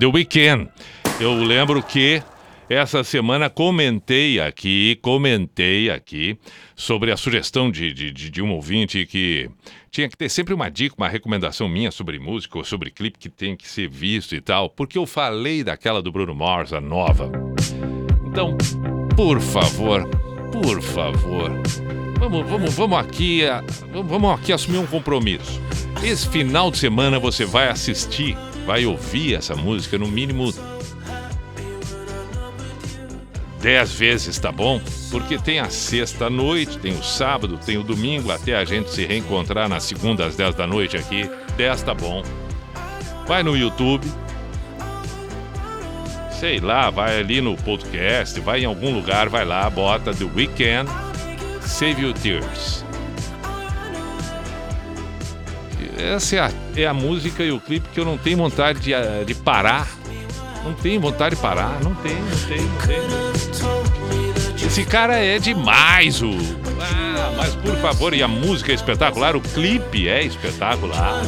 The 0.04 0.08
Weeknd. 0.08 0.68
Eu 1.18 1.34
lembro 1.34 1.82
que 1.82 2.22
essa 2.70 3.06
semana 3.06 3.50
comentei 3.50 4.38
aqui, 4.38 5.00
comentei 5.02 5.90
aqui 5.90 6.38
sobre 6.76 7.10
a 7.10 7.16
sugestão 7.16 7.72
de, 7.72 7.94
de, 7.94 8.12
de, 8.12 8.42
um 8.42 8.52
ouvinte 8.52 9.06
que 9.06 9.50
tinha 9.90 10.10
que 10.10 10.18
ter 10.18 10.28
sempre 10.28 10.54
uma 10.54 10.70
dica, 10.70 10.94
uma 10.98 11.08
recomendação 11.08 11.70
minha 11.70 11.90
sobre 11.90 12.20
música 12.20 12.58
ou 12.58 12.66
sobre 12.66 12.92
clipe 12.92 13.18
que 13.18 13.30
tem 13.30 13.56
que 13.56 13.66
ser 13.66 13.88
visto 13.88 14.36
e 14.36 14.42
tal, 14.42 14.70
porque 14.70 14.98
eu 14.98 15.06
falei 15.06 15.64
daquela 15.64 16.02
do 16.02 16.12
Bruno 16.12 16.36
Mars, 16.36 16.74
a 16.74 16.82
nova. 16.82 17.32
Então, 18.26 18.58
por 19.16 19.40
favor, 19.40 20.06
por 20.52 20.82
favor, 20.82 21.50
vamos, 22.20 22.50
vamos, 22.50 22.74
vamos 22.74 22.98
aqui, 22.98 23.44
vamos 24.06 24.32
aqui 24.32 24.52
assumir 24.52 24.80
um 24.80 24.86
compromisso. 24.86 25.62
Esse 26.04 26.28
final 26.28 26.70
de 26.70 26.78
semana 26.78 27.20
você 27.20 27.46
vai 27.46 27.70
assistir, 27.70 28.36
vai 28.66 28.86
ouvir 28.86 29.36
essa 29.36 29.56
música 29.56 29.98
no 29.98 30.08
mínimo 30.08 30.54
10 33.64 33.94
vezes, 33.94 34.38
tá 34.38 34.52
bom? 34.52 34.82
Porque 35.10 35.38
tem 35.38 35.60
a 35.60 35.70
sexta 35.70 36.30
noite, 36.30 36.78
tem 36.78 36.92
o 36.92 37.02
sábado, 37.02 37.58
tem 37.66 37.78
o 37.78 37.84
domingo, 37.84 38.30
até 38.30 38.56
a 38.56 38.66
gente 38.66 38.92
se 38.92 39.06
reencontrar 39.06 39.70
na 39.70 39.80
segunda 39.80 40.26
às 40.26 40.36
10 40.36 40.56
da 40.56 40.68
noite 40.68 40.98
aqui. 40.98 41.30
10 41.56 41.82
tá 41.82 41.94
bom. 41.94 42.22
Vai 43.26 43.42
no 43.42 43.56
YouTube. 43.56 44.06
Sei 46.40 46.60
lá, 46.60 46.90
vai 46.90 47.22
ali 47.22 47.40
no 47.40 47.56
podcast, 47.56 48.38
vai 48.42 48.64
em 48.64 48.66
algum 48.66 48.94
lugar, 48.94 49.30
vai 49.30 49.46
lá, 49.46 49.70
bota 49.70 50.14
The 50.14 50.26
Weekend, 50.26 50.90
Save 51.62 52.02
Your 52.02 52.14
Tears. 52.14 52.84
Essa 55.98 56.36
é 56.36 56.40
a, 56.40 56.52
é 56.78 56.86
a 56.88 56.94
música 56.94 57.44
e 57.44 57.52
o 57.52 57.60
clipe 57.60 57.88
que 57.90 58.00
eu 58.00 58.06
não 58.06 58.18
tenho 58.18 58.38
vontade 58.38 58.80
de, 58.80 58.94
ah, 58.94 59.24
de 59.26 59.34
parar. 59.36 59.88
Não 60.64 60.74
tenho 60.74 61.00
vontade 61.02 61.36
de 61.36 61.42
parar, 61.42 61.78
não 61.84 61.94
tem, 61.96 62.16
não 62.16 62.38
tem, 62.48 62.62
não 62.62 62.84
tem. 62.88 64.66
Esse 64.66 64.86
cara 64.86 65.18
é 65.18 65.38
demais, 65.38 66.22
o. 66.22 66.32
Ah, 66.82 67.34
mas 67.38 67.54
por 67.56 67.76
favor, 67.78 68.14
e 68.14 68.24
a 68.24 68.28
música 68.30 68.72
é 68.72 68.76
espetacular, 68.76 69.36
o 69.36 69.42
clipe 69.42 70.08
é 70.08 70.24
espetacular. 70.24 71.22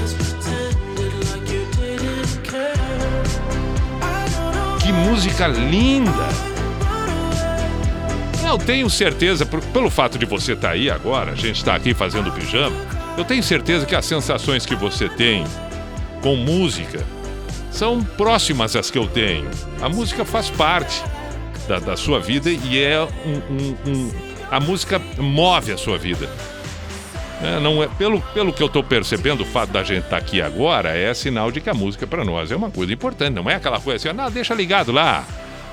Que 4.82 4.92
música 4.92 5.48
linda! 5.48 6.12
Eu 8.48 8.58
tenho 8.60 8.90
certeza, 8.90 9.46
por- 9.46 9.62
pelo 9.62 9.90
fato 9.90 10.18
de 10.20 10.26
você 10.26 10.54
estar 10.54 10.72
aí 10.72 10.90
agora, 10.90 11.32
a 11.32 11.36
gente 11.36 11.58
está 11.58 11.76
aqui 11.76 11.94
fazendo 11.94 12.32
pijama, 12.32 12.76
eu 13.18 13.24
tenho 13.26 13.44
certeza 13.44 13.86
que 13.86 13.96
as 13.96 14.06
sensações 14.06 14.66
que 14.66 14.76
você 14.76 15.08
tem 15.10 15.44
com 16.22 16.36
música 16.36 17.04
são 17.72 18.02
próximas 18.04 18.76
às 18.76 18.90
que 18.90 18.98
eu 18.98 19.08
tenho. 19.08 19.50
A 19.82 19.90
música 19.90 20.24
faz 20.26 20.50
parte 20.50 21.02
da, 21.68 21.80
da 21.80 21.98
sua 21.98 22.20
vida 22.20 22.50
e 22.50 22.82
é 22.82 23.02
um, 23.02 23.54
um- 23.54 23.78
um- 23.92 24.12
a 24.52 24.60
música 24.60 25.02
move 25.18 25.72
a 25.72 25.78
sua 25.78 25.98
vida. 25.98 26.30
É, 27.44 27.60
não 27.60 27.84
é, 27.84 27.88
pelo, 27.88 28.22
pelo 28.34 28.54
que 28.54 28.64
eu 28.64 28.68
estou 28.68 28.82
percebendo, 28.84 29.42
o 29.44 29.46
fato 29.46 29.72
da 29.72 29.84
gente 29.84 30.04
estar 30.06 30.18
aqui 30.18 30.42
agora 30.42 30.96
é 30.98 31.14
sinal 31.14 31.52
de 31.52 31.60
que 31.60 31.70
a 31.70 31.74
música 31.74 32.08
para 32.08 32.24
nós 32.24 32.50
é 32.52 32.56
uma 32.56 32.72
coisa 32.72 32.94
importante. 32.94 33.34
Não 33.34 33.50
é 33.50 33.56
aquela 33.56 33.80
coisa 33.80 34.10
assim, 34.10 34.18
não, 34.18 34.32
deixa 34.32 34.54
ligado 34.54 34.92
lá, 34.94 35.26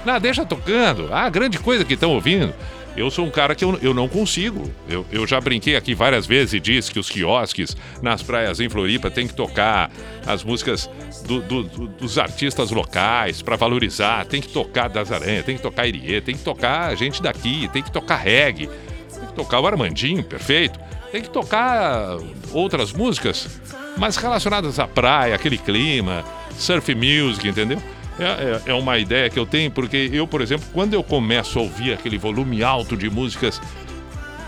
não, 0.05 0.19
deixa 0.19 0.45
tocando, 0.45 1.09
ah, 1.13 1.29
grande 1.29 1.59
coisa 1.59 1.85
que 1.85 1.95
estão 1.95 2.11
ouvindo. 2.11 2.53
Eu 2.95 3.11
sou 3.11 3.25
um 3.27 3.31
cara 3.31 3.55
que 3.55 3.65
eu, 3.65 3.79
eu 3.81 3.95
não 3.95 4.07
consigo. 4.07 4.71
Eu, 4.87 5.07
eu 5.11 5.27
já 5.27 5.41
brinquei 5.41 5.77
aqui 5.77 5.95
várias 5.95 6.27
vezes 6.27 6.53
e 6.53 6.61
disse 6.61 6.91
que 6.91 6.99
os 6.99 7.09
quiosques 7.09 7.75
nas 8.03 8.23
praias 8.23 8.61
em 8.61 8.69
Floripa 8.69 9.11
tem 9.11 9.27
que 9.27 9.33
tocar 9.35 9.91
as 10.27 10.45
músicas 10.45 10.91
do- 11.27 11.41
do- 11.41 11.63
do- 11.63 11.89
dos 11.89 12.19
artistas 12.19 12.71
locais 12.71 13.41
para 13.41 13.57
valorizar. 13.57 14.27
Tem 14.27 14.43
que 14.43 14.49
tocar 14.49 14.89
Das 14.89 15.11
Aranhas, 15.11 15.45
tem 15.45 15.57
que 15.57 15.63
tocar 15.63 15.87
Irie, 15.87 16.21
tem 16.21 16.37
que 16.37 16.43
tocar 16.45 16.95
gente 16.95 17.23
daqui, 17.23 17.67
tem 17.73 17.83
que 17.83 17.91
tocar 17.91 18.17
reggae, 18.17 18.69
tem 19.11 19.27
que 19.27 19.33
tocar 19.33 19.61
o 19.61 19.67
Armandinho, 19.67 20.23
perfeito. 20.23 20.79
Tem 21.11 21.23
que 21.23 21.31
tocar 21.31 22.19
outras 22.53 22.93
músicas, 22.93 23.49
mas 23.97 24.17
relacionadas 24.17 24.79
à 24.79 24.87
praia, 24.87 25.35
aquele 25.35 25.57
clima, 25.59 26.25
surf 26.59 26.95
music, 26.95 27.49
entendeu? 27.49 27.83
É, 28.19 28.25
é- 28.25 28.63
é 28.73 28.75
uma 28.75 28.99
ideia 28.99 29.29
que 29.31 29.39
eu 29.39 29.47
tenho, 29.47 29.71
porque 29.71 30.11
eu, 30.13 30.27
por 30.27 30.41
exemplo, 30.41 30.67
quando 30.73 30.95
eu 30.95 31.03
começo 31.03 31.59
a 31.59 31.63
ouvir 31.63 31.93
aquele 31.95 32.19
volume 32.19 32.63
alto 32.63 32.97
de 32.97 33.09
músicas, 33.09 33.61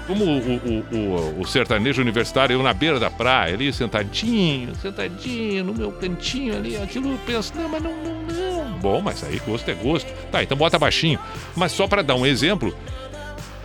como 0.07 0.23
o, 0.25 0.39
o- 0.39 0.97
o- 0.97 1.41
o 1.41 1.47
sertanejo 1.47 2.03
universitário, 2.03 2.55
eu 2.55 2.63
na 2.63 2.75
beira 2.75 3.01
da 3.01 3.11
praia, 3.11 3.55
ali 3.55 3.73
sentadinho, 3.73 4.75
sentadinho, 4.77 5.65
no 5.65 5.73
meu 5.75 5.91
cantinho 5.93 6.55
ali, 6.57 6.77
aquilo 6.77 7.13
eu 7.13 7.19
penso, 7.27 7.53
não, 7.57 7.69
mas 7.69 7.83
não, 7.83 7.91
não, 7.91 8.23
não. 8.23 8.79
Bom, 8.81 9.01
mas 9.01 9.25
aí 9.25 9.41
gosto 9.47 9.71
é 9.71 9.75
gosto. 9.75 10.13
Tá, 10.31 10.43
então 10.43 10.57
bota 10.59 10.79
baixinho. 10.79 11.19
Mas 11.57 11.73
só 11.73 11.87
para 11.89 12.03
dar 12.03 12.17
um 12.17 12.27
exemplo, 12.27 12.77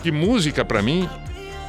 que 0.01 0.13
música 0.13 0.63
para 0.63 0.81
mim 0.81 1.09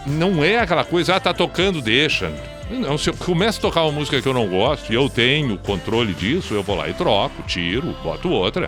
não 0.06 0.42
é 0.44 0.60
aquela 0.60 0.84
coisa, 0.84 1.16
ah, 1.16 1.20
tá 1.20 1.34
tocando, 1.34 1.82
deixa. 1.82 2.32
Não, 2.70 2.96
se 2.96 3.10
eu 3.10 3.14
começo 3.14 3.58
a 3.58 3.62
tocar 3.62 3.82
uma 3.82 3.92
música 3.92 4.20
que 4.22 4.28
eu 4.28 4.32
não 4.34 4.46
gosto 4.46 4.90
e 4.92 4.94
eu 4.94 5.08
tenho 5.08 5.58
controle 5.58 6.14
disso, 6.14 6.54
eu 6.54 6.62
vou 6.62 6.76
lá 6.76 6.88
e 6.88 6.94
troco, 6.94 7.42
tiro, 7.42 7.94
boto 8.02 8.30
outra. 8.30 8.66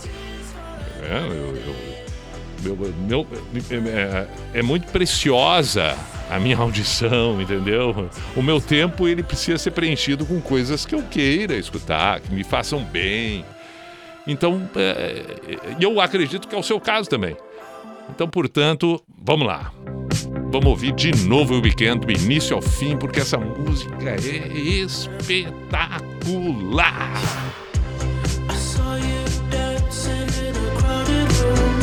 É, 1.02 1.18
eu- 1.28 1.56
eu- 2.64 2.94
meu- 3.00 3.26
meu- 3.52 3.88
é, 3.92 4.26
é 4.54 4.62
muito 4.62 4.86
preciosa 4.92 5.96
a 6.30 6.38
minha 6.38 6.56
audição, 6.58 7.40
entendeu? 7.40 8.08
O 8.36 8.42
meu 8.42 8.60
tempo 8.60 9.06
ele 9.08 9.22
precisa 9.22 9.58
ser 9.58 9.70
preenchido 9.72 10.24
com 10.26 10.40
coisas 10.40 10.84
que 10.86 10.94
eu 10.94 11.02
queira 11.02 11.54
escutar, 11.54 12.20
que 12.20 12.32
me 12.32 12.44
façam 12.44 12.82
bem. 12.84 13.44
Então, 14.26 14.68
é, 14.76 15.22
e 15.78 15.82
eu 15.82 16.00
acredito 16.00 16.46
que 16.46 16.54
é 16.54 16.58
o 16.58 16.62
seu 16.62 16.78
caso 16.80 17.08
também. 17.08 17.36
Então, 18.10 18.28
portanto, 18.28 19.02
vamos 19.18 19.46
lá. 19.46 19.72
Vamos 20.52 20.68
ouvir 20.68 20.92
de 20.92 21.10
novo 21.26 21.54
o 21.54 21.62
weekend, 21.62 22.04
do 22.06 22.12
início 22.12 22.54
ao 22.54 22.60
fim, 22.60 22.94
porque 22.94 23.20
essa 23.20 23.38
música 23.38 24.10
é 24.10 24.16
espetacular. 24.58 25.32
In 30.04 30.56
a 30.56 30.78
crowded 30.78 31.32
room. 31.40 31.82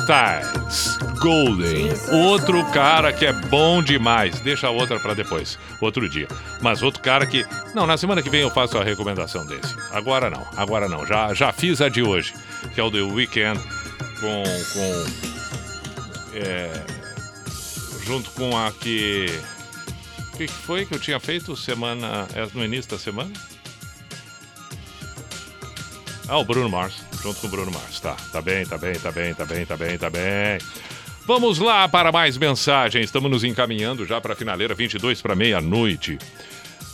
Styles, 0.00 0.98
Golden. 1.20 1.90
Outro 2.10 2.64
cara 2.72 3.12
que 3.12 3.26
é 3.26 3.32
bom 3.32 3.82
demais. 3.82 4.40
Deixa 4.40 4.68
a 4.68 4.70
outra 4.70 4.98
pra 4.98 5.14
depois, 5.14 5.58
outro 5.80 6.08
dia. 6.08 6.26
Mas 6.60 6.82
outro 6.82 7.02
cara 7.02 7.26
que. 7.26 7.44
Não, 7.74 7.86
na 7.86 7.96
semana 7.96 8.22
que 8.22 8.30
vem 8.30 8.40
eu 8.40 8.50
faço 8.50 8.78
a 8.78 8.84
recomendação 8.84 9.44
desse. 9.46 9.74
Agora 9.90 10.30
não, 10.30 10.46
agora 10.56 10.88
não. 10.88 11.06
Já, 11.06 11.34
já 11.34 11.52
fiz 11.52 11.80
a 11.80 11.88
de 11.88 12.02
hoje, 12.02 12.34
que 12.74 12.80
é 12.80 12.84
o 12.84 12.90
The 12.90 13.02
Weeknd 13.02 13.60
com. 14.20 14.42
com 14.72 15.04
é, 16.34 16.84
junto 18.04 18.30
com 18.30 18.56
a 18.56 18.72
que. 18.72 19.26
O 20.32 20.36
que 20.38 20.48
foi 20.48 20.86
que 20.86 20.94
eu 20.94 20.98
tinha 20.98 21.20
feito 21.20 21.54
semana. 21.56 22.26
é, 22.34 22.48
no 22.54 22.64
início 22.64 22.90
da 22.90 22.98
semana? 22.98 23.30
Ah, 26.26 26.38
o 26.38 26.44
Bruno 26.44 26.70
Mars, 26.70 27.04
junto 27.22 27.40
com 27.40 27.46
o 27.46 27.50
Bruno 27.50 27.70
Mars. 27.70 28.00
Tá, 28.00 28.16
tá 28.32 28.40
bem, 28.42 28.64
tá 28.66 28.78
bem, 28.78 28.94
tá 28.94 29.12
bem, 29.12 29.34
tá 29.34 29.44
bem, 29.44 29.66
tá 29.66 29.76
bem, 29.76 29.98
tá 29.98 30.10
bem. 30.10 30.58
Vamos 31.26 31.58
lá 31.58 31.88
para 31.88 32.10
mais 32.10 32.36
mensagens. 32.36 33.04
Estamos 33.04 33.30
nos 33.30 33.44
encaminhando 33.44 34.06
já 34.06 34.20
para 34.20 34.32
a 34.32 34.36
finaleira 34.36 34.74
22 34.74 35.20
para 35.22 35.36
meia-noite. 35.36 36.18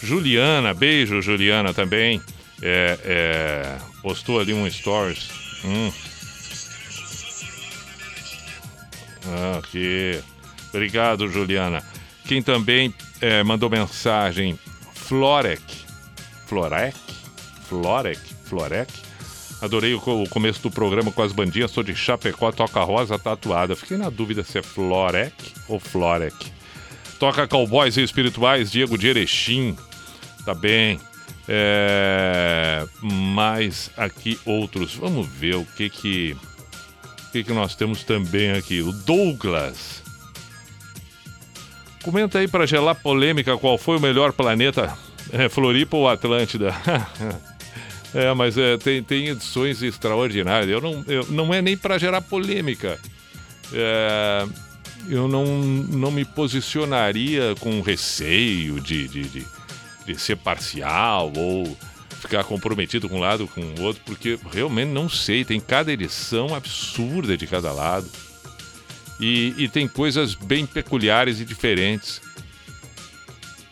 Juliana, 0.03 0.75
beijo, 0.75 1.23
Juliana 1.23 1.73
também. 1.73 2.21
É, 2.61 2.99
é, 3.05 3.79
postou 4.03 4.41
ali 4.41 4.53
um 4.53 4.71
stories. 4.71 5.31
Hum. 5.65 5.93
Ah, 9.29 9.59
Aqui. 9.59 10.21
Obrigado, 10.69 11.29
Juliana. 11.29 11.83
Quem 12.25 12.43
também 12.43 12.95
é, 13.21 13.43
mandou 13.43 13.71
mensagem, 13.71 14.59
Florek. 14.95 15.63
Florek? 16.47 16.97
Florek? 17.69 18.21
Florek? 18.45 19.06
Adorei 19.67 19.95
o, 19.95 19.99
o 19.99 20.29
começo 20.29 20.63
do 20.63 20.71
programa 20.71 21.11
com 21.11 21.23
as 21.23 21.33
bandinhas. 21.33 21.73
Sou 21.73 21.83
de 21.83 21.95
Chapecó, 21.95 22.53
toca 22.53 22.81
rosa 22.85 23.19
tatuada. 23.19 23.75
Fiquei 23.75 23.97
na 23.97 24.09
dúvida 24.09 24.45
se 24.45 24.59
é 24.59 24.63
Florek 24.63 25.35
ou 25.67 25.81
Florek. 25.81 26.53
Toca 27.19 27.49
Cowboys 27.49 27.97
e 27.97 28.03
Espirituais, 28.03 28.71
Diego 28.71 28.97
de 28.97 29.09
Erechim. 29.09 29.77
Tá 30.45 30.55
bem. 30.55 31.01
É, 31.49 32.87
mais 33.03 33.91
aqui 33.97 34.39
outros. 34.47 34.95
Vamos 34.95 35.27
ver 35.27 35.57
o 35.57 35.65
que 35.65 35.91
que, 35.91 36.37
o 37.29 37.33
que 37.33 37.43
que 37.43 37.53
nós 37.53 37.75
temos 37.75 38.05
também 38.05 38.53
aqui. 38.53 38.81
O 38.83 38.93
Douglas. 38.93 40.01
Comenta 42.05 42.39
aí 42.39 42.47
para 42.47 42.67
gelar 42.67 42.95
polêmica 42.95 43.59
qual 43.59 43.77
foi 43.77 43.97
o 43.97 44.01
melhor 44.01 44.33
planeta, 44.33 44.97
é, 45.33 45.49
Floripa 45.49 45.97
ou 45.97 46.09
Atlântida? 46.09 46.73
é, 48.17 48.33
mas 48.33 48.57
é, 48.57 48.79
tem, 48.79 49.03
tem 49.03 49.29
edições 49.29 49.83
extraordinárias. 49.83 50.71
Eu 50.71 50.81
não, 50.81 51.05
eu, 51.07 51.27
não 51.27 51.53
é 51.53 51.61
nem 51.61 51.77
para 51.77 51.99
gerar 51.99 52.23
polêmica. 52.23 52.99
É, 53.75 54.47
eu 55.07 55.29
não, 55.29 55.45
não 55.45 56.11
me 56.11 56.25
posicionaria 56.25 57.55
com 57.61 57.83
receio 57.83 58.81
de, 58.81 59.07
de, 59.07 59.23
de, 59.25 59.47
de 60.07 60.19
ser 60.19 60.37
parcial 60.39 61.31
ou 61.37 61.77
ficar 62.19 62.43
comprometido 62.45 63.07
com 63.07 63.17
um 63.17 63.21
lado 63.21 63.47
com 63.49 63.61
o 63.61 63.83
outro, 63.83 64.01
porque 64.07 64.39
realmente 64.51 64.89
não 64.89 65.11
sei. 65.11 65.45
Tem 65.45 65.61
cada 65.61 65.93
edição 65.93 66.55
absurda 66.55 67.37
de 67.37 67.47
cada 67.47 67.71
lado. 67.71 68.09
E, 69.21 69.55
e 69.59 69.69
tem 69.69 69.87
coisas 69.87 70.35
bem 70.35 70.65
peculiares 70.65 71.39
e 71.39 71.45
diferentes. 71.45 72.23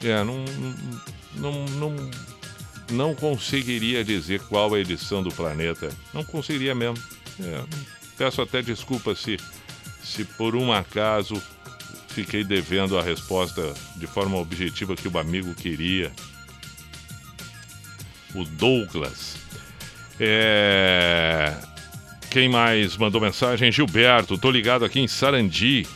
É, 0.02 0.22
não, 0.22 0.44
não, 1.34 1.64
não, 1.64 1.94
não 1.94 2.10
conseguiria 3.14 4.04
dizer 4.04 4.40
qual 4.40 4.74
a 4.74 4.78
edição 4.78 5.22
do 5.22 5.30
planeta. 5.30 5.90
Não 6.12 6.24
conseguiria 6.24 6.74
mesmo. 6.74 7.02
É, 7.40 7.62
peço 8.16 8.42
até 8.42 8.62
desculpa 8.62 9.14
se, 9.14 9.38
se 10.02 10.24
por 10.24 10.54
um 10.54 10.72
acaso 10.72 11.42
fiquei 12.08 12.44
devendo 12.44 12.98
a 12.98 13.02
resposta 13.02 13.74
de 13.96 14.06
forma 14.06 14.38
objetiva 14.38 14.94
que 14.94 15.08
o 15.08 15.18
amigo 15.18 15.54
queria. 15.54 16.12
O 18.34 18.44
Douglas. 18.44 19.36
É. 20.20 21.54
Quem 22.30 22.48
mais 22.48 22.96
mandou 22.96 23.20
mensagem? 23.20 23.70
Gilberto, 23.70 24.38
tô 24.38 24.50
ligado 24.50 24.84
aqui 24.84 25.00
em 25.00 25.08
Sarandi. 25.08 25.86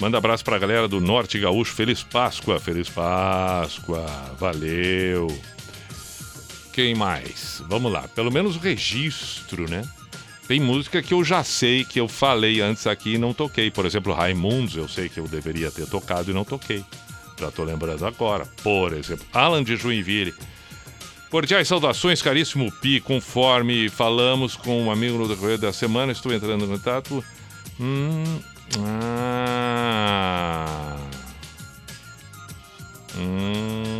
Manda 0.00 0.18
abraço 0.18 0.44
pra 0.44 0.58
galera 0.58 0.88
do 0.88 1.00
Norte 1.00 1.38
Gaúcho. 1.38 1.72
Feliz 1.72 2.02
Páscoa, 2.02 2.58
feliz 2.58 2.88
Páscoa. 2.88 4.06
Valeu. 4.38 5.28
Quem 6.74 6.92
mais? 6.92 7.62
Vamos 7.68 7.92
lá, 7.92 8.08
pelo 8.08 8.32
menos 8.32 8.56
registro, 8.56 9.70
né? 9.70 9.84
Tem 10.48 10.58
música 10.58 11.00
que 11.00 11.14
eu 11.14 11.22
já 11.22 11.44
sei 11.44 11.84
que 11.84 12.00
eu 12.00 12.08
falei 12.08 12.60
antes 12.60 12.88
aqui 12.88 13.14
e 13.14 13.18
não 13.18 13.32
toquei. 13.32 13.70
Por 13.70 13.86
exemplo, 13.86 14.12
Raimundos, 14.12 14.74
eu 14.74 14.88
sei 14.88 15.08
que 15.08 15.20
eu 15.20 15.28
deveria 15.28 15.70
ter 15.70 15.86
tocado 15.86 16.32
e 16.32 16.34
não 16.34 16.44
toquei. 16.44 16.84
Já 17.38 17.52
tô 17.52 17.62
lembrando 17.62 18.04
agora. 18.04 18.44
Por 18.60 18.92
exemplo, 18.92 19.24
Alan 19.32 19.62
de 19.62 19.76
Joinville. 19.76 20.34
Cordiais 21.30 21.68
saudações, 21.68 22.20
caríssimo 22.20 22.72
Pi. 22.80 23.00
Conforme 23.00 23.88
falamos 23.88 24.56
com 24.56 24.82
um 24.82 24.90
amigo 24.90 25.16
no 25.16 25.28
decorrer 25.28 25.58
da 25.58 25.72
semana, 25.72 26.10
estou 26.10 26.32
entrando 26.32 26.64
em 26.64 26.68
contato. 26.68 27.24
Hum, 27.78 28.40
ah, 28.80 30.96
hum. 33.16 33.93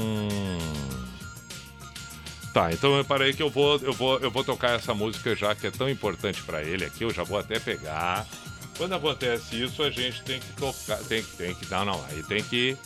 Tá, 2.54 2.72
então 2.72 2.96
eu 2.96 3.04
parei 3.04 3.32
que 3.32 3.42
eu 3.42 3.50
vou, 3.50 3.78
eu 3.82 3.92
vou, 3.92 4.16
eu 4.20 4.30
vou 4.30 4.44
tocar 4.44 4.76
essa 4.76 4.94
música 4.94 5.34
já 5.34 5.54
que 5.56 5.66
é 5.66 5.70
tão 5.72 5.90
importante 5.90 6.40
para 6.42 6.62
ele 6.62 6.84
aqui. 6.84 7.02
Eu 7.02 7.12
já 7.12 7.24
vou 7.24 7.36
até 7.38 7.58
pegar. 7.58 8.24
Quando 8.78 8.94
acontece 8.94 9.60
isso, 9.62 9.82
a 9.82 9.90
gente 9.90 10.22
tem 10.22 10.38
que 10.38 10.52
tocar, 10.52 10.96
tem, 10.98 11.20
que- 11.22 11.36
tem 11.36 11.54
que 11.54 11.68
não, 11.70 11.84
não, 11.84 12.04
aí 12.08 12.22
tem 12.22 12.42
que 12.44 12.76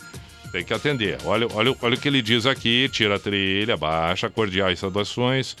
tem 0.51 0.63
que 0.65 0.73
atender. 0.73 1.19
Olha, 1.23 1.47
olha, 1.53 1.75
olha 1.83 1.93
o 1.93 1.99
que 1.99 2.07
ele 2.07 2.23
diz 2.23 2.47
aqui, 2.47 2.89
tira 2.91 3.15
a 3.17 3.19
trilha, 3.19 3.77
baixa, 3.77 4.27
cordiais 4.27 4.79
saudações. 4.79 5.55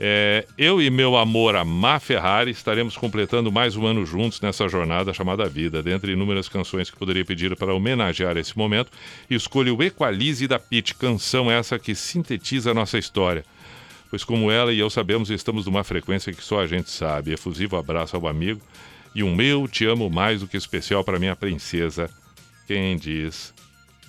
É, 0.00 0.46
eu 0.58 0.82
e 0.82 0.90
meu 0.90 1.16
amor 1.16 1.54
a 1.54 1.64
Má 1.64 2.00
Ferrari 2.00 2.50
estaremos 2.50 2.96
completando 2.96 3.52
mais 3.52 3.76
um 3.76 3.86
ano 3.86 4.04
juntos 4.04 4.40
nessa 4.40 4.68
jornada 4.68 5.12
chamada 5.12 5.48
vida. 5.48 5.82
Dentre 5.82 6.12
inúmeras 6.12 6.48
canções 6.48 6.90
que 6.90 6.96
poderia 6.96 7.24
pedir 7.24 7.54
para 7.56 7.74
homenagear 7.74 8.36
esse 8.36 8.56
momento, 8.56 8.90
escolho 9.30 9.76
o 9.76 9.82
Equalize 9.82 10.48
da 10.48 10.58
Pit, 10.58 10.94
canção 10.94 11.50
essa 11.50 11.78
que 11.78 11.94
sintetiza 11.94 12.72
a 12.72 12.74
nossa 12.74 12.98
história. 12.98 13.44
Pois 14.10 14.24
como 14.24 14.50
ela 14.50 14.72
e 14.72 14.78
eu 14.78 14.90
sabemos, 14.90 15.30
estamos 15.30 15.66
numa 15.66 15.84
frequência 15.84 16.32
que 16.32 16.44
só 16.44 16.60
a 16.60 16.66
gente 16.66 16.90
sabe. 16.90 17.32
Efusivo 17.32 17.76
abraço 17.76 18.16
ao 18.16 18.26
amigo 18.26 18.60
e 19.14 19.22
um 19.22 19.34
meu 19.34 19.68
te 19.68 19.86
amo 19.86 20.10
mais 20.10 20.40
do 20.40 20.48
que 20.48 20.56
especial 20.56 21.04
para 21.04 21.18
minha 21.18 21.36
princesa. 21.36 22.10
Quem 22.66 22.96
diz 22.96 23.54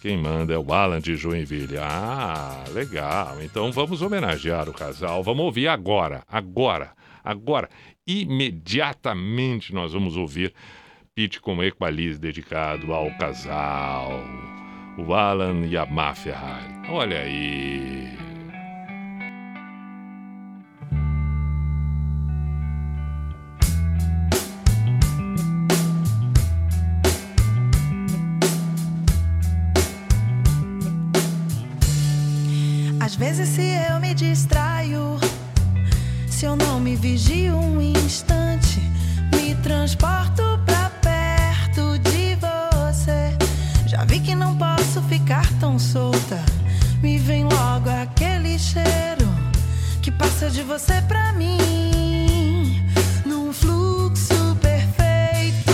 quem 0.04 0.18
manda 0.18 0.54
é 0.54 0.58
o 0.58 0.74
Alan 0.74 1.00
de 1.00 1.16
Joinville. 1.16 1.78
Ah, 1.78 2.66
legal. 2.74 3.42
Então 3.42 3.72
vamos 3.72 4.02
homenagear 4.02 4.68
o 4.68 4.74
casal. 4.74 5.24
Vamos 5.24 5.46
ouvir 5.46 5.70
agora, 5.70 6.26
agora, 6.28 6.92
agora. 7.24 7.70
Imediatamente 8.06 9.74
nós 9.74 9.94
vamos 9.94 10.18
ouvir 10.18 10.54
Pete 11.16 11.40
com 11.40 11.64
Equalize 11.64 12.20
dedicado 12.20 12.92
ao 12.92 13.10
casal. 13.18 14.22
O 14.98 15.14
Alan 15.14 15.66
e 15.66 15.78
a 15.78 15.86
Má 15.86 16.14
Ferrari. 16.14 16.90
Olha 16.90 17.20
aí. 17.20 18.33
Vezes, 33.24 33.48
se 33.56 33.62
eu 33.90 34.02
me 34.02 34.14
distraio, 34.14 35.18
se 36.28 36.44
eu 36.44 36.58
não 36.58 36.78
me 36.78 36.94
vigio 36.94 37.56
um 37.56 37.82
instante, 37.82 38.82
me 39.34 39.56
transporto 39.64 40.44
pra 40.66 40.90
perto 41.02 41.98
de 42.00 42.36
você. 42.36 43.34
Já 43.88 44.04
vi 44.04 44.20
que 44.20 44.36
não 44.36 44.58
posso 44.58 45.02
ficar 45.04 45.48
tão 45.58 45.80
solta. 45.80 46.44
Me 47.02 47.18
vem 47.18 47.46
logo 47.46 47.90
aquele 47.90 48.60
cheiro 48.60 49.30
que 50.02 50.12
passa 50.12 50.50
de 50.50 50.62
você 50.62 51.02
pra 51.04 51.32
mim, 51.32 52.84
num 53.26 53.54
fluxo 53.54 54.58
perfeito. 54.62 55.72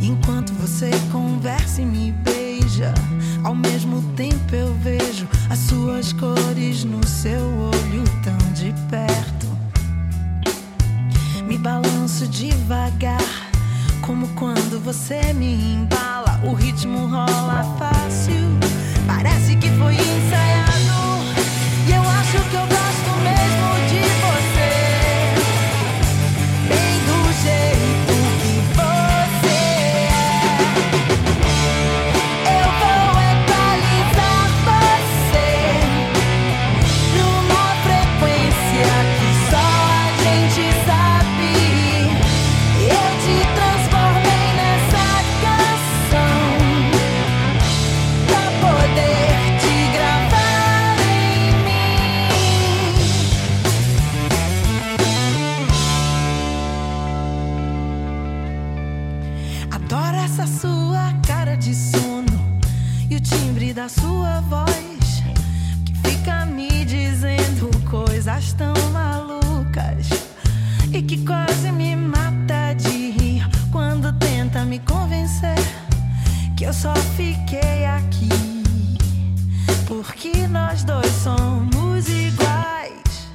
Enquanto 0.00 0.52
você 0.54 0.90
conversa 1.10 1.82
e 1.82 1.84
me 1.84 2.12
beija, 2.12 2.94
ao 3.42 3.56
mesmo 3.56 4.00
tempo 4.14 4.54
eu 4.54 4.72
vejo 4.74 5.26
as 5.54 5.60
suas 5.60 6.12
cores 6.12 6.82
no 6.82 7.06
seu 7.06 7.38
olho 7.38 8.02
tão 8.24 8.36
de 8.54 8.74
perto. 8.90 9.46
Me 11.46 11.56
balanço 11.56 12.26
devagar, 12.26 13.22
como 14.00 14.26
quando 14.34 14.82
você 14.82 15.32
me 15.32 15.54
embala. 15.54 16.40
O 16.42 16.54
ritmo 16.54 17.06
rola 17.06 17.62
fácil, 17.78 18.58
parece 19.06 19.54
que 19.54 19.68
foi 19.78 19.94
ensaiado. 19.94 21.22
E 21.86 21.92
eu 21.92 22.02
acho 22.02 22.50
que 22.50 22.56
eu 22.56 22.66
gosto 22.66 23.10
mesmo 23.22 23.43
que 76.64 76.68
eu 76.68 76.72
só 76.72 76.94
fiquei 77.14 77.84
aqui 77.84 78.26
porque 79.86 80.46
nós 80.48 80.82
dois 80.82 81.12
somos 81.22 82.08
iguais. 82.08 83.28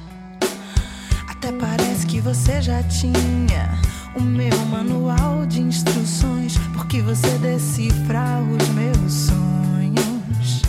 Até 1.28 1.52
parece 1.52 2.06
que 2.06 2.20
você 2.20 2.60
já 2.60 2.82
tinha 2.82 3.78
o 4.16 4.20
meu 4.20 4.58
manual 4.66 5.46
de 5.46 5.60
instruções, 5.60 6.58
porque 6.74 7.00
você 7.02 7.38
decifra 7.38 8.40
os 8.42 8.68
meus 8.70 9.12
sonhos. 9.12 10.62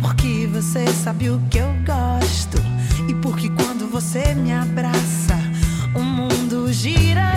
Porque 0.00 0.48
você 0.52 0.84
sabe 0.88 1.30
o 1.30 1.40
que 1.48 1.58
eu 1.58 1.72
gosto 1.86 2.58
e 3.08 3.14
porque 3.22 3.48
quando 3.50 3.88
você 3.88 4.34
me 4.34 4.52
abraça, 4.52 5.38
o 5.94 6.02
mundo 6.02 6.72
gira. 6.72 7.35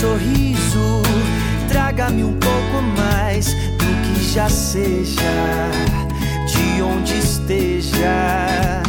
sorriso, 0.00 1.02
traga-me 1.68 2.22
um 2.22 2.34
pouco 2.34 2.82
mais 2.96 3.52
do 3.52 4.14
que 4.14 4.32
já 4.32 4.48
seja, 4.48 5.22
de 6.46 6.82
onde 6.82 7.18
esteja. 7.18 8.82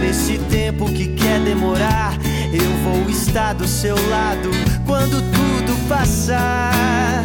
Nesse 0.00 0.38
tempo 0.50 0.86
que 0.86 1.06
quer 1.08 1.38
demorar, 1.40 2.14
eu 2.52 2.70
vou 2.82 3.08
estar 3.08 3.52
do 3.52 3.68
seu 3.68 3.94
lado 4.08 4.50
quando 4.86 5.22
tudo 5.30 5.88
passar. 5.88 7.22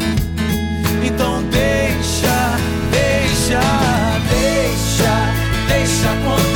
Então 1.04 1.42
deixa, 1.50 2.58
deixa, 2.92 3.60
deixa, 4.30 5.68
deixa 5.68 6.12
acontecer. 6.12 6.55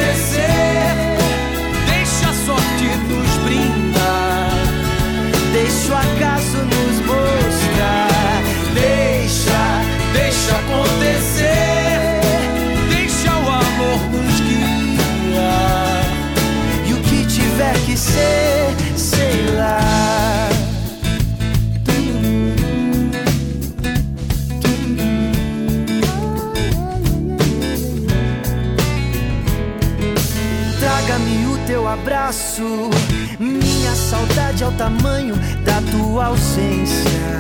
Tamanho 34.72 35.36
da 35.64 35.82
tua 35.92 36.26
ausência, 36.28 37.40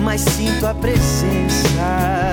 mas 0.00 0.20
sinto 0.20 0.66
a 0.66 0.74
presença. 0.74 2.32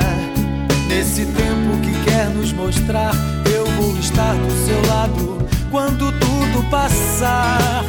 Nesse 0.88 1.26
tempo 1.26 1.78
que 1.84 2.04
quer 2.04 2.30
nos 2.30 2.52
mostrar, 2.52 3.14
eu 3.54 3.66
vou 3.74 3.96
estar 3.98 4.34
do 4.34 4.66
seu 4.66 4.82
lado 4.88 5.38
quando 5.70 6.12
tudo 6.20 6.68
passar. 6.70 7.86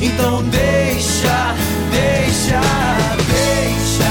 Então 0.00 0.42
deixa, 0.44 1.54
deixa, 1.90 2.60
deixa, 3.28 4.10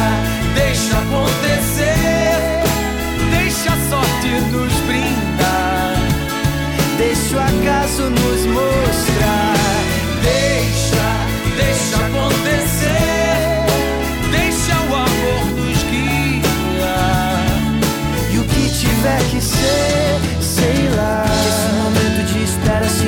deixa 0.55 0.97
acontecer. 0.97 2.63
Deixa 3.31 3.73
a 3.73 3.89
sorte 3.89 4.29
nos 4.51 4.73
brindar. 4.87 5.95
Deixa 6.97 7.35
o 7.35 7.39
acaso 7.39 8.09
nos 8.09 8.45
mostrar. 8.45 9.56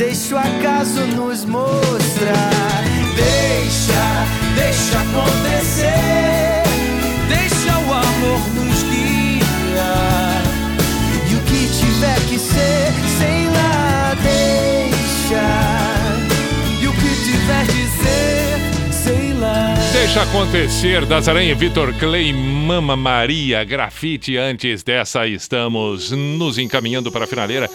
Deixa 0.00 0.34
o 0.34 0.38
acaso 0.38 1.06
nos 1.08 1.44
mostrar. 1.44 2.82
Deixa, 3.14 4.24
deixa 4.54 4.98
acontecer, 4.98 6.62
deixa 7.28 7.78
o 7.80 7.92
amor 7.92 8.40
nos 8.54 8.82
guiar. 8.84 10.42
E 11.30 11.34
o 11.34 11.40
que 11.40 11.68
tiver 11.78 12.18
que 12.30 12.38
ser, 12.38 12.94
sei 13.18 13.44
lá, 13.52 14.16
deixa. 14.22 15.44
E 16.80 16.86
o 16.88 16.92
que 16.94 17.14
tiver 17.22 17.66
de 17.66 17.86
ser, 17.98 18.94
sei 19.04 19.34
lá. 19.34 19.74
Deixa 19.92 20.22
acontecer, 20.22 21.04
das 21.04 21.28
Aranha, 21.28 21.54
Vitor 21.54 21.92
Clay, 21.98 22.32
Mama 22.32 22.96
Maria, 22.96 23.62
grafite. 23.64 24.38
Antes 24.38 24.82
dessa, 24.82 25.26
estamos 25.26 26.10
nos 26.10 26.56
encaminhando 26.56 27.12
para 27.12 27.24
a 27.24 27.28
finaleira. 27.28 27.68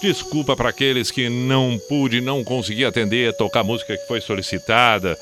Desculpa 0.00 0.56
para 0.56 0.70
aqueles 0.70 1.10
que 1.10 1.28
não 1.28 1.78
pude, 1.86 2.22
não 2.22 2.42
consegui 2.42 2.86
atender, 2.86 3.36
tocar 3.36 3.60
a 3.60 3.64
música 3.64 3.94
que 3.96 4.06
foi 4.06 4.20
solicitada, 4.20 5.18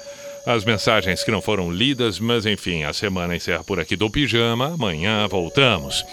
as 0.47 0.65
mensagens 0.65 1.25
que 1.25 1.33
não 1.33 1.43
foram 1.43 1.71
lidas, 1.71 2.21
mas 2.21 2.47
enfim, 2.47 2.85
a 2.85 2.93
semana 2.93 3.35
encerra 3.35 3.65
por 3.65 3.81
aqui 3.81 3.97
do 3.97 4.09
Pijama. 4.09 4.75
Amanhã 4.75 5.27
voltamos. 5.27 6.05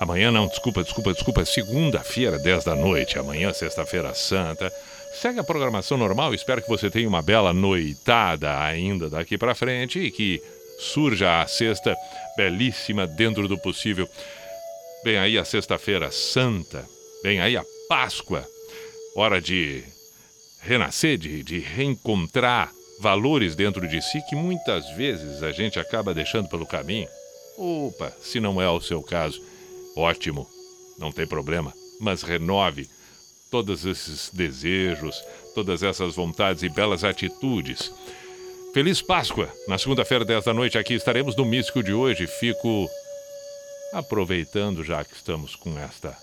Amanhã 0.00 0.30
não, 0.30 0.46
desculpa, 0.46 0.82
desculpa, 0.82 1.12
desculpa, 1.12 1.44
segunda-feira, 1.44 2.38
10 2.38 2.64
da 2.64 2.74
noite. 2.74 3.18
Amanhã, 3.18 3.52
sexta-feira 3.52 4.14
santa. 4.14 4.72
Segue 5.20 5.38
a 5.38 5.44
programação 5.44 5.98
normal, 5.98 6.34
espero 6.34 6.62
que 6.62 6.68
você 6.68 6.90
tenha 6.90 7.08
uma 7.08 7.22
bela 7.22 7.52
noitada 7.52 8.58
ainda 8.60 9.10
daqui 9.10 9.36
para 9.36 9.54
frente 9.54 9.98
e 9.98 10.10
que 10.10 10.42
surja 10.78 11.42
a 11.42 11.46
sexta 11.46 11.94
belíssima 12.36 13.06
dentro 13.06 13.46
do 13.46 13.58
possível. 13.58 14.08
Vem 15.04 15.18
aí 15.18 15.38
a 15.38 15.44
sexta-feira 15.44 16.10
santa, 16.10 16.84
vem 17.22 17.40
aí 17.40 17.56
a 17.56 17.64
Páscoa, 17.88 18.44
hora 19.14 19.40
de 19.40 19.84
renascer, 20.60 21.16
de, 21.16 21.42
de 21.42 21.60
reencontrar 21.60 22.72
valores 23.00 23.54
dentro 23.54 23.86
de 23.86 24.02
si 24.02 24.20
que 24.28 24.34
muitas 24.34 24.88
vezes 24.96 25.42
a 25.42 25.52
gente 25.52 25.78
acaba 25.78 26.12
deixando 26.12 26.48
pelo 26.48 26.66
caminho. 26.66 27.08
Opa, 27.56 28.12
se 28.20 28.40
não 28.40 28.60
é 28.60 28.68
o 28.68 28.80
seu 28.80 29.02
caso, 29.02 29.40
ótimo, 29.96 30.48
não 30.98 31.12
tem 31.12 31.26
problema, 31.26 31.72
mas 32.00 32.22
renove 32.22 32.88
todos 33.50 33.84
esses 33.84 34.30
desejos, 34.32 35.22
todas 35.54 35.82
essas 35.82 36.16
vontades 36.16 36.62
e 36.62 36.68
belas 36.68 37.04
atitudes. 37.04 37.92
Feliz 38.74 39.00
Páscoa! 39.00 39.48
Na 39.68 39.78
segunda-feira, 39.78 40.24
10 40.24 40.44
da 40.44 40.52
noite, 40.52 40.76
aqui 40.76 40.94
estaremos 40.94 41.36
no 41.36 41.46
Místico 41.46 41.82
de 41.82 41.94
hoje. 41.94 42.26
Fico 42.26 42.90
aproveitando, 43.92 44.84
já 44.84 45.02
que 45.04 45.14
estamos 45.14 45.56
com 45.56 45.78
esta 45.78 46.14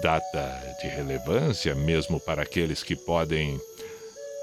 data 0.00 0.76
de 0.80 0.88
relevância, 0.88 1.74
mesmo 1.74 2.18
para 2.20 2.42
aqueles 2.42 2.82
que 2.82 2.96
podem 2.96 3.60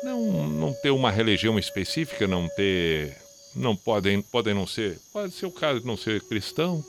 não, 0.03 0.47
não 0.47 0.73
ter 0.73 0.91
uma 0.91 1.11
religião 1.11 1.57
específica, 1.57 2.27
não 2.27 2.47
ter. 2.49 3.15
Não 3.55 3.75
podem, 3.75 4.21
podem 4.21 4.53
não 4.53 4.67
ser. 4.67 4.99
Pode 5.11 5.33
ser 5.33 5.47
o 5.47 5.51
caso 5.51 5.79
de 5.81 5.87
não 5.87 5.97
ser 5.97 6.21
cristão, 6.21 6.83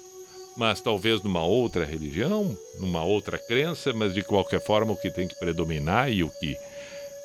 mas 0.57 0.81
talvez 0.81 1.23
numa 1.23 1.43
outra 1.43 1.85
religião, 1.87 2.57
numa 2.79 3.03
outra 3.03 3.39
crença, 3.39 3.93
mas 3.95 4.13
de 4.13 4.23
qualquer 4.23 4.61
forma 4.61 4.93
o 4.93 4.97
que 4.97 5.11
tem 5.11 5.27
que 5.27 5.39
predominar 5.39 6.13
e 6.13 6.23
o 6.23 6.29
que 6.29 6.57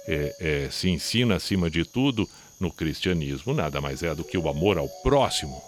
é, 0.07 0.35
é, 0.39 0.69
se 0.71 0.89
ensina 0.89 1.35
acima 1.35 1.69
de 1.69 1.83
tudo 1.83 2.27
no 2.59 2.71
cristianismo 2.71 3.53
nada 3.53 3.81
mais 3.81 4.03
é 4.03 4.13
do 4.15 4.23
que 4.23 4.37
o 4.37 4.47
amor 4.47 4.77
ao 4.77 4.87
próximo, 5.03 5.61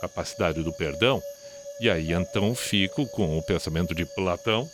capacidade 0.00 0.62
do 0.62 0.72
perdão. 0.72 1.22
E 1.80 1.88
aí 1.88 2.12
então 2.12 2.54
fico 2.54 3.06
com 3.06 3.38
o 3.38 3.42
pensamento 3.42 3.94
de 3.94 4.04
Platão. 4.04 4.68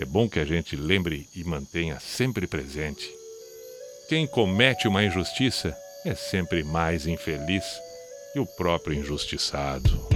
É 0.00 0.04
bom 0.06 0.26
que 0.26 0.40
a 0.40 0.46
gente 0.46 0.76
lembre 0.76 1.28
e 1.36 1.44
mantenha 1.44 2.00
sempre 2.00 2.46
presente. 2.46 3.06
Quem 4.08 4.26
comete 4.26 4.88
uma 4.88 5.04
injustiça 5.04 5.76
é 6.06 6.14
sempre 6.14 6.64
mais 6.64 7.06
infeliz 7.06 7.64
que 8.32 8.40
o 8.40 8.46
próprio 8.46 8.98
injustiçado. 8.98 10.08